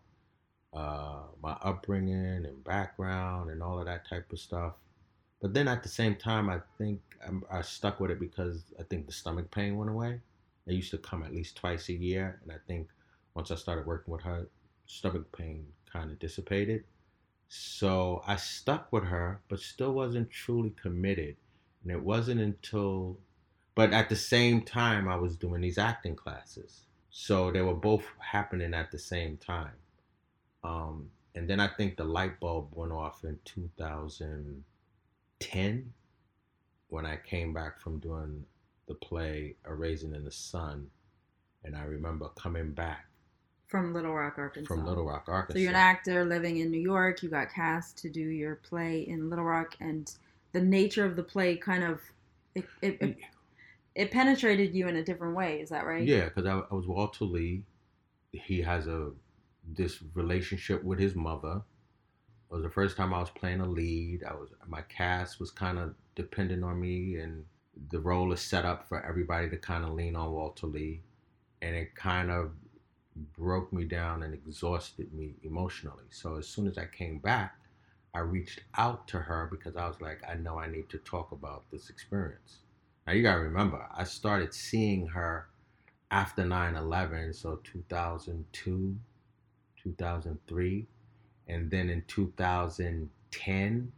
uh, 0.73 1.21
my 1.41 1.53
upbringing 1.63 2.45
and 2.45 2.63
background 2.63 3.49
and 3.49 3.63
all 3.63 3.79
of 3.79 3.85
that 3.85 4.07
type 4.07 4.31
of 4.31 4.39
stuff. 4.39 4.73
But 5.41 5.53
then 5.53 5.67
at 5.67 5.83
the 5.83 5.89
same 5.89 6.15
time, 6.15 6.49
I 6.49 6.59
think 6.77 7.01
I'm, 7.25 7.43
i 7.51 7.61
stuck 7.61 7.99
with 7.99 8.11
it 8.11 8.19
because 8.19 8.63
I 8.79 8.83
think 8.83 9.05
the 9.05 9.13
stomach 9.13 9.49
pain 9.51 9.77
went 9.77 9.89
away. 9.89 10.19
It 10.67 10.73
used 10.73 10.91
to 10.91 10.97
come 10.97 11.23
at 11.23 11.33
least 11.33 11.55
twice 11.55 11.89
a 11.89 11.93
year, 11.93 12.39
and 12.43 12.51
I 12.51 12.57
think 12.67 12.89
once 13.33 13.49
I 13.49 13.55
started 13.55 13.85
working 13.85 14.11
with 14.13 14.21
her, 14.23 14.47
stomach 14.85 15.31
pain 15.35 15.65
kind 15.91 16.11
of 16.11 16.19
dissipated. 16.19 16.83
So 17.47 18.21
I 18.27 18.35
stuck 18.35 18.91
with 18.91 19.05
her, 19.05 19.41
but 19.47 19.59
still 19.59 19.93
wasn't 19.93 20.29
truly 20.29 20.73
committed. 20.81 21.37
And 21.83 21.91
it 21.91 22.03
wasn't 22.03 22.41
until, 22.41 23.17
but 23.73 23.93
at 23.93 24.09
the 24.09 24.15
same 24.15 24.61
time, 24.61 25.07
I 25.07 25.15
was 25.15 25.35
doing 25.35 25.61
these 25.61 25.77
acting 25.77 26.15
classes. 26.15 26.81
So 27.09 27.51
they 27.51 27.61
were 27.61 27.73
both 27.73 28.03
happening 28.19 28.73
at 28.73 28.91
the 28.91 28.99
same 28.99 29.37
time. 29.37 29.71
Um, 30.63 31.09
and 31.35 31.47
then 31.49 31.59
I 31.59 31.67
think 31.67 31.97
the 31.97 32.03
light 32.03 32.39
bulb 32.39 32.69
went 32.71 32.91
off 32.91 33.23
in 33.23 33.39
2010 33.45 35.93
when 36.89 37.05
I 37.05 37.17
came 37.17 37.53
back 37.53 37.79
from 37.79 37.99
doing 37.99 38.45
the 38.87 38.95
play 38.95 39.55
A 39.65 39.73
Raisin 39.73 40.15
in 40.15 40.25
the 40.25 40.31
Sun. 40.31 40.89
And 41.63 41.75
I 41.75 41.83
remember 41.83 42.29
coming 42.29 42.71
back 42.71 43.09
from 43.69 43.93
Little 43.93 44.15
Rock, 44.15 44.39
Arkansas. 44.39 44.67
From 44.67 44.85
Little 44.85 45.05
Rock, 45.05 45.25
Arkansas. 45.27 45.53
So 45.53 45.61
you're 45.61 45.69
an 45.69 45.75
actor 45.75 46.25
living 46.25 46.57
in 46.57 46.71
New 46.71 46.79
York. 46.79 47.21
You 47.21 47.29
got 47.29 47.53
cast 47.53 47.99
to 47.99 48.09
do 48.09 48.19
your 48.19 48.55
play 48.55 49.01
in 49.01 49.29
Little 49.29 49.45
Rock, 49.45 49.77
and 49.79 50.11
the 50.53 50.61
nature 50.61 51.05
of 51.05 51.15
the 51.15 51.21
play 51.21 51.55
kind 51.55 51.83
of 51.83 52.01
it 52.55 52.65
it, 52.81 52.97
it, 52.99 53.17
it 53.93 54.11
penetrated 54.11 54.73
you 54.73 54.87
in 54.87 54.95
a 54.95 55.03
different 55.03 55.35
way. 55.35 55.61
Is 55.61 55.69
that 55.69 55.85
right? 55.85 56.03
Yeah, 56.03 56.25
because 56.25 56.47
I, 56.47 56.59
I 56.59 56.73
was 56.73 56.87
Walter 56.87 57.25
Lee. 57.25 57.61
He 58.31 58.59
has 58.61 58.87
a 58.87 59.11
this 59.67 59.99
relationship 60.13 60.83
with 60.83 60.99
his 60.99 61.15
mother. 61.15 61.61
It 62.49 62.53
was 62.53 62.63
the 62.63 62.69
first 62.69 62.97
time 62.97 63.13
I 63.13 63.19
was 63.19 63.29
playing 63.29 63.61
a 63.61 63.67
lead. 63.67 64.23
I 64.23 64.33
was 64.33 64.49
my 64.67 64.81
cast 64.81 65.39
was 65.39 65.51
kind 65.51 65.77
of 65.77 65.95
dependent 66.15 66.63
on 66.63 66.79
me, 66.79 67.17
and 67.17 67.45
the 67.89 67.99
role 67.99 68.31
is 68.33 68.41
set 68.41 68.65
up 68.65 68.87
for 68.89 69.05
everybody 69.05 69.49
to 69.49 69.57
kind 69.57 69.83
of 69.83 69.91
lean 69.91 70.15
on 70.15 70.31
Walter 70.31 70.67
Lee, 70.67 71.01
and 71.61 71.75
it 71.75 71.95
kind 71.95 72.31
of 72.31 72.51
broke 73.37 73.71
me 73.73 73.83
down 73.83 74.23
and 74.23 74.33
exhausted 74.33 75.13
me 75.13 75.35
emotionally. 75.43 76.05
So 76.09 76.37
as 76.37 76.47
soon 76.47 76.67
as 76.67 76.77
I 76.77 76.85
came 76.85 77.19
back, 77.19 77.55
I 78.13 78.19
reached 78.19 78.61
out 78.77 79.07
to 79.09 79.19
her 79.19 79.47
because 79.51 79.75
I 79.75 79.87
was 79.87 80.01
like, 80.01 80.21
I 80.27 80.35
know 80.35 80.57
I 80.57 80.67
need 80.67 80.89
to 80.89 80.97
talk 80.99 81.31
about 81.31 81.63
this 81.71 81.89
experience. 81.89 82.59
Now 83.05 83.13
you 83.13 83.21
gotta 83.21 83.41
remember, 83.41 83.85
I 83.95 84.03
started 84.03 84.53
seeing 84.53 85.07
her 85.07 85.49
after 86.11 86.43
9/11, 86.43 87.35
so 87.35 87.59
2002, 87.63 88.97
2003, 89.95 90.87
and 91.47 91.71
then 91.71 91.89
in 91.89 92.03
2010, 92.07 93.91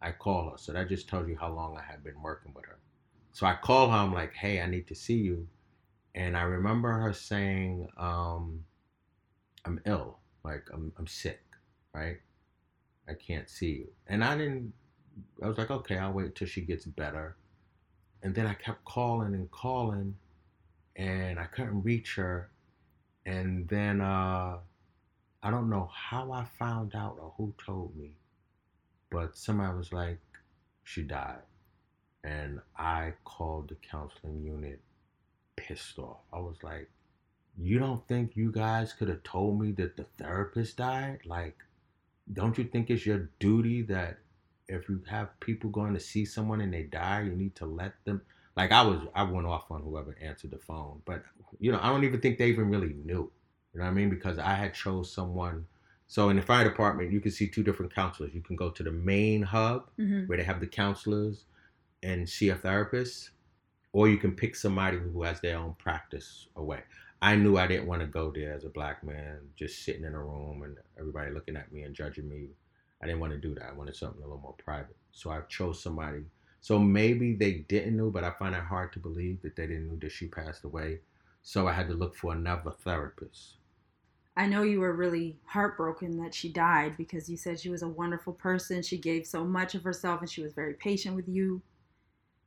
I 0.00 0.12
call 0.12 0.50
her. 0.50 0.58
So 0.58 0.72
that 0.72 0.88
just 0.88 1.08
tells 1.08 1.28
you 1.28 1.36
how 1.36 1.52
long 1.52 1.76
I 1.78 1.82
had 1.82 2.02
been 2.04 2.20
working 2.22 2.52
with 2.54 2.66
her. 2.66 2.78
So 3.32 3.46
I 3.46 3.54
call 3.54 3.90
her. 3.90 3.96
I'm 3.96 4.12
like, 4.12 4.34
hey, 4.34 4.60
I 4.60 4.66
need 4.66 4.86
to 4.88 4.94
see 4.94 5.16
you. 5.16 5.48
And 6.14 6.36
I 6.36 6.42
remember 6.42 6.92
her 6.92 7.12
saying, 7.12 7.88
um, 7.96 8.64
I'm 9.64 9.80
ill. 9.86 10.18
Like, 10.44 10.68
I'm, 10.72 10.92
I'm 10.98 11.06
sick, 11.06 11.42
right? 11.94 12.18
I 13.08 13.14
can't 13.14 13.48
see 13.48 13.70
you. 13.70 13.88
And 14.06 14.22
I 14.22 14.36
didn't, 14.36 14.72
I 15.42 15.48
was 15.48 15.58
like, 15.58 15.70
okay, 15.70 15.98
I'll 15.98 16.12
wait 16.12 16.34
till 16.34 16.46
she 16.46 16.60
gets 16.60 16.84
better. 16.84 17.36
And 18.22 18.34
then 18.34 18.46
I 18.46 18.54
kept 18.54 18.84
calling 18.84 19.34
and 19.34 19.50
calling, 19.50 20.16
and 20.96 21.38
I 21.38 21.44
couldn't 21.44 21.82
reach 21.82 22.14
her. 22.16 22.50
And 23.26 23.68
then 23.68 24.00
uh, 24.00 24.58
I 25.44 25.50
don't 25.50 25.68
know 25.68 25.90
how 25.94 26.32
I 26.32 26.46
found 26.58 26.94
out 26.94 27.18
or 27.20 27.34
who 27.36 27.52
told 27.64 27.94
me, 27.94 28.16
but 29.10 29.36
somebody 29.36 29.76
was 29.76 29.92
like, 29.92 30.18
she 30.84 31.02
died. 31.02 31.42
And 32.24 32.60
I 32.78 33.12
called 33.24 33.68
the 33.68 33.74
counseling 33.74 34.42
unit 34.42 34.80
pissed 35.54 35.98
off. 35.98 36.20
I 36.32 36.38
was 36.38 36.56
like, 36.62 36.90
you 37.58 37.78
don't 37.78 38.08
think 38.08 38.36
you 38.36 38.50
guys 38.50 38.94
could 38.94 39.10
have 39.10 39.22
told 39.22 39.60
me 39.60 39.72
that 39.72 39.98
the 39.98 40.06
therapist 40.16 40.78
died? 40.78 41.18
Like, 41.26 41.58
don't 42.32 42.56
you 42.56 42.64
think 42.64 42.88
it's 42.88 43.04
your 43.04 43.28
duty 43.38 43.82
that 43.82 44.20
if 44.66 44.88
you 44.88 45.02
have 45.10 45.38
people 45.40 45.68
going 45.68 45.92
to 45.92 46.00
see 46.00 46.24
someone 46.24 46.62
and 46.62 46.72
they 46.72 46.84
die, 46.84 47.20
you 47.20 47.32
need 47.32 47.54
to 47.56 47.66
let 47.66 47.92
them? 48.06 48.22
Like, 48.56 48.72
I 48.72 48.80
was, 48.80 49.00
I 49.14 49.24
went 49.24 49.46
off 49.46 49.70
on 49.70 49.82
whoever 49.82 50.16
answered 50.22 50.52
the 50.52 50.58
phone, 50.58 51.02
but 51.04 51.22
you 51.60 51.70
know, 51.70 51.80
I 51.82 51.90
don't 51.90 52.04
even 52.04 52.22
think 52.22 52.38
they 52.38 52.48
even 52.48 52.70
really 52.70 52.94
knew. 53.04 53.30
You 53.74 53.80
know 53.80 53.86
what 53.86 53.92
I 53.92 53.94
mean? 53.94 54.10
Because 54.10 54.38
I 54.38 54.54
had 54.54 54.74
chose 54.74 55.12
someone 55.12 55.66
So 56.06 56.28
in 56.30 56.36
the 56.36 56.42
fire 56.42 56.64
department, 56.64 57.12
you 57.12 57.20
can 57.20 57.32
see 57.32 57.48
two 57.48 57.62
different 57.64 57.94
counselors. 57.94 58.34
You 58.34 58.42
can 58.42 58.56
go 58.56 58.70
to 58.70 58.82
the 58.82 58.92
main 58.92 59.42
hub 59.42 59.90
Mhm. 59.98 60.28
where 60.28 60.38
they 60.38 60.44
have 60.44 60.60
the 60.60 60.66
counselors 60.66 61.46
and 62.02 62.28
see 62.28 62.50
a 62.50 62.56
therapist, 62.56 63.30
or 63.92 64.08
you 64.08 64.18
can 64.18 64.36
pick 64.36 64.56
somebody 64.56 64.98
who 64.98 65.22
has 65.22 65.40
their 65.40 65.58
own 65.58 65.74
practice 65.74 66.48
away. 66.56 66.84
I 67.22 67.36
knew 67.36 67.56
I 67.58 67.66
didn't 67.66 67.86
want 67.86 68.02
to 68.02 68.06
go 68.08 68.30
there 68.30 68.52
as 68.52 68.64
a 68.64 68.68
black 68.70 69.02
man, 69.04 69.52
just 69.56 69.82
sitting 69.84 70.04
in 70.04 70.14
a 70.14 70.22
room 70.24 70.62
and 70.62 70.78
everybody 70.98 71.30
looking 71.30 71.56
at 71.56 71.72
me 71.72 71.82
and 71.82 71.94
judging 71.94 72.28
me. 72.28 72.50
I 73.02 73.06
didn't 73.06 73.20
want 73.20 73.32
to 73.32 73.38
do 73.38 73.54
that. 73.54 73.70
I 73.70 73.72
wanted 73.72 73.96
something 73.96 74.20
a 74.22 74.26
little 74.26 74.40
more 74.40 74.54
private. 74.54 74.96
So 75.12 75.30
I 75.30 75.40
chose 75.42 75.82
somebody. 75.82 76.24
So 76.60 76.78
maybe 76.78 77.34
they 77.34 77.54
didn't 77.60 77.96
know, 77.96 78.10
but 78.10 78.24
I 78.24 78.30
find 78.32 78.54
it 78.54 78.62
hard 78.64 78.92
to 78.94 78.98
believe 78.98 79.42
that 79.42 79.56
they 79.56 79.66
didn't 79.66 79.88
know 79.88 79.96
that 80.00 80.12
she 80.12 80.28
passed 80.28 80.64
away. 80.64 81.00
So 81.42 81.66
I 81.68 81.72
had 81.72 81.88
to 81.88 81.94
look 81.94 82.14
for 82.16 82.32
another 82.32 82.70
therapist. 82.72 83.56
I 84.36 84.46
know 84.46 84.62
you 84.62 84.80
were 84.80 84.94
really 84.94 85.36
heartbroken 85.46 86.20
that 86.22 86.34
she 86.34 86.48
died 86.48 86.96
because 86.96 87.28
you 87.28 87.36
said 87.36 87.60
she 87.60 87.70
was 87.70 87.82
a 87.82 87.88
wonderful 87.88 88.32
person. 88.32 88.82
She 88.82 88.98
gave 88.98 89.26
so 89.26 89.44
much 89.44 89.74
of 89.74 89.84
herself 89.84 90.20
and 90.20 90.30
she 90.30 90.42
was 90.42 90.52
very 90.52 90.74
patient 90.74 91.14
with 91.14 91.28
you. 91.28 91.62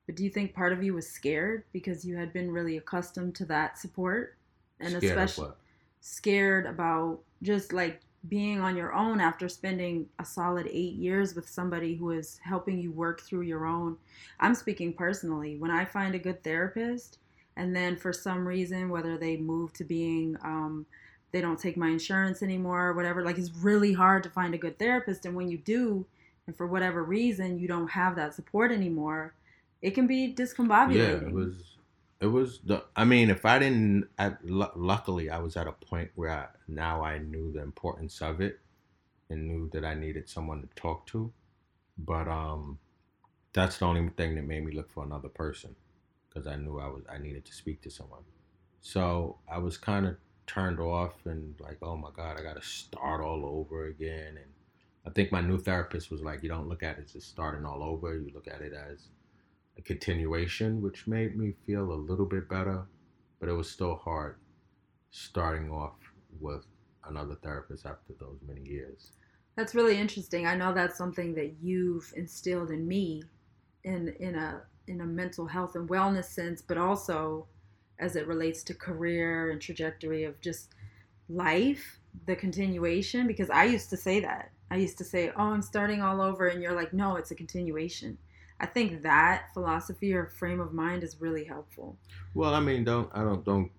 But 0.05 0.15
do 0.15 0.23
you 0.23 0.29
think 0.29 0.53
part 0.53 0.73
of 0.73 0.83
you 0.83 0.93
was 0.93 1.09
scared 1.09 1.63
because 1.71 2.05
you 2.05 2.17
had 2.17 2.33
been 2.33 2.51
really 2.51 2.77
accustomed 2.77 3.35
to 3.35 3.45
that 3.45 3.77
support? 3.77 4.35
And 4.79 4.89
Scared 4.89 5.03
especially 5.03 5.51
scared 6.01 6.65
about 6.65 7.19
just 7.41 7.73
like 7.73 8.01
being 8.29 8.59
on 8.59 8.75
your 8.75 8.93
own 8.93 9.19
after 9.19 9.47
spending 9.47 10.07
a 10.19 10.25
solid 10.25 10.67
eight 10.67 10.93
years 10.93 11.35
with 11.35 11.47
somebody 11.49 11.95
who 11.95 12.11
is 12.11 12.39
helping 12.43 12.79
you 12.79 12.91
work 12.91 13.21
through 13.21 13.41
your 13.41 13.65
own. 13.65 13.97
I'm 14.39 14.55
speaking 14.55 14.93
personally. 14.93 15.55
When 15.57 15.71
I 15.71 15.85
find 15.85 16.15
a 16.15 16.19
good 16.19 16.43
therapist, 16.43 17.19
and 17.55 17.75
then 17.75 17.95
for 17.97 18.13
some 18.13 18.47
reason, 18.47 18.89
whether 18.89 19.17
they 19.17 19.37
move 19.37 19.73
to 19.73 19.83
being, 19.83 20.37
um, 20.43 20.85
they 21.37 21.41
don't 21.41 21.59
take 21.59 21.77
my 21.77 21.89
insurance 21.89 22.41
anymore 22.41 22.87
or 22.87 22.93
whatever, 22.93 23.23
like 23.23 23.37
it's 23.37 23.51
really 23.61 23.93
hard 23.93 24.23
to 24.23 24.29
find 24.29 24.55
a 24.55 24.57
good 24.57 24.79
therapist. 24.79 25.23
And 25.27 25.35
when 25.35 25.47
you 25.49 25.59
do, 25.59 26.03
and 26.47 26.57
for 26.57 26.65
whatever 26.65 27.03
reason, 27.03 27.59
you 27.59 27.67
don't 27.67 27.89
have 27.89 28.15
that 28.15 28.33
support 28.33 28.71
anymore, 28.71 29.35
it 29.83 29.91
can 29.91 30.07
be 30.07 30.33
discombobulating. 30.33 31.21
Yeah, 31.21 31.27
it 31.27 31.31
was. 31.31 31.53
It 32.19 32.25
was 32.25 32.59
the. 32.65 32.83
I 32.95 33.05
mean, 33.05 33.29
if 33.29 33.45
I 33.45 33.59
didn't, 33.59 34.07
I, 34.17 34.33
lu- 34.41 34.75
luckily, 34.75 35.29
I 35.29 35.37
was 35.37 35.55
at 35.55 35.67
a 35.67 35.71
point 35.71 36.09
where 36.15 36.31
I, 36.31 36.45
now 36.67 37.03
I 37.03 37.19
knew 37.19 37.51
the 37.51 37.61
importance 37.61 38.19
of 38.23 38.41
it, 38.41 38.59
and 39.29 39.47
knew 39.47 39.69
that 39.73 39.85
I 39.85 39.93
needed 39.93 40.27
someone 40.27 40.61
to 40.61 40.69
talk 40.75 41.05
to. 41.07 41.31
But 41.99 42.27
um, 42.27 42.79
that's 43.53 43.77
the 43.77 43.85
only 43.85 44.09
thing 44.17 44.33
that 44.33 44.45
made 44.45 44.65
me 44.65 44.71
look 44.71 44.89
for 44.89 45.03
another 45.03 45.29
person, 45.29 45.75
because 46.27 46.47
I 46.47 46.55
knew 46.55 46.79
I 46.79 46.87
was 46.87 47.03
I 47.07 47.19
needed 47.19 47.45
to 47.45 47.53
speak 47.53 47.81
to 47.83 47.91
someone. 47.91 48.23
So 48.81 49.37
I 49.47 49.59
was 49.59 49.77
kind 49.77 50.07
of 50.07 50.15
turned 50.47 50.79
off 50.79 51.13
and 51.25 51.53
like, 51.59 51.77
oh 51.81 51.95
my 51.95 52.09
god, 52.15 52.39
I 52.39 52.43
got 52.43 52.55
to 52.55 52.67
start 52.67 53.21
all 53.23 53.45
over 53.45 53.87
again. 53.87 54.37
And 54.37 54.51
I 55.05 55.11
think 55.11 55.31
my 55.31 55.41
new 55.41 55.57
therapist 55.57 56.09
was 56.09 56.21
like, 56.21 56.41
you 56.41 56.49
don't 56.49 56.67
look 56.67 56.83
at 56.83 56.97
it 56.97 57.11
as 57.15 57.23
starting 57.23 57.65
all 57.65 57.83
over. 57.83 58.15
You 58.15 58.31
look 58.33 58.47
at 58.47 58.61
it 58.61 58.73
as 58.73 59.09
a 59.77 59.81
continuation, 59.81 60.81
which 60.81 61.05
made 61.05 61.37
me 61.37 61.53
feel 61.65 61.91
a 61.91 61.93
little 61.93 62.25
bit 62.25 62.49
better, 62.49 62.85
but 63.39 63.49
it 63.49 63.53
was 63.53 63.69
still 63.69 63.95
hard 63.95 64.37
starting 65.11 65.69
off 65.69 65.95
with 66.39 66.65
another 67.07 67.35
therapist 67.35 67.85
after 67.85 68.13
those 68.19 68.39
many 68.47 68.61
years. 68.61 69.11
That's 69.55 69.75
really 69.75 69.97
interesting. 69.97 70.45
I 70.45 70.55
know 70.55 70.73
that's 70.73 70.97
something 70.97 71.33
that 71.35 71.55
you've 71.61 72.11
instilled 72.15 72.71
in 72.71 72.87
me 72.87 73.23
in 73.83 74.09
in 74.19 74.35
a 74.35 74.61
in 74.87 75.01
a 75.01 75.05
mental 75.05 75.45
health 75.45 75.75
and 75.75 75.89
wellness 75.89 76.25
sense, 76.25 76.61
but 76.61 76.77
also 76.77 77.47
as 77.99 78.15
it 78.15 78.27
relates 78.27 78.63
to 78.63 78.73
career 78.73 79.51
and 79.51 79.61
trajectory 79.61 80.23
of 80.23 80.39
just 80.41 80.73
life, 81.29 81.99
the 82.25 82.35
continuation 82.35 83.27
because 83.27 83.49
I 83.49 83.65
used 83.65 83.89
to 83.91 83.97
say 83.97 84.19
that. 84.21 84.51
I 84.69 84.77
used 84.77 84.97
to 84.97 85.03
say, 85.03 85.29
"Oh, 85.29 85.53
I'm 85.53 85.61
starting 85.61 86.01
all 86.01 86.21
over." 86.21 86.47
And 86.47 86.61
you're 86.61 86.73
like, 86.75 86.93
"No, 86.93 87.15
it's 87.15 87.31
a 87.31 87.35
continuation." 87.35 88.17
I 88.59 88.65
think 88.65 89.03
that 89.03 89.53
philosophy 89.53 90.13
or 90.13 90.25
frame 90.25 90.59
of 90.59 90.73
mind 90.73 91.03
is 91.03 91.21
really 91.21 91.43
helpful. 91.43 91.97
Well, 92.33 92.53
I 92.53 92.59
mean, 92.59 92.83
don't 92.83 93.09
I 93.13 93.23
don't 93.23 93.45
don't 93.45 93.71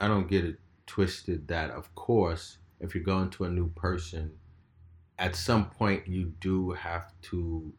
I 0.00 0.08
don't 0.08 0.28
get 0.28 0.44
it 0.44 0.58
twisted 0.86 1.48
that 1.48 1.70
of 1.70 1.94
course 1.94 2.58
if 2.80 2.94
you're 2.94 3.04
going 3.04 3.30
to 3.30 3.44
a 3.44 3.50
new 3.50 3.68
person, 3.70 4.32
at 5.18 5.36
some 5.36 5.70
point 5.70 6.06
you 6.06 6.32
do 6.40 6.72
have 6.72 7.12
to 7.22 7.72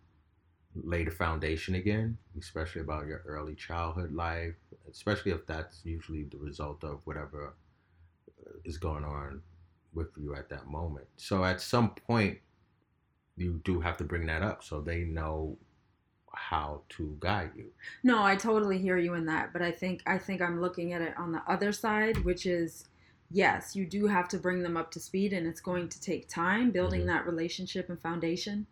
lay 0.73 1.03
the 1.03 1.11
foundation 1.11 1.75
again, 1.75 2.17
especially 2.39 2.81
about 2.81 3.05
your 3.05 3.21
early 3.25 3.55
childhood 3.55 4.13
life, 4.13 4.55
especially 4.89 5.31
if 5.31 5.45
that's 5.45 5.81
usually 5.83 6.23
the 6.23 6.37
result 6.37 6.83
of 6.83 7.01
whatever 7.05 7.55
uh, 8.45 8.51
is 8.63 8.77
going 8.77 9.03
on 9.03 9.41
with 9.93 10.09
you 10.17 10.35
at 10.35 10.49
that 10.49 10.67
moment. 10.67 11.07
So 11.17 11.43
at 11.43 11.61
some 11.61 11.91
point 11.91 12.39
you 13.37 13.61
do 13.63 13.79
have 13.81 13.97
to 13.97 14.03
bring 14.03 14.25
that 14.27 14.41
up 14.41 14.63
so 14.63 14.81
they 14.81 15.03
know 15.03 15.57
how 16.33 16.81
to 16.89 17.15
guide 17.19 17.51
you. 17.55 17.71
No, 18.03 18.21
I 18.23 18.35
totally 18.35 18.77
hear 18.77 18.97
you 18.97 19.13
in 19.13 19.25
that, 19.25 19.53
but 19.53 19.61
I 19.61 19.71
think 19.71 20.01
I 20.05 20.17
think 20.17 20.41
I'm 20.41 20.59
looking 20.59 20.93
at 20.93 21.01
it 21.01 21.17
on 21.17 21.31
the 21.31 21.41
other 21.47 21.71
side, 21.71 22.23
which 22.25 22.45
is 22.45 22.85
yes, 23.31 23.75
you 23.75 23.85
do 23.85 24.05
have 24.07 24.27
to 24.29 24.37
bring 24.37 24.61
them 24.61 24.77
up 24.77 24.91
to 24.91 24.99
speed 24.99 25.33
and 25.33 25.47
it's 25.47 25.61
going 25.61 25.89
to 25.89 25.99
take 26.01 26.27
time 26.27 26.71
building 26.71 27.01
Mhm. 27.01 27.07
that 27.07 27.25
relationship 27.25 27.89
and 27.89 27.99
foundation. 27.99 28.67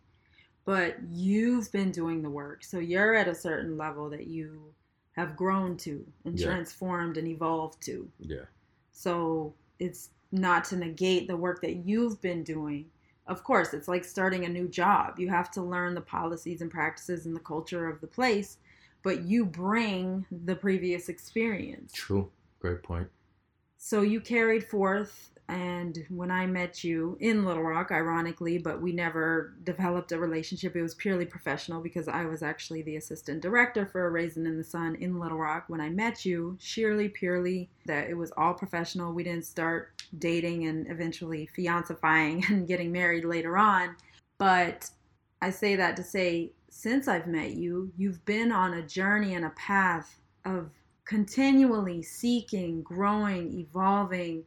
But 0.64 0.96
you've 1.10 1.70
been 1.72 1.90
doing 1.90 2.22
the 2.22 2.30
work. 2.30 2.64
So 2.64 2.78
you're 2.78 3.14
at 3.14 3.28
a 3.28 3.34
certain 3.34 3.76
level 3.76 4.08
that 4.10 4.26
you 4.26 4.74
have 5.14 5.36
grown 5.36 5.76
to 5.78 6.04
and 6.24 6.38
Yeah. 6.38 6.46
transformed 6.46 7.16
and 7.16 7.26
evolved 7.26 7.80
to. 7.82 8.10
Yeah. 8.18 8.44
So 8.92 9.54
it's 9.78 10.10
not 10.32 10.64
to 10.66 10.76
negate 10.76 11.28
the 11.28 11.36
work 11.36 11.60
that 11.62 11.76
you've 11.76 12.20
been 12.20 12.42
doing. 12.42 12.90
Of 13.26 13.42
course, 13.42 13.72
it's 13.72 13.88
like 13.88 14.04
starting 14.04 14.44
a 14.44 14.48
new 14.48 14.68
job. 14.68 15.18
You 15.18 15.28
have 15.30 15.50
to 15.52 15.62
learn 15.62 15.94
the 15.94 16.00
policies 16.00 16.60
and 16.60 16.70
practices 16.70 17.26
and 17.26 17.34
the 17.34 17.40
culture 17.40 17.88
of 17.88 18.00
the 18.00 18.06
place, 18.06 18.58
but 19.02 19.22
you 19.22 19.44
bring 19.46 20.26
the 20.30 20.56
previous 20.56 21.08
experience. 21.08 21.92
True. 21.92 22.30
Great 22.60 22.82
point. 22.82 23.08
So 23.78 24.02
you 24.02 24.20
carried 24.20 24.64
forth, 24.64 25.30
and 25.48 26.06
when 26.08 26.30
I 26.30 26.46
met 26.46 26.82
you 26.82 27.18
in 27.20 27.44
Little 27.44 27.62
Rock, 27.62 27.90
ironically, 27.90 28.56
but 28.56 28.80
we 28.80 28.92
never 28.92 29.54
developed 29.62 30.12
a 30.12 30.18
relationship. 30.18 30.74
It 30.74 30.82
was 30.82 30.94
purely 30.94 31.26
professional 31.26 31.82
because 31.82 32.08
I 32.08 32.24
was 32.24 32.42
actually 32.42 32.80
the 32.80 32.96
assistant 32.96 33.42
director 33.42 33.84
for 33.84 34.06
A 34.06 34.10
Raisin 34.10 34.46
in 34.46 34.56
the 34.56 34.64
Sun 34.64 34.96
in 34.96 35.20
Little 35.20 35.36
Rock 35.36 35.64
when 35.68 35.82
I 35.82 35.90
met 35.90 36.24
you. 36.24 36.56
Sheerly, 36.60 37.08
purely 37.10 37.68
that 37.84 38.08
it 38.08 38.14
was 38.14 38.32
all 38.38 38.54
professional. 38.54 39.12
We 39.12 39.22
didn't 39.22 39.44
start 39.44 40.02
dating 40.18 40.66
and 40.66 40.90
eventually 40.90 41.46
fiancifying 41.54 42.42
and 42.48 42.66
getting 42.66 42.90
married 42.90 43.26
later 43.26 43.58
on. 43.58 43.96
But 44.38 44.88
I 45.42 45.50
say 45.50 45.76
that 45.76 45.94
to 45.96 46.02
say, 46.02 46.52
since 46.70 47.06
I've 47.06 47.26
met 47.26 47.50
you, 47.50 47.92
you've 47.98 48.24
been 48.24 48.50
on 48.50 48.74
a 48.74 48.82
journey 48.82 49.34
and 49.34 49.44
a 49.44 49.50
path 49.50 50.20
of 50.46 50.70
continually 51.04 52.02
seeking, 52.02 52.82
growing, 52.82 53.52
evolving, 53.58 54.44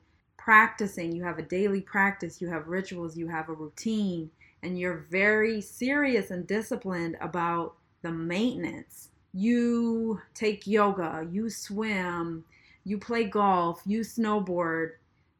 practicing. 0.47 1.13
You 1.13 1.25
have 1.25 1.39
a 1.39 1.41
daily 1.41 1.81
practice, 1.81 2.39
you 2.39 2.47
have 2.47 2.69
rituals, 2.69 3.17
you 3.17 3.27
have 3.27 3.49
a 3.49 3.53
routine, 3.53 4.31
and 4.63 4.79
you're 4.79 5.05
very 5.11 5.59
serious 5.59 6.31
and 6.31 6.47
disciplined 6.47 7.17
about 7.19 7.73
the 8.01 8.13
maintenance. 8.13 9.09
You 9.33 10.21
take 10.33 10.65
yoga, 10.65 11.27
you 11.29 11.49
swim, 11.49 12.45
you 12.85 12.97
play 12.97 13.25
golf, 13.25 13.81
you 13.85 13.99
snowboard, 13.99 14.91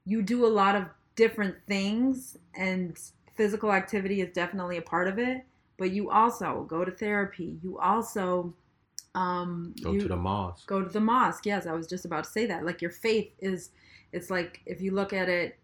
you 0.04 0.22
do 0.22 0.46
a 0.46 0.48
lot 0.48 0.76
of 0.76 0.84
different 1.16 1.56
things, 1.70 2.38
and 2.54 3.00
physical 3.38 3.72
activity 3.72 4.20
is 4.20 4.34
definitely 4.34 4.76
a 4.76 4.82
part 4.82 5.08
of 5.08 5.18
it. 5.18 5.46
But 5.78 5.92
you 5.92 6.12
also 6.12 6.66
go 6.68 6.84
to 6.84 6.92
therapy. 6.92 7.56
You 7.64 7.80
also 7.80 8.54
um, 9.18 9.74
Go 9.82 9.92
you, 9.94 10.02
to 10.02 10.08
the 10.08 10.16
mosque. 10.16 10.68
go 10.68 10.82
to 10.84 10.90
the 10.90 11.00
mosque 11.00 11.46
yes 11.46 11.66
i 11.66 11.74
was 11.74 11.88
just 11.88 12.06
about 12.06 12.24
to 12.26 12.30
say 12.30 12.46
that 12.46 12.66
like 12.66 12.82
your 12.82 12.92
faith 12.92 13.32
is 13.40 13.72
it's 14.12 14.30
like 14.30 14.62
if 14.66 14.80
you 14.82 14.92
look 14.92 15.12
at 15.14 15.28
it 15.30 15.58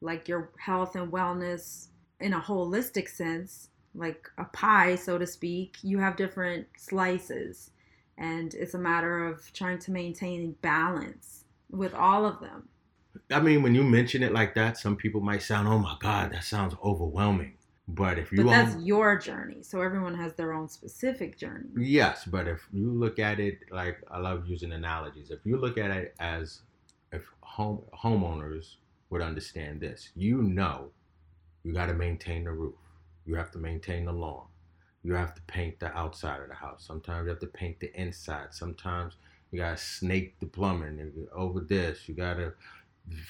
like 0.00 0.28
your 0.28 0.50
health 0.58 0.94
and 0.94 1.10
wellness 1.10 1.88
in 2.20 2.32
a 2.34 2.40
holistic 2.40 3.08
sense 3.08 3.70
like 3.94 4.28
a 4.38 4.44
pie 4.44 4.94
so 4.94 5.16
to 5.18 5.26
speak 5.26 5.76
you 5.82 5.98
have 5.98 6.16
different 6.16 6.66
slices 6.76 7.70
and 8.18 8.54
it's 8.54 8.74
a 8.74 8.78
matter 8.78 9.26
of 9.26 9.52
trying 9.52 9.78
to 9.78 9.90
maintain 9.90 10.52
balance 10.62 11.44
with 11.70 11.94
all 11.94 12.26
of 12.26 12.40
them 12.40 12.68
I 13.30 13.40
mean, 13.40 13.62
when 13.62 13.74
you 13.74 13.82
mention 13.82 14.22
it 14.22 14.32
like 14.32 14.54
that, 14.54 14.78
some 14.78 14.96
people 14.96 15.20
might 15.20 15.42
sound, 15.42 15.66
"Oh 15.68 15.78
my 15.78 15.96
God, 16.00 16.32
that 16.32 16.44
sounds 16.44 16.74
overwhelming." 16.84 17.57
But 17.90 18.18
if 18.18 18.30
you 18.32 18.44
but 18.44 18.50
that's 18.50 18.74
own- 18.74 18.82
your 18.84 19.16
journey 19.18 19.62
so 19.62 19.80
everyone 19.80 20.14
has 20.14 20.34
their 20.34 20.52
own 20.52 20.68
specific 20.68 21.38
journey 21.38 21.70
yes, 21.78 22.24
but 22.26 22.46
if 22.46 22.60
you 22.72 22.90
look 22.92 23.18
at 23.18 23.40
it 23.40 23.60
like 23.70 23.98
I 24.10 24.18
love 24.18 24.46
using 24.46 24.72
analogies. 24.72 25.30
If 25.30 25.40
you 25.44 25.56
look 25.56 25.78
at 25.78 25.90
it 25.90 26.14
as 26.20 26.60
if 27.12 27.22
home 27.40 27.80
homeowners 27.94 28.76
would 29.10 29.22
understand 29.22 29.80
this, 29.80 30.10
you 30.14 30.42
know, 30.42 30.90
you 31.64 31.72
got 31.72 31.86
to 31.86 31.94
maintain 31.94 32.44
the 32.44 32.52
roof. 32.52 32.74
You 33.24 33.34
have 33.36 33.50
to 33.52 33.58
maintain 33.58 34.04
the 34.04 34.12
lawn. 34.12 34.46
You 35.02 35.14
have 35.14 35.34
to 35.34 35.42
paint 35.42 35.80
the 35.80 35.96
outside 35.96 36.42
of 36.42 36.48
the 36.48 36.54
house. 36.54 36.84
Sometimes 36.86 37.24
you 37.24 37.30
have 37.30 37.38
to 37.40 37.46
paint 37.46 37.80
the 37.80 37.90
inside. 37.98 38.48
Sometimes 38.52 39.14
you 39.50 39.58
got 39.60 39.78
to 39.78 39.82
snake 39.82 40.38
the 40.40 40.46
plumbing. 40.46 41.12
Over 41.32 41.60
this, 41.60 42.06
you 42.08 42.14
got 42.14 42.34
to 42.34 42.52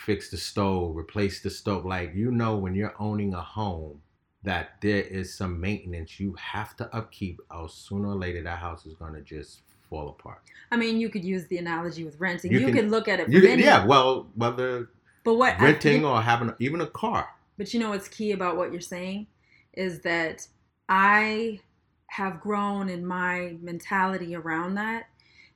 fix 0.04 0.30
the 0.30 0.36
stove, 0.36 0.96
replace 0.96 1.40
the 1.42 1.50
stove. 1.50 1.84
Like 1.84 2.14
you 2.14 2.32
know, 2.32 2.56
when 2.56 2.74
you're 2.74 2.94
owning 2.98 3.34
a 3.34 3.42
home, 3.42 4.00
that 4.42 4.80
there 4.80 5.02
is 5.02 5.34
some 5.34 5.60
maintenance 5.60 6.20
you 6.20 6.34
have 6.34 6.76
to 6.76 6.94
upkeep. 6.94 7.40
Or 7.50 7.68
sooner 7.68 8.08
or 8.08 8.14
later, 8.14 8.42
that 8.42 8.58
house 8.58 8.86
is 8.86 8.94
gonna 8.94 9.20
just 9.20 9.62
fall 9.88 10.08
apart. 10.08 10.42
I 10.70 10.76
mean, 10.76 11.00
you 11.00 11.08
could 11.08 11.24
use 11.24 11.46
the 11.46 11.58
analogy 11.58 12.04
with 12.04 12.18
renting. 12.20 12.52
You 12.52 12.60
You, 12.60 12.66
can- 12.66 12.74
could 12.74 12.90
look 12.90 13.08
at 13.08 13.20
it. 13.20 13.28
You, 13.30 13.40
yeah, 13.40 13.84
well, 13.84 14.28
whether 14.34 14.90
But 15.24 15.34
what 15.34 15.60
renting 15.60 16.04
or 16.04 16.20
having 16.20 16.52
even 16.58 16.80
a 16.80 16.86
car. 16.86 17.28
But 17.56 17.74
you 17.74 17.80
know 17.80 17.90
what's 17.90 18.08
key 18.08 18.32
about 18.32 18.56
what 18.56 18.70
you're 18.70 18.80
saying 18.80 19.26
is 19.72 20.00
that 20.00 20.46
I 20.88 21.60
have 22.06 22.40
grown 22.40 22.88
in 22.88 23.04
my 23.04 23.56
mentality 23.60 24.34
around 24.34 24.74
that 24.76 25.08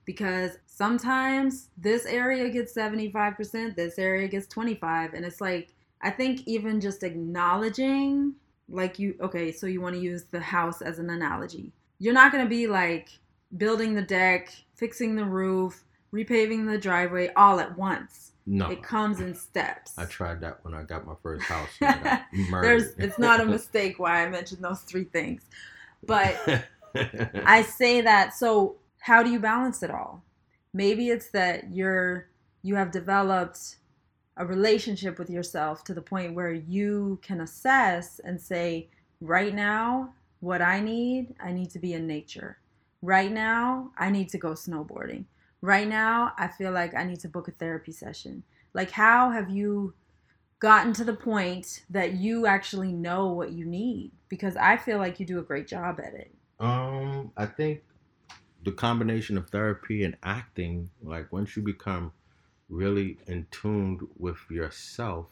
because 0.04 0.58
sometimes 0.66 1.68
this 1.78 2.04
area 2.06 2.50
gets 2.50 2.74
75%, 2.74 3.76
this 3.76 3.98
area 3.98 4.28
gets 4.28 4.46
25 4.48 5.14
and 5.14 5.24
it's 5.24 5.40
like 5.40 5.68
I 6.02 6.10
think 6.10 6.42
even 6.46 6.80
just 6.80 7.04
acknowledging 7.04 8.34
like 8.68 8.98
you 8.98 9.14
okay, 9.20 9.52
so 9.52 9.66
you 9.66 9.80
want 9.80 9.94
to 9.94 10.00
use 10.00 10.24
the 10.24 10.40
house 10.40 10.82
as 10.82 10.98
an 10.98 11.10
analogy. 11.10 11.72
You're 11.98 12.14
not 12.14 12.32
going 12.32 12.44
to 12.44 12.48
be 12.50 12.66
like 12.66 13.10
building 13.56 13.94
the 13.94 14.02
deck, 14.02 14.52
fixing 14.74 15.14
the 15.14 15.24
roof, 15.24 15.84
repaving 16.12 16.70
the 16.70 16.78
driveway 16.78 17.30
all 17.36 17.60
at 17.60 17.76
once. 17.76 18.32
No, 18.44 18.68
It 18.70 18.82
comes 18.82 19.20
in 19.20 19.36
steps. 19.36 19.96
I 19.96 20.04
tried 20.04 20.40
that 20.40 20.64
when 20.64 20.74
I 20.74 20.82
got 20.82 21.06
my 21.06 21.14
first 21.22 21.44
house. 21.44 21.68
and 21.80 21.90
I 21.90 22.02
got 22.02 22.22
There's 22.62 22.94
it's 22.98 23.18
not 23.18 23.40
a 23.40 23.44
mistake 23.44 24.00
why 24.00 24.24
I 24.24 24.28
mentioned 24.28 24.64
those 24.64 24.80
three 24.80 25.04
things. 25.04 25.44
But 26.04 26.66
I 27.46 27.62
say 27.62 28.00
that 28.00 28.34
so 28.34 28.76
how 28.98 29.22
do 29.22 29.30
you 29.30 29.38
balance 29.38 29.82
it 29.82 29.90
all? 29.90 30.24
Maybe 30.74 31.08
it's 31.08 31.30
that 31.30 31.72
you're 31.72 32.28
you 32.62 32.74
have 32.74 32.90
developed 32.90 33.76
a 34.36 34.46
relationship 34.46 35.18
with 35.18 35.30
yourself 35.30 35.84
to 35.84 35.94
the 35.94 36.02
point 36.02 36.34
where 36.34 36.52
you 36.52 37.18
can 37.22 37.40
assess 37.40 38.18
and 38.20 38.40
say 38.40 38.88
right 39.20 39.54
now 39.54 40.12
what 40.40 40.62
I 40.62 40.80
need, 40.80 41.34
I 41.40 41.52
need 41.52 41.70
to 41.70 41.78
be 41.78 41.94
in 41.94 42.06
nature. 42.06 42.58
Right 43.02 43.30
now, 43.30 43.90
I 43.98 44.10
need 44.10 44.28
to 44.30 44.38
go 44.38 44.50
snowboarding. 44.50 45.24
Right 45.60 45.86
now, 45.86 46.32
I 46.38 46.48
feel 46.48 46.72
like 46.72 46.94
I 46.94 47.04
need 47.04 47.20
to 47.20 47.28
book 47.28 47.48
a 47.48 47.52
therapy 47.52 47.92
session. 47.92 48.42
Like 48.74 48.90
how 48.90 49.30
have 49.30 49.50
you 49.50 49.94
gotten 50.62 50.92
to 50.92 51.02
the 51.02 51.12
point 51.12 51.82
that 51.90 52.14
you 52.14 52.46
actually 52.46 52.92
know 52.92 53.32
what 53.32 53.50
you 53.50 53.64
need 53.64 54.12
because 54.28 54.56
I 54.56 54.76
feel 54.76 54.98
like 54.98 55.18
you 55.18 55.26
do 55.26 55.40
a 55.40 55.42
great 55.42 55.66
job 55.66 55.98
at 55.98 56.14
it. 56.14 56.32
Um, 56.60 57.32
I 57.36 57.46
think 57.46 57.82
the 58.64 58.70
combination 58.70 59.36
of 59.36 59.50
therapy 59.50 60.04
and 60.04 60.16
acting, 60.22 60.88
like 61.02 61.32
once 61.32 61.56
you 61.56 61.62
become 61.62 62.12
really 62.72 63.18
in 63.26 63.46
tune 63.50 64.08
with 64.16 64.38
yourself, 64.50 65.26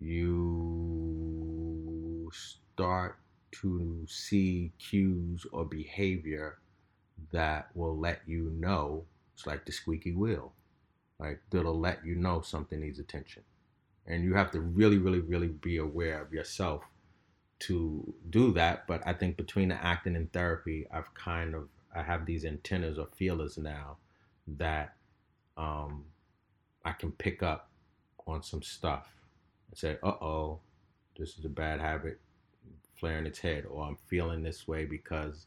you 0.00 1.50
start 2.32 3.16
to 3.52 4.04
see 4.08 4.72
cues 4.78 5.46
or 5.52 5.64
behavior 5.64 6.58
that 7.30 7.68
will 7.74 7.96
let 7.96 8.20
you 8.26 8.50
know 8.58 9.04
it's 9.32 9.46
like 9.46 9.64
the 9.64 9.72
squeaky 9.72 10.12
wheel. 10.12 10.52
Like 11.18 11.40
that'll 11.50 11.78
let 11.78 12.04
you 12.04 12.16
know 12.16 12.40
something 12.40 12.80
needs 12.80 12.98
attention. 12.98 13.44
And 14.06 14.24
you 14.24 14.34
have 14.34 14.50
to 14.50 14.60
really, 14.60 14.98
really, 14.98 15.20
really 15.20 15.48
be 15.48 15.76
aware 15.78 16.20
of 16.20 16.32
yourself 16.32 16.82
to 17.60 18.12
do 18.30 18.52
that. 18.52 18.86
But 18.86 19.06
I 19.06 19.12
think 19.14 19.36
between 19.36 19.68
the 19.68 19.82
acting 19.82 20.16
and 20.16 20.32
therapy, 20.32 20.86
I've 20.92 21.14
kind 21.14 21.54
of 21.54 21.68
I 21.94 22.02
have 22.02 22.26
these 22.26 22.44
antennas 22.44 22.98
or 22.98 23.06
feelers 23.16 23.56
now 23.56 23.98
that 24.58 24.96
um, 25.56 26.04
I 26.84 26.92
can 26.92 27.12
pick 27.12 27.42
up 27.42 27.70
on 28.26 28.42
some 28.42 28.62
stuff 28.62 29.08
and 29.70 29.78
say, 29.78 29.98
"Uh 30.02 30.16
oh, 30.20 30.60
this 31.18 31.38
is 31.38 31.44
a 31.44 31.48
bad 31.48 31.80
habit 31.80 32.20
flaring 32.96 33.26
its 33.26 33.38
head," 33.38 33.66
or 33.66 33.84
"I'm 33.84 33.96
feeling 34.06 34.42
this 34.42 34.66
way 34.68 34.84
because." 34.84 35.46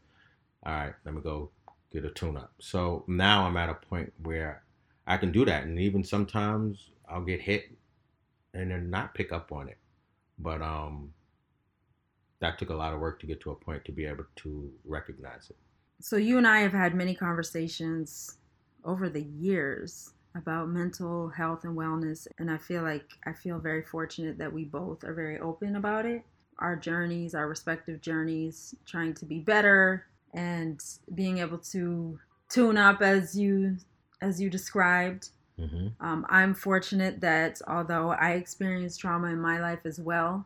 All 0.66 0.74
right, 0.74 0.94
let 1.06 1.14
me 1.14 1.22
go 1.22 1.52
get 1.92 2.04
a 2.04 2.10
tune-up. 2.10 2.52
So 2.60 3.04
now 3.08 3.46
I'm 3.46 3.56
at 3.58 3.70
a 3.70 3.76
point 3.76 4.12
where 4.24 4.64
I 5.06 5.18
can 5.18 5.32
do 5.32 5.46
that, 5.46 5.64
and 5.64 5.80
even 5.80 6.04
sometimes 6.04 6.90
I'll 7.08 7.24
get 7.24 7.40
hit 7.40 7.72
and 8.54 8.72
then 8.72 8.90
not 8.90 9.14
pick 9.14 9.32
up 9.32 9.52
on 9.52 9.70
it. 9.70 9.78
But 10.40 10.62
um, 10.62 11.14
that 12.40 12.60
took 12.60 12.70
a 12.70 12.76
lot 12.76 12.94
of 12.94 13.00
work 13.00 13.20
to 13.22 13.28
get 13.28 13.40
to 13.42 13.52
a 13.52 13.56
point 13.56 13.86
to 13.86 13.92
be 13.92 14.06
able 14.06 14.26
to 14.38 14.72
recognize 14.84 15.50
it. 15.50 15.56
So 16.00 16.18
you 16.18 16.38
and 16.38 16.48
I 16.48 16.60
have 16.60 16.74
had 16.74 16.94
many 16.94 17.16
conversations 17.16 18.38
over 18.84 19.10
the 19.10 19.24
years 19.24 20.14
about 20.38 20.70
mental 20.70 21.30
health 21.30 21.64
and 21.64 21.76
wellness 21.76 22.28
and 22.38 22.52
I 22.52 22.58
feel 22.58 22.84
like 22.84 23.06
I 23.26 23.34
feel 23.34 23.60
very 23.60 23.82
fortunate 23.84 24.38
that 24.38 24.54
we 24.54 24.64
both 24.64 25.04
are 25.04 25.14
very 25.14 25.40
open 25.40 25.76
about 25.76 26.06
it. 26.06 26.24
Our 26.60 26.76
journeys, 26.76 27.36
our 27.36 27.48
respective 27.48 28.02
journeys, 28.02 28.76
trying 28.86 29.14
to 29.16 29.26
be 29.26 29.40
better 29.40 30.06
and 30.34 30.80
being 31.14 31.40
able 31.40 31.60
to 31.60 32.20
tune 32.50 32.78
up 32.78 33.02
as 33.02 33.38
you 33.38 33.78
as 34.22 34.42
you 34.42 34.50
described 34.50 35.30
Mm-hmm. 35.60 35.88
Um, 36.06 36.26
I'm 36.30 36.54
fortunate 36.54 37.22
that 37.22 37.62
although 37.68 38.12
I 38.12 38.32
experienced 38.32 39.00
trauma 39.00 39.28
in 39.28 39.42
my 39.42 39.60
life 39.60 39.86
as 39.86 40.00
well, 40.00 40.46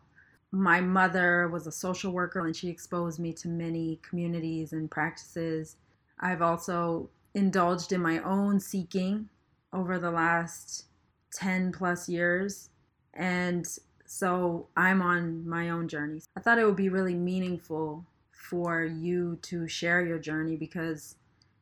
my 0.52 0.82
mother 0.82 1.50
was 1.50 1.68
a 1.68 1.72
social 1.72 2.12
worker 2.12 2.46
and 2.46 2.56
she 2.56 2.70
exposed 2.70 3.20
me 3.20 3.34
to 3.34 3.48
many 3.48 4.00
communities 4.08 4.74
and 4.74 4.90
practices. 4.90 5.78
I've 6.20 6.42
also 6.42 7.10
indulged 7.34 7.92
in 7.92 8.02
my 8.02 8.20
own 8.20 8.60
seeking 8.60 9.30
over 9.74 9.98
the 9.98 10.12
last 10.12 10.86
10 11.34 11.72
plus 11.72 12.10
years. 12.10 12.70
And 13.14 13.66
so 14.06 14.68
I'm 14.76 15.02
on 15.02 15.48
my 15.48 15.70
own 15.70 15.88
journey. 15.88 16.22
I 16.36 16.40
thought 16.42 16.60
it 16.60 16.66
would 16.66 16.76
be 16.76 16.90
really 16.90 17.16
meaningful 17.16 18.06
for 18.32 18.84
you 18.84 19.38
to 19.44 19.68
share 19.68 20.06
your 20.06 20.20
journey 20.20 20.58
because 20.58 21.16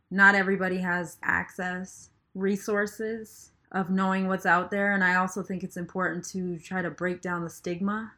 not 0.10 0.34
everybody 0.34 0.78
has 0.78 1.18
access 1.22 2.10
resources 2.34 3.52
of 3.72 3.90
knowing 3.90 4.28
what's 4.28 4.46
out 4.46 4.72
there 4.72 4.94
and 4.94 5.04
i 5.04 5.16
also 5.16 5.44
think 5.44 5.64
it's 5.64 5.78
important 5.78 6.24
to 6.24 6.58
try 6.58 6.82
to 6.82 6.90
break 6.90 7.22
down 7.22 7.44
the 7.44 7.50
stigma 7.50 8.12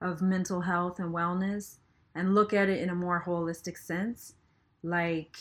of 0.00 0.20
mental 0.20 0.60
health 0.60 0.98
and 0.98 1.14
wellness 1.14 1.78
and 2.14 2.34
look 2.34 2.52
at 2.52 2.68
it 2.68 2.80
in 2.80 2.90
a 2.90 2.94
more 2.94 3.22
holistic 3.26 3.78
sense 3.78 4.34
like 4.82 5.36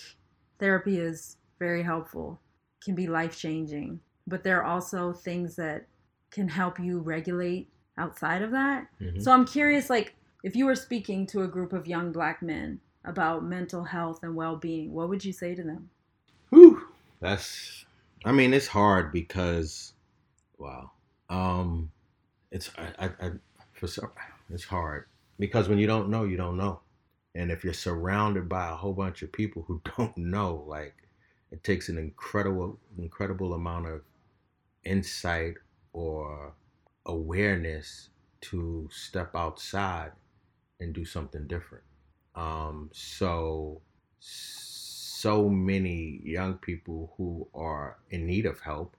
therapy 0.60 0.98
is 0.98 1.38
very 1.60 1.84
helpful 1.84 2.40
can 2.84 2.96
be 2.96 3.08
life 3.08 3.38
changing 3.38 4.00
but 4.26 4.44
there 4.44 4.62
are 4.62 4.66
also 4.66 5.14
things 5.14 5.56
that 5.56 5.86
can 6.32 6.48
help 6.48 6.80
you 6.80 7.00
regulate 7.00 7.70
outside 7.98 8.42
of 8.42 8.52
that 8.52 8.88
Mhm. 9.02 9.22
so 9.22 9.32
i'm 9.32 9.46
curious 9.46 9.90
like 9.90 10.16
if 10.44 10.56
you 10.56 10.66
were 10.66 10.76
speaking 10.76 11.26
to 11.28 11.42
a 11.44 11.48
group 11.48 11.74
of 11.74 11.88
young 11.88 12.12
black 12.12 12.42
men 12.42 12.80
about 13.06 13.44
mental 13.44 13.84
health 13.86 14.20
and 14.24 14.36
well-being 14.36 14.94
what 14.94 15.10
would 15.10 15.24
you 15.26 15.34
say 15.34 15.56
to 15.56 15.64
them 15.64 15.90
Whew. 16.50 16.88
That's. 17.20 17.86
I 18.26 18.32
mean, 18.32 18.54
it's 18.54 18.68
hard 18.68 19.12
because, 19.12 19.94
wow. 20.58 20.92
Um, 21.30 21.92
it's 22.52 22.72
I, 22.78 23.06
I, 23.06 23.28
I 23.28 23.32
for 23.74 23.88
some 23.88 24.12
it's 24.50 24.64
hard 24.64 25.06
because 25.40 25.68
when 25.68 25.78
you 25.78 25.88
don't 25.88 26.10
know, 26.10 26.24
you 26.24 26.38
don't 26.38 26.58
know, 26.58 26.80
and 27.36 27.52
if 27.52 27.64
you're 27.64 27.74
surrounded 27.74 28.48
by 28.48 28.70
a 28.70 28.76
whole 28.76 28.94
bunch 28.94 29.22
of 29.24 29.32
people 29.32 29.64
who 29.68 29.82
don't 29.98 30.18
know, 30.18 30.64
like 30.68 30.96
it 31.52 31.64
takes 31.64 31.90
an 31.90 31.98
incredible 31.98 32.80
incredible 32.98 33.54
amount 33.54 33.88
of 33.88 34.02
insight 34.84 35.56
or 35.94 36.54
awareness 37.06 38.10
to 38.42 38.90
step 38.92 39.36
outside 39.36 40.12
and 40.80 40.94
do 40.94 41.06
something 41.06 41.48
different. 41.48 41.84
Um, 42.36 42.90
so 42.94 43.82
so 44.20 45.50
many 45.50 46.22
young 46.24 46.56
people 46.56 47.14
who 47.18 47.48
are 47.54 47.98
in 48.12 48.28
need 48.28 48.46
of 48.46 48.60
help 48.60 48.96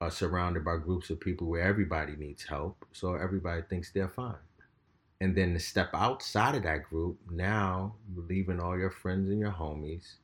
are 0.00 0.10
surrounded 0.10 0.64
by 0.64 0.76
groups 0.76 1.10
of 1.10 1.18
people 1.18 1.48
where 1.48 1.62
everybody 1.62 2.14
needs 2.16 2.44
help, 2.44 2.84
so 2.92 3.14
everybody 3.14 3.62
thinks 3.62 3.90
they're 3.90 4.08
fine. 4.08 4.36
And 5.20 5.34
then 5.34 5.54
to 5.54 5.60
step 5.60 5.90
outside 5.94 6.54
of 6.54 6.64
that 6.64 6.84
group, 6.84 7.18
now 7.30 7.94
you're 8.14 8.24
leaving 8.24 8.60
all 8.60 8.78
your 8.78 8.90
friends 8.90 9.30
and 9.30 9.38
your 9.38 9.52
homies, 9.52 10.16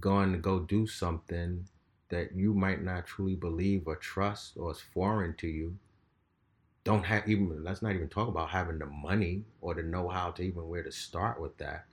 going 0.00 0.32
to 0.32 0.38
go 0.38 0.60
do 0.60 0.86
something 0.86 1.66
that 2.08 2.34
you 2.34 2.54
might 2.54 2.82
not 2.82 3.06
truly 3.06 3.34
believe 3.34 3.86
or 3.86 3.96
trust 3.96 4.56
or 4.56 4.70
is 4.72 4.80
foreign 4.80 5.34
to 5.36 5.46
you. 5.46 5.76
Don't 6.84 7.04
have 7.04 7.28
even 7.28 7.62
let's 7.64 7.82
not 7.82 7.94
even 7.94 8.08
talk 8.08 8.28
about 8.28 8.50
having 8.50 8.78
the 8.78 8.86
money 8.86 9.44
or 9.60 9.74
the 9.74 9.82
know-how 9.82 10.30
to 10.32 10.42
even 10.42 10.68
where 10.68 10.82
to 10.82 10.92
start 10.92 11.40
with 11.40 11.58
that. 11.58 11.84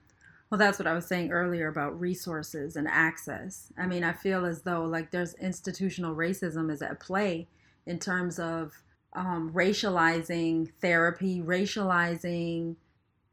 Well, 0.50 0.58
that's 0.58 0.78
what 0.78 0.86
I 0.86 0.94
was 0.94 1.06
saying 1.06 1.32
earlier 1.32 1.68
about 1.68 1.98
resources 1.98 2.76
and 2.76 2.86
access. 2.88 3.72
I 3.76 3.86
mean, 3.86 4.04
I 4.04 4.12
feel 4.12 4.46
as 4.46 4.62
though 4.62 4.84
like 4.84 5.10
there's 5.10 5.34
institutional 5.34 6.14
racism 6.14 6.70
is 6.70 6.82
at 6.82 7.00
play 7.00 7.48
in 7.84 7.98
terms 7.98 8.38
of 8.38 8.82
um, 9.12 9.52
racializing 9.52 10.70
therapy, 10.80 11.40
racializing 11.40 12.76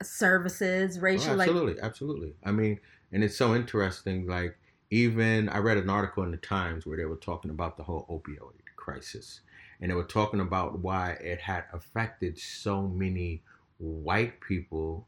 services, 0.01 0.97
Oh, 0.97 1.01
racial 1.01 1.35
like 1.35 1.47
absolutely, 1.47 1.81
absolutely. 1.81 2.33
I 2.43 2.51
mean, 2.51 2.79
and 3.13 3.23
it's 3.23 3.37
so 3.37 3.55
interesting. 3.55 4.27
Like, 4.27 4.57
even 4.89 5.47
I 5.49 5.59
read 5.59 5.77
an 5.77 5.89
article 5.89 6.23
in 6.23 6.31
the 6.31 6.37
Times 6.37 6.85
where 6.85 6.97
they 6.97 7.05
were 7.05 7.15
talking 7.15 7.51
about 7.51 7.77
the 7.77 7.83
whole 7.83 8.05
opioid 8.09 8.59
crisis, 8.75 9.41
and 9.79 9.89
they 9.89 9.95
were 9.95 10.03
talking 10.03 10.39
about 10.39 10.79
why 10.79 11.11
it 11.11 11.39
had 11.39 11.65
affected 11.71 12.37
so 12.37 12.81
many 12.81 13.43
white 13.77 14.41
people 14.41 15.07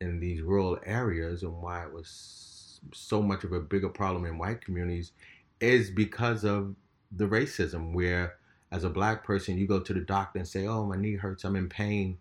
in 0.00 0.20
these 0.20 0.42
rural 0.42 0.78
areas 0.84 1.42
and 1.42 1.62
why 1.62 1.84
it 1.84 1.92
was 1.92 2.80
so 2.92 3.22
much 3.22 3.44
of 3.44 3.52
a 3.52 3.60
bigger 3.60 3.88
problem 3.88 4.26
in 4.26 4.38
white 4.38 4.60
communities 4.60 5.12
is 5.60 5.90
because 5.90 6.44
of 6.44 6.74
the 7.12 7.24
racism 7.24 7.94
where 7.94 8.34
as 8.70 8.84
a 8.84 8.90
black 8.90 9.24
person 9.24 9.56
you 9.56 9.66
go 9.66 9.80
to 9.80 9.94
the 9.94 10.00
doctor 10.00 10.38
and 10.38 10.48
say 10.48 10.66
oh 10.66 10.84
my 10.84 10.96
knee 10.96 11.14
hurts. 11.14 11.44
I'm 11.44 11.56
in 11.56 11.68
pain. 11.68 12.18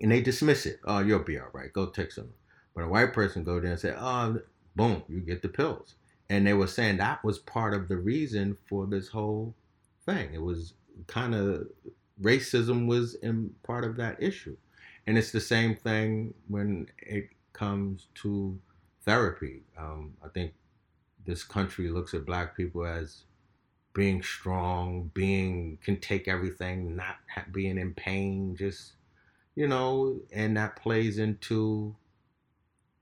And 0.00 0.10
they 0.10 0.20
dismiss 0.20 0.66
it. 0.66 0.80
Oh 0.84 1.00
you'll 1.00 1.20
be 1.20 1.38
all 1.38 1.50
right. 1.52 1.72
Go 1.72 1.86
take 1.86 2.12
some 2.12 2.30
but 2.78 2.84
a 2.84 2.88
white 2.88 3.12
person 3.12 3.42
go 3.42 3.58
there 3.58 3.72
and 3.72 3.80
say 3.80 3.92
oh 3.98 4.40
boom 4.76 5.02
you 5.08 5.18
get 5.18 5.42
the 5.42 5.48
pills. 5.48 5.96
And 6.30 6.46
they 6.46 6.52
were 6.52 6.68
saying 6.68 6.98
that 6.98 7.24
was 7.24 7.40
part 7.40 7.74
of 7.74 7.88
the 7.88 7.96
reason 7.96 8.56
for 8.68 8.86
this 8.86 9.08
whole 9.08 9.56
thing. 10.06 10.32
It 10.32 10.40
was 10.40 10.74
kind 11.08 11.34
of 11.34 11.66
racism 12.22 12.86
was 12.86 13.16
in 13.16 13.50
part 13.64 13.84
of 13.84 13.96
that 13.96 14.22
issue. 14.22 14.56
And 15.08 15.18
it's 15.18 15.32
the 15.32 15.40
same 15.40 15.74
thing 15.74 16.34
when 16.46 16.86
it 16.98 17.30
comes 17.52 18.06
to 18.16 18.56
therapy. 19.04 19.62
Um, 19.76 20.14
I 20.24 20.28
think 20.28 20.52
this 21.26 21.42
country 21.42 21.88
looks 21.88 22.14
at 22.14 22.26
black 22.26 22.56
people 22.56 22.86
as 22.86 23.24
being 23.92 24.22
strong, 24.22 25.10
being 25.14 25.78
can 25.82 25.98
take 25.98 26.28
everything, 26.28 26.94
not 26.94 27.16
being 27.50 27.76
in 27.76 27.92
pain, 27.94 28.54
just 28.56 28.92
you 29.56 29.66
know, 29.66 30.20
and 30.32 30.56
that 30.56 30.76
plays 30.76 31.18
into 31.18 31.96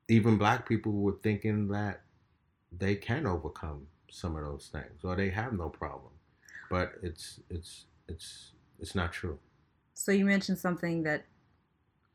even 0.09 0.39
black 0.39 0.69
people 0.69 0.93
were 0.93 1.19
thinking 1.23 1.69
that 1.69 2.03
they 2.77 2.95
can 2.95 3.27
overcome 3.27 3.87
some 4.11 4.37
of 4.37 4.45
those 4.45 4.69
things 4.73 5.05
or 5.05 5.17
they 5.17 5.31
have 5.31 5.53
no 5.53 5.69
problem, 5.69 6.13
but 6.71 6.93
it's 7.03 7.41
it's 7.51 7.87
it's 8.09 8.53
it's 8.79 8.95
not 8.95 9.13
true. 9.13 9.39
So 9.95 10.13
you 10.13 10.25
mentioned 10.25 10.59
something 10.59 11.03
that 11.05 11.25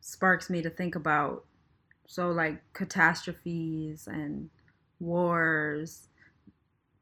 sparks 0.01 0.49
me 0.49 0.61
to 0.61 0.69
think 0.69 0.95
about 0.95 1.45
so 2.07 2.31
like 2.31 2.61
catastrophes 2.73 4.07
and 4.07 4.49
wars 4.99 6.07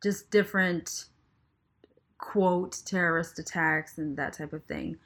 just 0.04 0.30
different 0.30 1.06
quote 2.18 2.78
terrorist 2.86 3.40
attacks 3.40 3.98
and 3.98 4.18
that 4.18 4.34
type 4.34 4.54
of 4.54 4.64
thing 4.66 4.98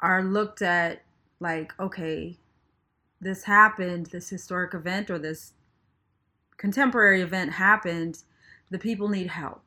are 0.00 0.24
looked 0.24 0.62
at 0.62 1.02
like 1.38 1.78
okay 1.78 2.36
this 3.20 3.44
happened 3.44 4.06
this 4.06 4.28
historic 4.28 4.74
event 4.74 5.10
or 5.10 5.18
this 5.18 5.52
contemporary 6.56 7.22
event 7.22 7.52
happened 7.52 8.22
the 8.70 8.78
people 8.78 9.08
need 9.08 9.28
help 9.28 9.62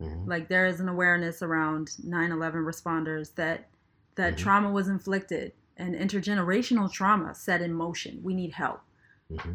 mm-hmm. 0.00 0.28
like 0.28 0.48
there 0.48 0.66
is 0.66 0.80
an 0.80 0.88
awareness 0.88 1.42
around 1.42 1.88
9-11 2.04 2.54
responders 2.64 3.34
that 3.34 3.68
that 4.16 4.34
mm-hmm. 4.34 4.42
trauma 4.42 4.70
was 4.70 4.88
inflicted 4.88 5.52
and 5.80 5.94
intergenerational 5.94 6.92
trauma 6.92 7.34
set 7.34 7.62
in 7.62 7.72
motion. 7.72 8.20
We 8.22 8.34
need 8.34 8.52
help. 8.52 8.82
Mm-hmm. 9.32 9.54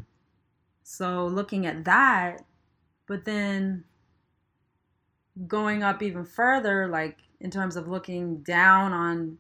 So 0.84 1.28
looking 1.28 1.66
at 1.66 1.86
that, 1.86 2.44
but 3.08 3.26
then 3.26 3.84
going 5.48 5.84
up 5.84 6.02
even 6.02 6.26
further, 6.26 6.88
like 6.88 7.20
in 7.40 7.52
terms 7.52 7.76
of 7.76 7.88
looking 7.88 8.38
down 8.38 8.92
on 8.92 9.38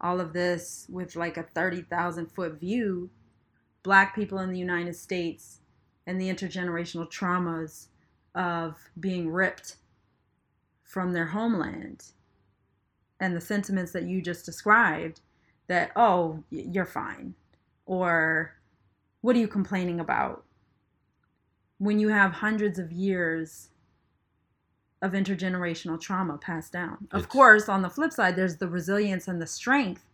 all 0.00 0.20
of 0.20 0.32
this 0.34 0.86
with 0.90 1.16
like 1.16 1.38
a 1.38 1.42
30,000 1.54 2.26
foot 2.26 2.60
view, 2.60 3.08
black 3.86 4.16
people 4.16 4.40
in 4.40 4.50
the 4.50 4.58
United 4.58 4.96
States 4.96 5.60
and 6.08 6.20
the 6.20 6.28
intergenerational 6.28 7.08
traumas 7.08 7.86
of 8.34 8.76
being 8.98 9.30
ripped 9.30 9.76
from 10.82 11.12
their 11.12 11.26
homeland 11.26 12.06
and 13.20 13.36
the 13.36 13.40
sentiments 13.40 13.92
that 13.92 14.02
you 14.02 14.20
just 14.20 14.44
described 14.44 15.20
that, 15.68 15.92
oh, 15.94 16.42
you're 16.50 16.84
fine. 16.84 17.32
Or 17.86 18.56
what 19.20 19.36
are 19.36 19.38
you 19.38 19.46
complaining 19.46 20.00
about? 20.00 20.44
When 21.78 22.00
you 22.00 22.08
have 22.08 22.32
hundreds 22.32 22.80
of 22.80 22.90
years 22.90 23.68
of 25.00 25.12
intergenerational 25.12 26.00
trauma 26.00 26.38
passed 26.38 26.72
down. 26.72 27.06
Of 27.12 27.28
course, 27.28 27.68
on 27.68 27.82
the 27.82 27.90
flip 27.90 28.12
side, 28.12 28.34
there's 28.34 28.56
the 28.56 28.66
resilience 28.66 29.28
and 29.28 29.40
the 29.40 29.46
strength, 29.46 30.04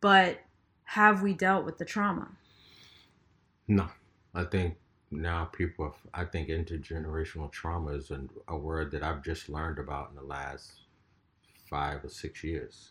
but 0.00 0.40
have 0.84 1.22
we 1.22 1.34
dealt 1.34 1.64
with 1.64 1.78
the 1.78 1.84
trauma? 1.84 2.28
No. 3.72 3.88
I 4.34 4.44
think 4.44 4.76
now 5.10 5.46
people, 5.46 5.86
have, 5.86 5.94
I 6.12 6.24
think 6.26 6.48
intergenerational 6.48 7.50
trauma 7.50 7.92
is 7.92 8.12
a 8.48 8.56
word 8.56 8.90
that 8.90 9.02
I've 9.02 9.22
just 9.22 9.48
learned 9.48 9.78
about 9.78 10.10
in 10.10 10.16
the 10.16 10.22
last 10.22 10.72
five 11.70 12.04
or 12.04 12.10
six 12.10 12.44
years. 12.44 12.90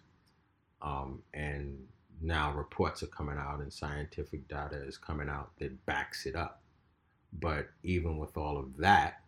Um, 0.81 1.21
and 1.35 1.77
now 2.19 2.51
reports 2.51 3.03
are 3.03 3.07
coming 3.07 3.37
out 3.37 3.59
and 3.59 3.71
scientific 3.71 4.47
data 4.47 4.83
is 4.83 4.97
coming 4.97 5.29
out 5.29 5.51
that 5.59 5.85
backs 5.85 6.25
it 6.25 6.35
up. 6.35 6.63
But 7.31 7.69
even 7.83 8.17
with 8.17 8.35
all 8.35 8.57
of 8.57 8.77
that, 8.77 9.21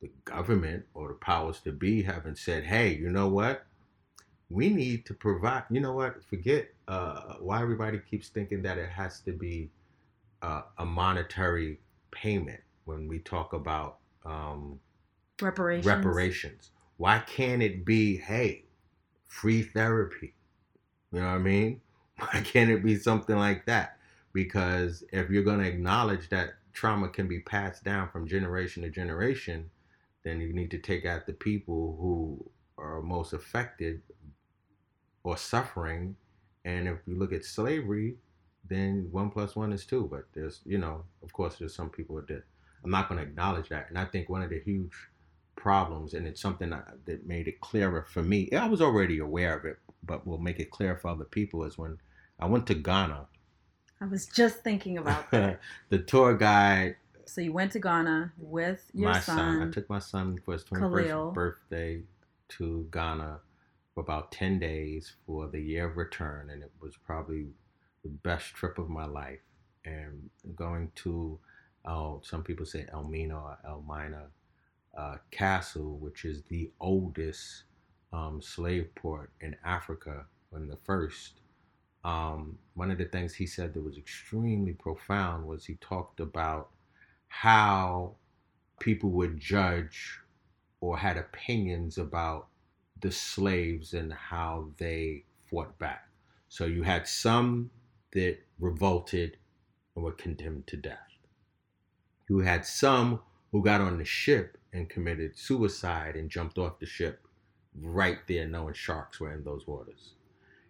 the 0.00 0.10
government 0.24 0.86
or 0.94 1.08
the 1.08 1.14
powers 1.14 1.60
to 1.60 1.72
be 1.72 2.02
haven't 2.02 2.38
said, 2.38 2.64
hey, 2.64 2.94
you 2.94 3.10
know 3.10 3.28
what? 3.28 3.66
We 4.48 4.70
need 4.70 5.04
to 5.06 5.14
provide, 5.14 5.64
you 5.70 5.80
know 5.80 5.92
what? 5.92 6.24
Forget 6.24 6.68
uh, 6.88 7.34
why 7.40 7.60
everybody 7.60 7.98
keeps 7.98 8.30
thinking 8.30 8.62
that 8.62 8.78
it 8.78 8.88
has 8.88 9.20
to 9.20 9.32
be 9.32 9.68
uh, 10.44 10.62
a 10.78 10.84
monetary 10.84 11.78
payment 12.10 12.60
when 12.84 13.08
we 13.08 13.18
talk 13.20 13.54
about 13.54 13.98
um, 14.26 14.78
reparations. 15.40 15.86
reparations. 15.86 16.70
Why 16.98 17.20
can't 17.20 17.62
it 17.62 17.84
be, 17.84 18.18
hey, 18.18 18.66
free 19.26 19.62
therapy? 19.62 20.34
You 21.12 21.20
know 21.20 21.26
what 21.26 21.34
I 21.34 21.38
mean? 21.38 21.80
Why 22.18 22.42
can't 22.42 22.70
it 22.70 22.84
be 22.84 22.96
something 22.96 23.36
like 23.36 23.64
that? 23.66 23.96
Because 24.34 25.02
if 25.12 25.30
you're 25.30 25.42
going 25.42 25.60
to 25.60 25.66
acknowledge 25.66 26.28
that 26.28 26.54
trauma 26.74 27.08
can 27.08 27.26
be 27.26 27.40
passed 27.40 27.82
down 27.82 28.10
from 28.10 28.28
generation 28.28 28.82
to 28.82 28.90
generation, 28.90 29.70
then 30.24 30.40
you 30.40 30.52
need 30.52 30.70
to 30.72 30.78
take 30.78 31.06
out 31.06 31.26
the 31.26 31.32
people 31.32 31.96
who 31.98 32.50
are 32.76 33.00
most 33.00 33.32
affected 33.32 34.02
or 35.22 35.38
suffering. 35.38 36.16
And 36.66 36.86
if 36.86 36.98
you 37.06 37.16
look 37.16 37.32
at 37.32 37.44
slavery, 37.46 38.16
then 38.68 39.08
one 39.10 39.30
plus 39.30 39.54
one 39.54 39.72
is 39.72 39.84
two. 39.84 40.08
But 40.10 40.24
there's, 40.34 40.60
you 40.64 40.78
know, 40.78 41.04
of 41.22 41.32
course, 41.32 41.56
there's 41.56 41.74
some 41.74 41.90
people 41.90 42.16
that 42.16 42.44
I'm 42.84 42.90
not 42.90 43.08
going 43.08 43.20
to 43.20 43.26
acknowledge 43.26 43.68
that. 43.70 43.86
And 43.88 43.98
I 43.98 44.04
think 44.04 44.28
one 44.28 44.42
of 44.42 44.50
the 44.50 44.60
huge 44.60 44.92
problems, 45.56 46.14
and 46.14 46.26
it's 46.26 46.40
something 46.40 46.70
that, 46.70 46.98
that 47.06 47.26
made 47.26 47.48
it 47.48 47.60
clearer 47.60 48.04
for 48.08 48.22
me. 48.22 48.50
I 48.52 48.68
was 48.68 48.80
already 48.80 49.18
aware 49.18 49.56
of 49.56 49.64
it, 49.64 49.78
but 50.02 50.26
will 50.26 50.38
make 50.38 50.60
it 50.60 50.70
clear 50.70 50.96
for 50.96 51.08
other 51.08 51.24
people 51.24 51.64
is 51.64 51.78
when 51.78 51.98
I 52.38 52.46
went 52.46 52.66
to 52.68 52.74
Ghana. 52.74 53.26
I 54.00 54.06
was 54.06 54.26
just 54.26 54.58
thinking 54.62 54.98
about 54.98 55.30
that. 55.30 55.60
the 55.88 55.98
tour 55.98 56.34
guide. 56.36 56.96
So 57.26 57.40
you 57.40 57.52
went 57.52 57.72
to 57.72 57.78
Ghana 57.80 58.32
with 58.36 58.90
your 58.92 59.10
my 59.10 59.20
son, 59.20 59.36
son. 59.36 59.68
I 59.68 59.70
took 59.70 59.88
my 59.88 59.98
son 59.98 60.38
for 60.44 60.52
his 60.52 60.64
21st 60.64 61.08
Khalil. 61.08 61.30
birthday 61.32 62.02
to 62.50 62.86
Ghana 62.92 63.40
for 63.94 64.00
about 64.00 64.30
10 64.32 64.58
days 64.58 65.12
for 65.26 65.48
the 65.48 65.60
year 65.60 65.88
of 65.88 65.96
return. 65.96 66.50
And 66.50 66.62
it 66.62 66.72
was 66.80 66.96
probably 66.96 67.46
the 68.04 68.10
best 68.10 68.54
trip 68.54 68.78
of 68.78 68.88
my 68.88 69.06
life. 69.06 69.40
And 69.84 70.30
going 70.54 70.92
to, 70.96 71.38
uh, 71.84 72.14
some 72.22 72.42
people 72.42 72.64
say 72.64 72.86
Elmina 72.92 73.36
or 73.36 73.58
Elmina 73.66 74.26
uh, 74.96 75.16
Castle, 75.30 75.96
which 75.98 76.24
is 76.24 76.42
the 76.44 76.70
oldest 76.80 77.64
um, 78.12 78.40
slave 78.40 78.94
port 78.94 79.30
in 79.40 79.56
Africa, 79.64 80.24
and 80.52 80.70
the 80.70 80.78
first. 80.84 81.40
Um, 82.04 82.58
one 82.74 82.90
of 82.90 82.98
the 82.98 83.06
things 83.06 83.34
he 83.34 83.46
said 83.46 83.74
that 83.74 83.82
was 83.82 83.98
extremely 83.98 84.72
profound 84.72 85.46
was 85.46 85.64
he 85.64 85.74
talked 85.76 86.20
about 86.20 86.70
how 87.28 88.14
people 88.78 89.10
would 89.10 89.40
judge 89.40 90.20
or 90.80 90.96
had 90.98 91.16
opinions 91.16 91.98
about 91.98 92.46
the 93.00 93.10
slaves 93.10 93.94
and 93.94 94.12
how 94.12 94.68
they 94.78 95.24
fought 95.50 95.76
back. 95.78 96.08
So 96.48 96.66
you 96.66 96.82
had 96.82 97.08
some 97.08 97.70
that 98.14 98.38
revolted 98.58 99.36
and 99.94 100.04
were 100.04 100.12
condemned 100.12 100.66
to 100.68 100.76
death. 100.76 100.98
You 102.28 102.38
had 102.38 102.64
some 102.64 103.20
who 103.52 103.62
got 103.62 103.80
on 103.80 103.98
the 103.98 104.04
ship 104.04 104.58
and 104.72 104.88
committed 104.88 105.38
suicide 105.38 106.16
and 106.16 106.30
jumped 106.30 106.58
off 106.58 106.78
the 106.78 106.86
ship 106.86 107.26
right 107.80 108.18
there 108.26 108.46
knowing 108.46 108.74
sharks 108.74 109.20
were 109.20 109.32
in 109.32 109.44
those 109.44 109.66
waters. 109.66 110.12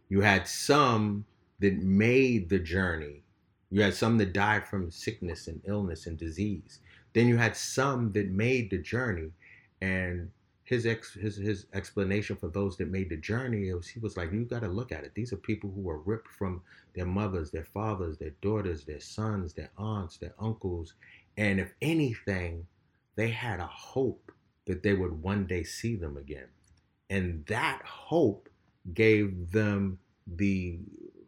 You 0.09 0.21
had 0.21 0.47
some 0.49 1.25
that 1.61 1.75
made 1.75 2.49
the 2.49 2.59
journey. 2.59 3.23
You 3.71 3.83
had 3.83 3.95
some 3.95 4.19
that 4.19 4.33
died 4.33 4.67
from 4.67 4.91
sickness 4.91 5.47
and 5.47 5.61
illness 5.65 6.07
and 6.07 6.19
disease. 6.19 6.81
Then 7.13 7.29
you 7.29 7.37
had 7.37 7.57
some 7.57 8.13
that 8.13 8.31
made 8.31 8.71
the 8.71 8.79
journey. 8.79 9.31
And 9.81 10.31
his 10.65 10.87
ex, 10.87 11.12
his 11.12 11.37
his 11.37 11.67
explanation 11.75 12.37
for 12.37 12.49
those 12.49 12.77
that 12.79 12.91
made 12.91 13.11
the 13.11 13.17
journey 13.17 13.73
was 13.73 13.87
he 13.87 14.01
was 14.01 14.17
like, 14.17 14.33
you 14.33 14.45
got 14.45 14.62
to 14.62 14.69
look 14.69 14.93
at 14.93 15.05
it. 15.05 15.15
These 15.15 15.33
are 15.33 15.37
people 15.37 15.71
who 15.71 15.83
were 15.83 15.99
ripped 15.99 16.29
from 16.29 16.62
their 16.95 17.07
mothers, 17.07 17.51
their 17.51 17.65
fathers, 17.65 18.19
their 18.19 18.35
daughters, 18.41 18.85
their 18.85 19.01
sons, 19.01 19.53
their 19.53 19.71
aunts, 19.77 20.17
their 20.17 20.35
uncles, 20.39 20.95
and 21.37 21.61
if 21.61 21.75
anything, 21.83 22.67
they 23.17 23.29
had 23.29 23.61
a 23.61 23.67
hope 23.67 24.33
that 24.67 24.83
they 24.83 24.95
would 24.95 25.23
one 25.23 25.47
day 25.47 25.62
see 25.62 25.97
them 25.97 26.17
again. 26.17 26.49
And 27.11 27.45
that 27.47 27.83
hope 27.85 28.49
gave 28.95 29.53
them 29.53 29.99
the 30.27 30.79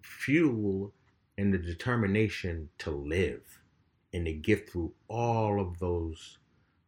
fuel 0.03 0.93
and 1.37 1.53
the 1.53 1.59
determination 1.59 2.71
to 2.79 2.91
live 2.91 3.61
and 4.13 4.25
to 4.25 4.33
get 4.33 4.71
through 4.71 4.93
all 5.09 5.61
of 5.61 5.79
those 5.79 6.39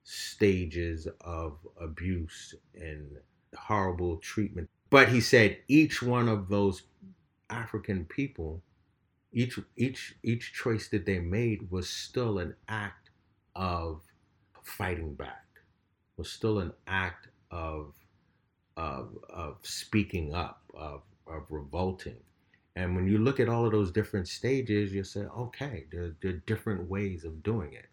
stages 0.09 1.07
of 1.21 1.59
abuse 1.81 2.55
and 2.75 3.19
horrible 3.57 4.17
treatment. 4.19 4.71
But 4.91 5.11
he 5.11 5.21
said 5.21 5.59
each 5.69 6.03
one 6.03 6.29
of 6.29 6.49
those 6.49 6.85
African 7.51 8.07
people, 8.07 8.63
each 9.33 9.59
each 9.77 10.17
each 10.23 10.55
choice 10.55 10.89
that 10.89 11.07
they 11.07 11.19
made 11.19 11.71
was 11.71 11.91
still 11.91 12.39
an 12.39 12.55
act 12.69 13.11
of 13.55 14.03
fighting 14.63 15.15
back, 15.15 15.47
was 16.17 16.31
still 16.31 16.59
an 16.59 16.73
act 16.87 17.29
of 17.51 17.95
of, 18.79 19.19
of 19.29 19.59
speaking 19.63 20.35
up, 20.35 20.63
of, 20.75 21.03
of 21.27 21.45
revolting. 21.51 22.19
And 22.77 22.95
when 22.95 23.09
you 23.09 23.19
look 23.19 23.41
at 23.41 23.49
all 23.49 23.67
of 23.67 23.73
those 23.73 23.91
different 23.91 24.29
stages, 24.29 24.93
you 24.93 25.03
say, 25.05 25.23
okay, 25.23 25.87
there, 25.91 26.15
there 26.23 26.33
are 26.33 26.43
different 26.47 26.89
ways 26.89 27.25
of 27.25 27.43
doing 27.43 27.73
it. 27.73 27.88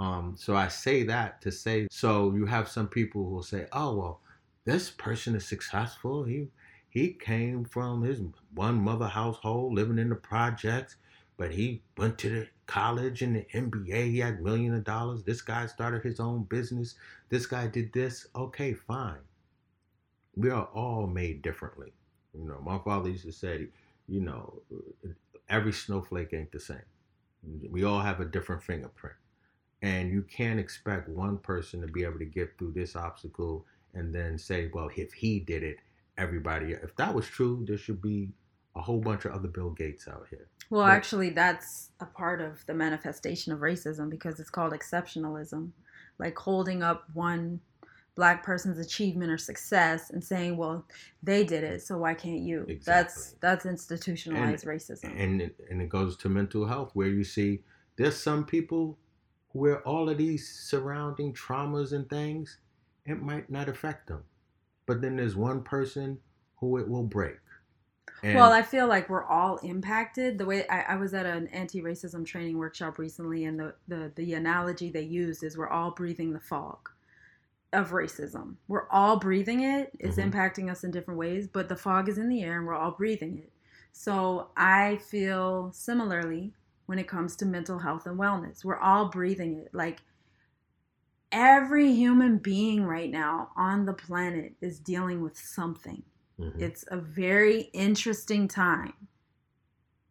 Um, 0.00 0.34
so 0.34 0.56
I 0.56 0.68
say 0.68 1.02
that 1.04 1.42
to 1.42 1.52
say, 1.52 1.86
so 1.90 2.32
you 2.32 2.46
have 2.46 2.68
some 2.68 2.88
people 2.88 3.22
who 3.22 3.30
will 3.32 3.42
say, 3.42 3.66
oh, 3.70 3.94
well, 3.94 4.20
this 4.64 4.88
person 4.88 5.34
is 5.34 5.46
successful. 5.46 6.24
He 6.24 6.48
he 6.88 7.12
came 7.12 7.64
from 7.64 8.02
his 8.02 8.20
one 8.54 8.76
mother 8.76 9.06
household, 9.06 9.74
living 9.74 9.98
in 9.98 10.08
the 10.08 10.16
projects, 10.16 10.96
but 11.36 11.52
he 11.52 11.82
went 11.96 12.18
to 12.18 12.30
the 12.30 12.48
college 12.66 13.20
and 13.22 13.36
the 13.36 13.46
MBA. 13.54 14.10
He 14.10 14.18
had 14.18 14.42
millions 14.42 14.78
of 14.78 14.84
dollars. 14.84 15.22
This 15.22 15.42
guy 15.42 15.66
started 15.66 16.02
his 16.02 16.18
own 16.18 16.44
business. 16.44 16.94
This 17.28 17.46
guy 17.46 17.66
did 17.68 17.92
this. 17.92 18.26
Okay, 18.34 18.72
fine. 18.72 19.20
We 20.34 20.50
are 20.50 20.68
all 20.74 21.06
made 21.06 21.42
differently. 21.42 21.92
You 22.34 22.48
know, 22.48 22.60
my 22.64 22.78
father 22.78 23.10
used 23.10 23.26
to 23.26 23.32
say, 23.32 23.68
you 24.08 24.20
know, 24.20 24.62
every 25.48 25.72
snowflake 25.72 26.32
ain't 26.32 26.52
the 26.52 26.60
same. 26.60 26.88
We 27.70 27.84
all 27.84 28.00
have 28.00 28.20
a 28.20 28.24
different 28.24 28.62
fingerprint. 28.62 29.16
And 29.82 30.12
you 30.12 30.22
can't 30.22 30.60
expect 30.60 31.08
one 31.08 31.38
person 31.38 31.80
to 31.80 31.86
be 31.86 32.04
able 32.04 32.18
to 32.18 32.24
get 32.26 32.58
through 32.58 32.72
this 32.72 32.96
obstacle 32.96 33.64
and 33.94 34.14
then 34.14 34.38
say, 34.38 34.70
well, 34.72 34.90
if 34.94 35.12
he 35.12 35.40
did 35.40 35.62
it, 35.62 35.78
everybody. 36.18 36.72
If 36.72 36.94
that 36.96 37.14
was 37.14 37.26
true, 37.26 37.64
there 37.66 37.78
should 37.78 38.02
be 38.02 38.30
a 38.76 38.80
whole 38.80 39.00
bunch 39.00 39.24
of 39.24 39.32
other 39.32 39.48
Bill 39.48 39.70
Gates 39.70 40.06
out 40.06 40.26
here. 40.30 40.48
Well, 40.68 40.84
but, 40.84 40.92
actually, 40.92 41.30
that's 41.30 41.90
a 42.00 42.06
part 42.06 42.40
of 42.40 42.64
the 42.66 42.74
manifestation 42.74 43.52
of 43.52 43.60
racism 43.60 44.10
because 44.10 44.38
it's 44.38 44.50
called 44.50 44.72
exceptionalism, 44.72 45.70
like 46.18 46.38
holding 46.38 46.82
up 46.82 47.04
one 47.12 47.60
black 48.14 48.44
person's 48.44 48.78
achievement 48.78 49.30
or 49.32 49.38
success 49.38 50.10
and 50.10 50.22
saying, 50.22 50.56
"Well, 50.56 50.86
they 51.22 51.42
did 51.42 51.64
it, 51.64 51.82
so 51.82 51.98
why 51.98 52.14
can't 52.14 52.40
you?" 52.40 52.66
Exactly. 52.68 52.82
That's 52.84 53.34
that's 53.40 53.66
institutionalized 53.66 54.64
and, 54.64 54.78
racism. 54.78 55.20
And 55.20 55.42
it, 55.42 55.56
and 55.68 55.82
it 55.82 55.88
goes 55.88 56.16
to 56.18 56.28
mental 56.28 56.66
health, 56.66 56.90
where 56.94 57.08
you 57.08 57.24
see 57.24 57.62
there's 57.96 58.16
some 58.16 58.44
people 58.44 58.98
where 59.52 59.80
all 59.86 60.08
of 60.08 60.18
these 60.18 60.48
surrounding 60.48 61.32
traumas 61.32 61.92
and 61.92 62.08
things 62.08 62.58
it 63.06 63.20
might 63.20 63.50
not 63.50 63.68
affect 63.68 64.06
them. 64.06 64.22
But 64.86 65.00
then 65.00 65.16
there's 65.16 65.36
one 65.36 65.62
person 65.62 66.18
who 66.56 66.78
it 66.78 66.88
will 66.88 67.04
break. 67.04 67.38
And 68.22 68.34
well, 68.34 68.52
I 68.52 68.62
feel 68.62 68.86
like 68.86 69.08
we're 69.08 69.24
all 69.24 69.56
impacted. 69.58 70.36
The 70.36 70.44
way 70.44 70.68
I, 70.68 70.82
I 70.82 70.96
was 70.96 71.14
at 71.14 71.24
an 71.24 71.46
anti-racism 71.48 72.26
training 72.26 72.58
workshop 72.58 72.98
recently, 72.98 73.44
and 73.44 73.58
the, 73.58 73.74
the 73.88 74.12
the 74.14 74.34
analogy 74.34 74.90
they 74.90 75.02
used 75.02 75.42
is 75.42 75.56
we're 75.56 75.70
all 75.70 75.92
breathing 75.92 76.32
the 76.32 76.40
fog 76.40 76.90
of 77.72 77.90
racism. 77.90 78.56
We're 78.68 78.88
all 78.90 79.18
breathing 79.18 79.62
it. 79.62 79.92
It's 79.98 80.16
mm-hmm. 80.16 80.30
impacting 80.30 80.70
us 80.70 80.84
in 80.84 80.90
different 80.90 81.18
ways, 81.18 81.46
but 81.46 81.68
the 81.68 81.76
fog 81.76 82.08
is 82.08 82.18
in 82.18 82.28
the 82.28 82.42
air, 82.42 82.58
and 82.58 82.66
we're 82.66 82.74
all 82.74 82.90
breathing 82.90 83.38
it. 83.38 83.52
So 83.92 84.50
I 84.56 84.96
feel 84.96 85.70
similarly 85.72 86.52
when 86.90 86.98
it 86.98 87.06
comes 87.06 87.36
to 87.36 87.46
mental 87.46 87.78
health 87.78 88.04
and 88.06 88.18
wellness. 88.18 88.64
We're 88.64 88.80
all 88.80 89.10
breathing 89.10 89.60
it. 89.60 89.72
Like 89.72 90.00
every 91.30 91.92
human 91.92 92.38
being 92.38 92.82
right 92.82 93.08
now 93.08 93.50
on 93.56 93.86
the 93.86 93.92
planet 93.92 94.54
is 94.60 94.80
dealing 94.80 95.22
with 95.22 95.38
something. 95.38 96.02
Mm-hmm. 96.40 96.60
It's 96.60 96.84
a 96.88 96.96
very 96.96 97.70
interesting 97.72 98.48
time. 98.48 98.92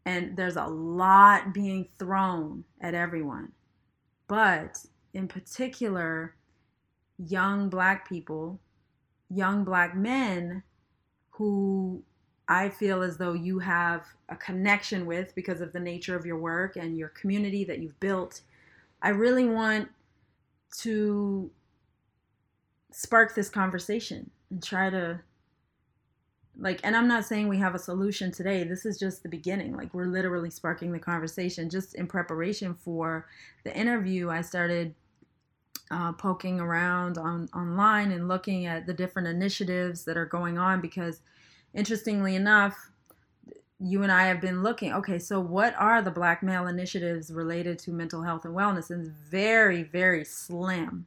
And 0.05 0.37
there's 0.37 0.55
a 0.55 0.67
lot 0.67 1.53
being 1.53 1.89
thrown 1.99 2.63
at 2.79 2.93
everyone. 2.93 3.51
But 4.29 4.79
in 5.13 5.27
particular, 5.27 6.37
young 7.17 7.67
black 7.67 8.07
people, 8.07 8.61
young 9.29 9.65
black 9.65 9.97
men 9.97 10.63
who 11.31 12.05
I 12.49 12.69
feel 12.69 13.03
as 13.03 13.15
though 13.15 13.33
you 13.33 13.59
have 13.59 14.07
a 14.27 14.35
connection 14.35 15.05
with 15.05 15.35
because 15.35 15.61
of 15.61 15.71
the 15.71 15.79
nature 15.79 16.15
of 16.15 16.25
your 16.25 16.39
work 16.39 16.75
and 16.75 16.97
your 16.97 17.09
community 17.09 17.63
that 17.65 17.77
you've 17.77 17.99
built. 17.99 18.41
I 19.03 19.09
really 19.09 19.45
want 19.45 19.87
to 20.79 21.51
spark 22.91 23.35
this 23.35 23.49
conversation 23.49 24.31
and 24.49 24.63
try 24.63 24.89
to 24.89 25.19
like 26.57 26.79
and 26.83 26.95
i'm 26.95 27.07
not 27.07 27.23
saying 27.23 27.47
we 27.47 27.57
have 27.57 27.75
a 27.75 27.79
solution 27.79 28.31
today. 28.31 28.63
This 28.63 28.85
is 28.85 28.97
just 28.97 29.21
the 29.23 29.29
beginning. 29.29 29.77
Like 29.77 29.93
we're 29.93 30.07
literally 30.07 30.49
sparking 30.49 30.91
the 30.91 30.99
conversation 30.99 31.69
just 31.69 31.95
in 31.95 32.07
preparation 32.07 32.73
for 32.73 33.27
the 33.63 33.75
interview. 33.77 34.29
I 34.29 34.41
started 34.41 34.95
uh, 35.91 36.13
poking 36.13 36.59
around 36.59 37.17
on 37.17 37.47
online 37.53 38.11
and 38.11 38.27
looking 38.27 38.65
at 38.65 38.87
the 38.87 38.93
different 38.93 39.27
initiatives 39.27 40.03
that 40.05 40.17
are 40.17 40.25
going 40.25 40.57
on 40.57 40.81
because 40.81 41.21
interestingly 41.73 42.35
enough 42.35 42.89
you 43.79 44.03
and 44.03 44.11
I 44.11 44.25
have 44.25 44.41
been 44.41 44.61
looking, 44.61 44.93
okay, 44.93 45.17
so 45.17 45.39
what 45.39 45.73
are 45.77 46.01
the 46.01 46.11
black 46.11 46.43
male 46.43 46.67
initiatives 46.67 47.31
related 47.31 47.79
to 47.79 47.91
mental 47.91 48.21
health 48.21 48.43
and 48.43 48.53
wellness? 48.53 48.89
And 48.89 49.07
it's 49.07 49.15
very, 49.29 49.83
very 49.83 50.25
slim. 50.25 51.05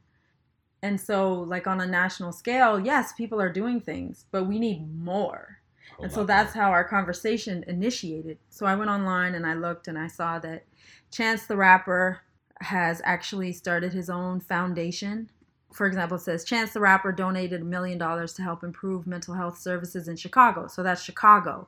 And 0.81 0.99
so, 0.99 1.33
like 1.33 1.67
on 1.67 1.79
a 1.79 1.85
national 1.85 2.33
scale, 2.33 2.79
yes, 2.79 3.13
people 3.13 3.39
are 3.39 3.51
doing 3.51 3.79
things, 3.79 4.25
but 4.31 4.45
we 4.45 4.59
need 4.59 4.93
more. 4.93 5.59
and 6.01 6.11
so 6.11 6.23
that's 6.23 6.53
how 6.53 6.71
our 6.71 6.83
conversation 6.83 7.63
initiated. 7.67 8.39
So 8.49 8.65
I 8.65 8.75
went 8.75 8.89
online 8.89 9.35
and 9.35 9.45
I 9.45 9.53
looked 9.53 9.87
and 9.87 9.97
I 9.97 10.07
saw 10.07 10.39
that 10.39 10.65
Chance 11.11 11.45
the 11.45 11.55
Rapper 11.55 12.21
has 12.61 13.01
actually 13.05 13.53
started 13.53 13.93
his 13.93 14.09
own 14.09 14.39
foundation. 14.39 15.29
For 15.73 15.87
example, 15.87 16.17
says 16.19 16.45
Chance 16.45 16.73
the 16.73 16.79
Rapper 16.79 17.11
donated 17.11 17.61
a 17.61 17.65
million 17.65 17.97
dollars 17.97 18.33
to 18.33 18.43
help 18.43 18.63
improve 18.63 19.07
mental 19.07 19.33
health 19.33 19.57
services 19.57 20.07
in 20.07 20.15
Chicago. 20.15 20.67
So 20.67 20.83
that's 20.83 21.01
Chicago. 21.01 21.67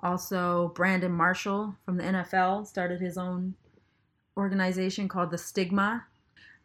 Also, 0.00 0.72
Brandon 0.74 1.12
Marshall 1.12 1.74
from 1.84 1.96
the 1.96 2.04
NFL 2.04 2.66
started 2.66 3.00
his 3.00 3.18
own 3.18 3.54
organization 4.36 5.08
called 5.08 5.30
The 5.30 5.38
Stigma. 5.38 6.04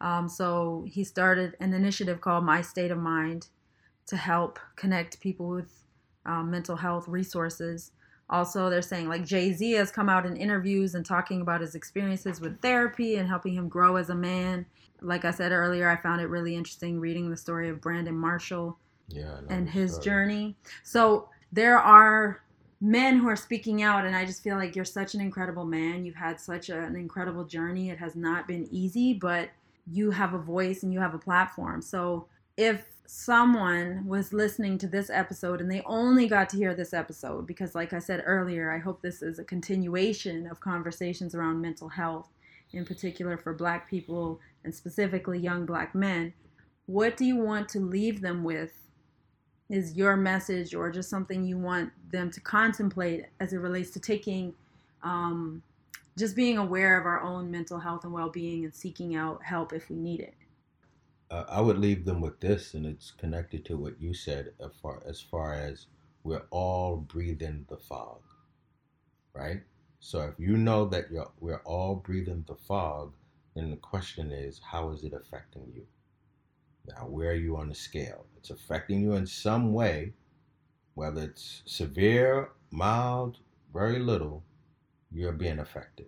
Um, 0.00 0.28
so 0.28 0.84
he 0.88 1.04
started 1.04 1.56
an 1.60 1.72
initiative 1.72 2.20
called 2.20 2.44
My 2.44 2.60
State 2.62 2.90
of 2.90 2.98
Mind 2.98 3.48
to 4.06 4.16
help 4.16 4.58
connect 4.76 5.20
people 5.20 5.48
with 5.48 5.72
um, 6.26 6.50
mental 6.50 6.76
health 6.76 7.08
resources. 7.08 7.92
Also, 8.32 8.70
they're 8.70 8.82
saying 8.82 9.08
like 9.08 9.26
Jay 9.26 9.52
Z 9.52 9.72
has 9.72 9.90
come 9.90 10.08
out 10.08 10.24
in 10.24 10.36
interviews 10.36 10.94
and 10.94 11.04
talking 11.04 11.42
about 11.42 11.60
his 11.60 11.74
experiences 11.74 12.40
with 12.40 12.60
therapy 12.62 13.16
and 13.16 13.28
helping 13.28 13.54
him 13.54 13.68
grow 13.68 13.96
as 13.96 14.08
a 14.08 14.14
man. 14.14 14.64
Like 15.02 15.24
I 15.26 15.30
said 15.30 15.52
earlier, 15.52 15.88
I 15.88 15.96
found 15.96 16.22
it 16.22 16.28
really 16.28 16.56
interesting 16.56 16.98
reading 16.98 17.28
the 17.28 17.36
story 17.36 17.68
of 17.68 17.80
Brandon 17.80 18.16
Marshall 18.16 18.78
yeah, 19.08 19.36
and 19.50 19.68
his 19.68 19.92
story. 19.92 20.04
journey. 20.04 20.56
So 20.82 21.28
there 21.52 21.78
are 21.78 22.42
men 22.80 23.18
who 23.18 23.28
are 23.28 23.36
speaking 23.36 23.80
out 23.84 24.04
and 24.04 24.16
i 24.16 24.24
just 24.24 24.42
feel 24.42 24.56
like 24.56 24.74
you're 24.74 24.84
such 24.84 25.14
an 25.14 25.20
incredible 25.20 25.64
man 25.64 26.04
you've 26.04 26.16
had 26.16 26.40
such 26.40 26.68
a, 26.68 26.82
an 26.82 26.96
incredible 26.96 27.44
journey 27.44 27.90
it 27.90 27.96
has 27.96 28.16
not 28.16 28.48
been 28.48 28.66
easy 28.72 29.14
but 29.14 29.50
you 29.86 30.10
have 30.10 30.34
a 30.34 30.38
voice 30.38 30.82
and 30.82 30.92
you 30.92 30.98
have 30.98 31.14
a 31.14 31.18
platform 31.18 31.80
so 31.80 32.26
if 32.56 32.84
someone 33.06 34.06
was 34.06 34.32
listening 34.32 34.78
to 34.78 34.86
this 34.86 35.10
episode 35.10 35.60
and 35.60 35.70
they 35.70 35.82
only 35.84 36.26
got 36.26 36.48
to 36.48 36.56
hear 36.56 36.74
this 36.74 36.94
episode 36.94 37.46
because 37.46 37.74
like 37.74 37.92
i 37.92 37.98
said 37.98 38.22
earlier 38.24 38.72
i 38.72 38.78
hope 38.78 39.02
this 39.02 39.20
is 39.20 39.38
a 39.38 39.44
continuation 39.44 40.46
of 40.46 40.60
conversations 40.60 41.34
around 41.34 41.60
mental 41.60 41.90
health 41.90 42.28
in 42.72 42.84
particular 42.84 43.36
for 43.36 43.52
black 43.52 43.88
people 43.88 44.40
and 44.64 44.74
specifically 44.74 45.38
young 45.38 45.66
black 45.66 45.94
men. 45.94 46.32
What 46.86 47.16
do 47.16 47.24
you 47.24 47.36
want 47.36 47.68
to 47.70 47.80
leave 47.80 48.20
them 48.20 48.44
with 48.44 48.72
is 49.68 49.94
your 49.94 50.16
message 50.16 50.74
or 50.74 50.90
just 50.90 51.08
something 51.08 51.44
you 51.44 51.58
want 51.58 51.90
them 52.10 52.30
to 52.30 52.40
contemplate 52.40 53.26
as 53.40 53.52
it 53.52 53.58
relates 53.58 53.90
to 53.90 54.00
taking 54.00 54.52
um, 55.02 55.62
just 56.18 56.36
being 56.36 56.58
aware 56.58 57.00
of 57.00 57.06
our 57.06 57.22
own 57.22 57.50
mental 57.50 57.78
health 57.78 58.04
and 58.04 58.12
well-being 58.12 58.64
and 58.64 58.74
seeking 58.74 59.16
out 59.16 59.42
help 59.42 59.72
if 59.72 59.88
we 59.88 59.96
need 59.96 60.20
it 60.20 60.34
uh, 61.32 61.44
i 61.48 61.60
would 61.60 61.78
leave 61.78 62.04
them 62.04 62.20
with 62.20 62.38
this 62.40 62.74
and 62.74 62.86
it's 62.86 63.10
connected 63.10 63.64
to 63.64 63.76
what 63.76 64.00
you 64.00 64.14
said 64.14 64.52
as 64.60 64.70
far 64.80 65.02
as, 65.06 65.20
far 65.20 65.54
as 65.54 65.86
we're 66.22 66.46
all 66.50 66.96
breathing 66.96 67.66
the 67.68 67.76
fog 67.76 68.20
right 69.34 69.62
so 69.98 70.20
if 70.20 70.34
you 70.38 70.56
know 70.56 70.84
that 70.84 71.10
you're, 71.10 71.32
we're 71.40 71.62
all 71.64 71.96
breathing 71.96 72.44
the 72.46 72.54
fog 72.54 73.12
then 73.56 73.70
the 73.70 73.76
question 73.76 74.30
is 74.30 74.60
how 74.70 74.90
is 74.90 75.02
it 75.02 75.12
affecting 75.12 75.66
you 75.74 75.86
now, 76.86 77.06
where 77.06 77.30
are 77.30 77.34
you 77.34 77.56
on 77.56 77.68
the 77.68 77.74
scale? 77.74 78.26
It's 78.36 78.50
affecting 78.50 79.00
you 79.00 79.14
in 79.14 79.26
some 79.26 79.72
way. 79.72 80.14
whether 80.94 81.22
it's 81.22 81.62
severe, 81.64 82.50
mild, 82.70 83.38
very 83.72 83.98
little, 83.98 84.44
you're 85.10 85.32
being 85.32 85.58
affected. 85.58 86.06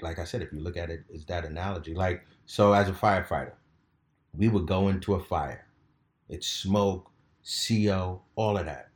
Like 0.00 0.20
I 0.20 0.24
said, 0.24 0.42
if 0.42 0.52
you 0.52 0.60
look 0.60 0.76
at 0.76 0.90
it, 0.90 1.04
it's 1.10 1.24
that 1.24 1.44
analogy. 1.44 1.92
Like, 1.94 2.24
so 2.46 2.72
as 2.74 2.88
a 2.88 2.92
firefighter, 2.92 3.54
we 4.36 4.48
would 4.48 4.66
go 4.66 4.88
into 4.88 5.14
a 5.14 5.20
fire. 5.22 5.66
It's 6.28 6.46
smoke, 6.46 7.10
CO, 7.44 8.22
all 8.34 8.58
of 8.58 8.66
that. 8.66 8.90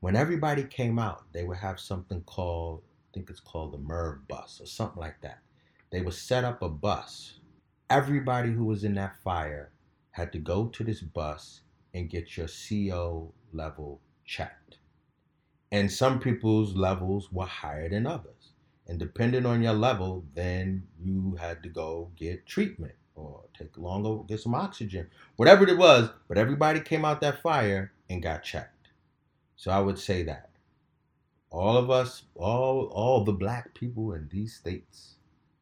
When 0.00 0.16
everybody 0.16 0.64
came 0.64 0.98
out, 0.98 1.24
they 1.32 1.44
would 1.44 1.58
have 1.58 1.80
something 1.80 2.22
called, 2.22 2.82
I 3.10 3.14
think 3.14 3.30
it's 3.30 3.40
called 3.40 3.72
the 3.72 3.78
MERV 3.78 4.28
bus 4.28 4.60
or 4.60 4.66
something 4.66 5.00
like 5.00 5.20
that. 5.22 5.40
They 5.90 6.00
would 6.00 6.14
set 6.14 6.44
up 6.44 6.62
a 6.62 6.68
bus. 6.68 7.40
Everybody 7.88 8.52
who 8.52 8.64
was 8.64 8.84
in 8.84 8.94
that 8.94 9.16
fire 9.22 9.72
had 10.12 10.32
to 10.32 10.38
go 10.38 10.66
to 10.68 10.84
this 10.84 11.00
bus 11.00 11.62
and 11.92 12.08
get 12.08 12.36
your 12.36 12.46
CO 12.48 13.32
level 13.52 14.00
checked. 14.24 14.78
And 15.72 15.90
some 15.90 16.20
people's 16.20 16.74
levels 16.74 17.32
were 17.32 17.46
higher 17.46 17.88
than 17.88 18.06
others. 18.06 18.52
And 18.86 18.98
depending 18.98 19.46
on 19.46 19.62
your 19.62 19.74
level, 19.74 20.24
then 20.34 20.86
you 21.00 21.36
had 21.40 21.62
to 21.62 21.68
go 21.68 22.10
get 22.16 22.46
treatment 22.46 22.94
or 23.20 23.44
take 23.58 23.76
longer, 23.78 24.22
get 24.24 24.40
some 24.40 24.54
oxygen, 24.54 25.08
whatever 25.36 25.66
it 25.68 25.78
was. 25.78 26.10
But 26.28 26.38
everybody 26.38 26.80
came 26.80 27.04
out 27.04 27.20
that 27.20 27.42
fire 27.42 27.92
and 28.08 28.22
got 28.22 28.42
checked. 28.42 28.88
So 29.56 29.70
I 29.70 29.80
would 29.80 29.98
say 29.98 30.22
that 30.24 30.50
all 31.50 31.76
of 31.76 31.90
us, 31.90 32.22
all 32.34 32.86
all 32.86 33.24
the 33.24 33.32
black 33.32 33.74
people 33.74 34.12
in 34.14 34.28
these 34.30 34.54
states, 34.54 35.16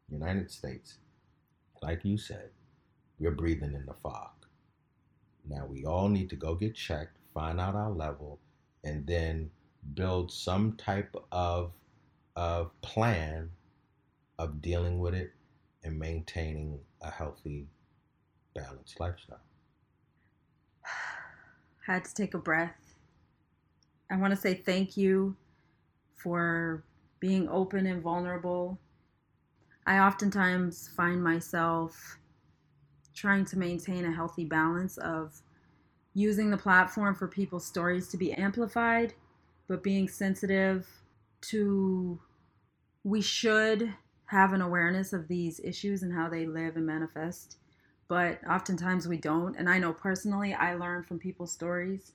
United 0.09 0.51
States, 0.51 0.99
like 1.83 2.05
you 2.05 2.19
said, 2.19 2.51
we're 3.19 3.31
breathing 3.33 3.75
in 3.75 3.87
the 3.87 3.95
fog. 3.95 4.31
Now 5.49 5.67
we 5.67 5.85
all 5.85 6.09
need 6.09 6.31
to 6.31 6.37
go 6.37 6.55
get 6.55 6.75
checked, 6.75 7.17
find 7.35 7.61
out 7.61 7.75
our 7.75 7.91
level, 7.91 8.39
and 8.85 9.07
then 9.07 9.51
build 9.95 10.31
some 10.31 10.75
type 10.77 11.17
of 11.33 11.73
of 12.37 12.81
plan 12.83 13.51
of 14.39 14.63
dealing 14.63 15.01
with 15.01 15.15
it 15.15 15.33
and 15.83 15.99
maintaining 15.99 16.79
a 17.03 17.11
healthy, 17.11 17.69
balanced 18.55 18.99
lifestyle. 19.01 19.41
Had 21.87 22.05
to 22.05 22.15
take 22.15 22.35
a 22.35 22.39
breath. 22.39 22.95
I 24.11 24.17
want 24.17 24.33
to 24.33 24.37
say 24.37 24.55
thank 24.55 24.97
you 24.97 25.37
for 26.17 26.85
being 27.21 27.49
open 27.49 27.87
and 27.87 28.03
vulnerable. 28.03 28.79
I 29.87 29.99
oftentimes 29.99 30.89
find 30.97 31.23
myself 31.23 32.19
trying 33.15 33.45
to 33.47 33.59
maintain 33.59 34.05
a 34.05 34.13
healthy 34.13 34.45
balance 34.45 34.97
of 34.99 35.41
using 36.15 36.51
the 36.51 36.57
platform 36.57 37.15
for 37.15 37.29
people's 37.29 37.67
stories 37.67 38.09
to 38.09 38.17
be 38.17 38.33
amplified, 38.33 39.15
but 39.67 39.83
being 39.83 40.09
sensitive 40.09 40.87
to 41.41 42.19
we 43.05 43.21
should 43.21 43.95
have 44.29 44.53
an 44.53 44.61
awareness 44.61 45.13
of 45.15 45.27
these 45.27 45.59
issues 45.65 46.03
and 46.03 46.13
how 46.13 46.29
they 46.29 46.47
live 46.47 46.77
and 46.77 46.87
manifest, 46.87 47.57
but 48.09 48.39
oftentimes 48.49 49.09
we 49.09 49.17
don't. 49.17 49.57
And 49.57 49.69
I 49.69 49.79
know 49.79 49.93
personally, 49.93 50.53
I 50.53 50.75
learn 50.75 51.03
from 51.03 51.19
people's 51.19 51.53
stories. 51.53 52.13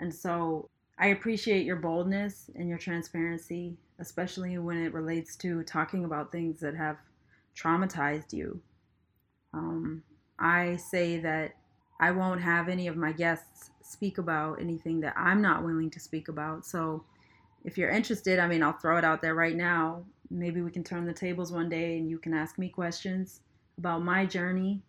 And 0.00 0.12
so 0.12 0.68
I 0.98 1.08
appreciate 1.08 1.64
your 1.64 1.76
boldness 1.76 2.50
and 2.56 2.68
your 2.68 2.78
transparency, 2.78 3.76
especially 4.00 4.58
when 4.58 4.78
it 4.78 4.92
relates 4.92 5.36
to 5.36 5.62
talking 5.62 6.04
about 6.04 6.32
things 6.32 6.58
that 6.58 6.74
have 6.74 6.96
traumatized 7.56 8.32
you. 8.32 8.60
Um, 9.52 10.02
I 10.40 10.74
say 10.74 11.18
that 11.20 11.52
I 12.00 12.10
won't 12.10 12.40
have 12.40 12.68
any 12.68 12.88
of 12.88 12.96
my 12.96 13.12
guests 13.12 13.70
speak 13.80 14.18
about 14.18 14.60
anything 14.60 15.00
that 15.02 15.14
I'm 15.16 15.40
not 15.40 15.64
willing 15.64 15.90
to 15.90 16.00
speak 16.00 16.26
about. 16.26 16.66
So 16.66 17.04
if 17.64 17.78
you're 17.78 17.90
interested, 17.90 18.40
I 18.40 18.48
mean, 18.48 18.64
I'll 18.64 18.72
throw 18.72 18.98
it 18.98 19.04
out 19.04 19.22
there 19.22 19.36
right 19.36 19.54
now 19.54 20.04
maybe 20.34 20.60
we 20.60 20.70
can 20.70 20.84
turn 20.84 21.06
the 21.06 21.12
tables 21.12 21.52
one 21.52 21.68
day 21.68 21.96
and 21.96 22.08
you 22.10 22.18
can 22.18 22.34
ask 22.34 22.58
me 22.58 22.68
questions 22.68 23.40
about 23.78 24.02
my 24.02 24.26
journey. 24.26 24.82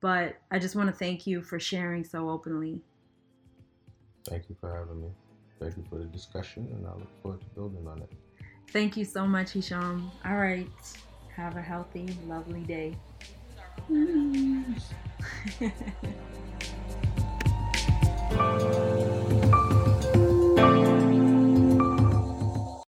But 0.00 0.36
I 0.50 0.58
just 0.58 0.76
want 0.76 0.88
to 0.88 0.94
thank 0.94 1.26
you 1.26 1.42
for 1.42 1.58
sharing 1.58 2.04
so 2.04 2.30
openly. 2.30 2.80
Thank 4.28 4.48
you 4.48 4.56
for 4.60 4.74
having 4.74 5.00
me. 5.00 5.08
Thank 5.60 5.76
you 5.76 5.84
for 5.88 5.98
the 5.98 6.04
discussion, 6.04 6.68
and 6.72 6.86
I 6.86 6.90
look 6.90 7.22
forward 7.22 7.40
to 7.40 7.46
building 7.54 7.86
on 7.88 8.02
it. 8.02 8.12
Thank 8.70 8.96
you 8.96 9.04
so 9.04 9.26
much, 9.26 9.52
Hisham. 9.52 10.10
All 10.24 10.36
right. 10.36 10.68
Have 11.34 11.56
a 11.56 11.62
healthy, 11.62 12.08
lovely 12.26 12.62
day. 12.62 12.96
Mm. 13.90 14.82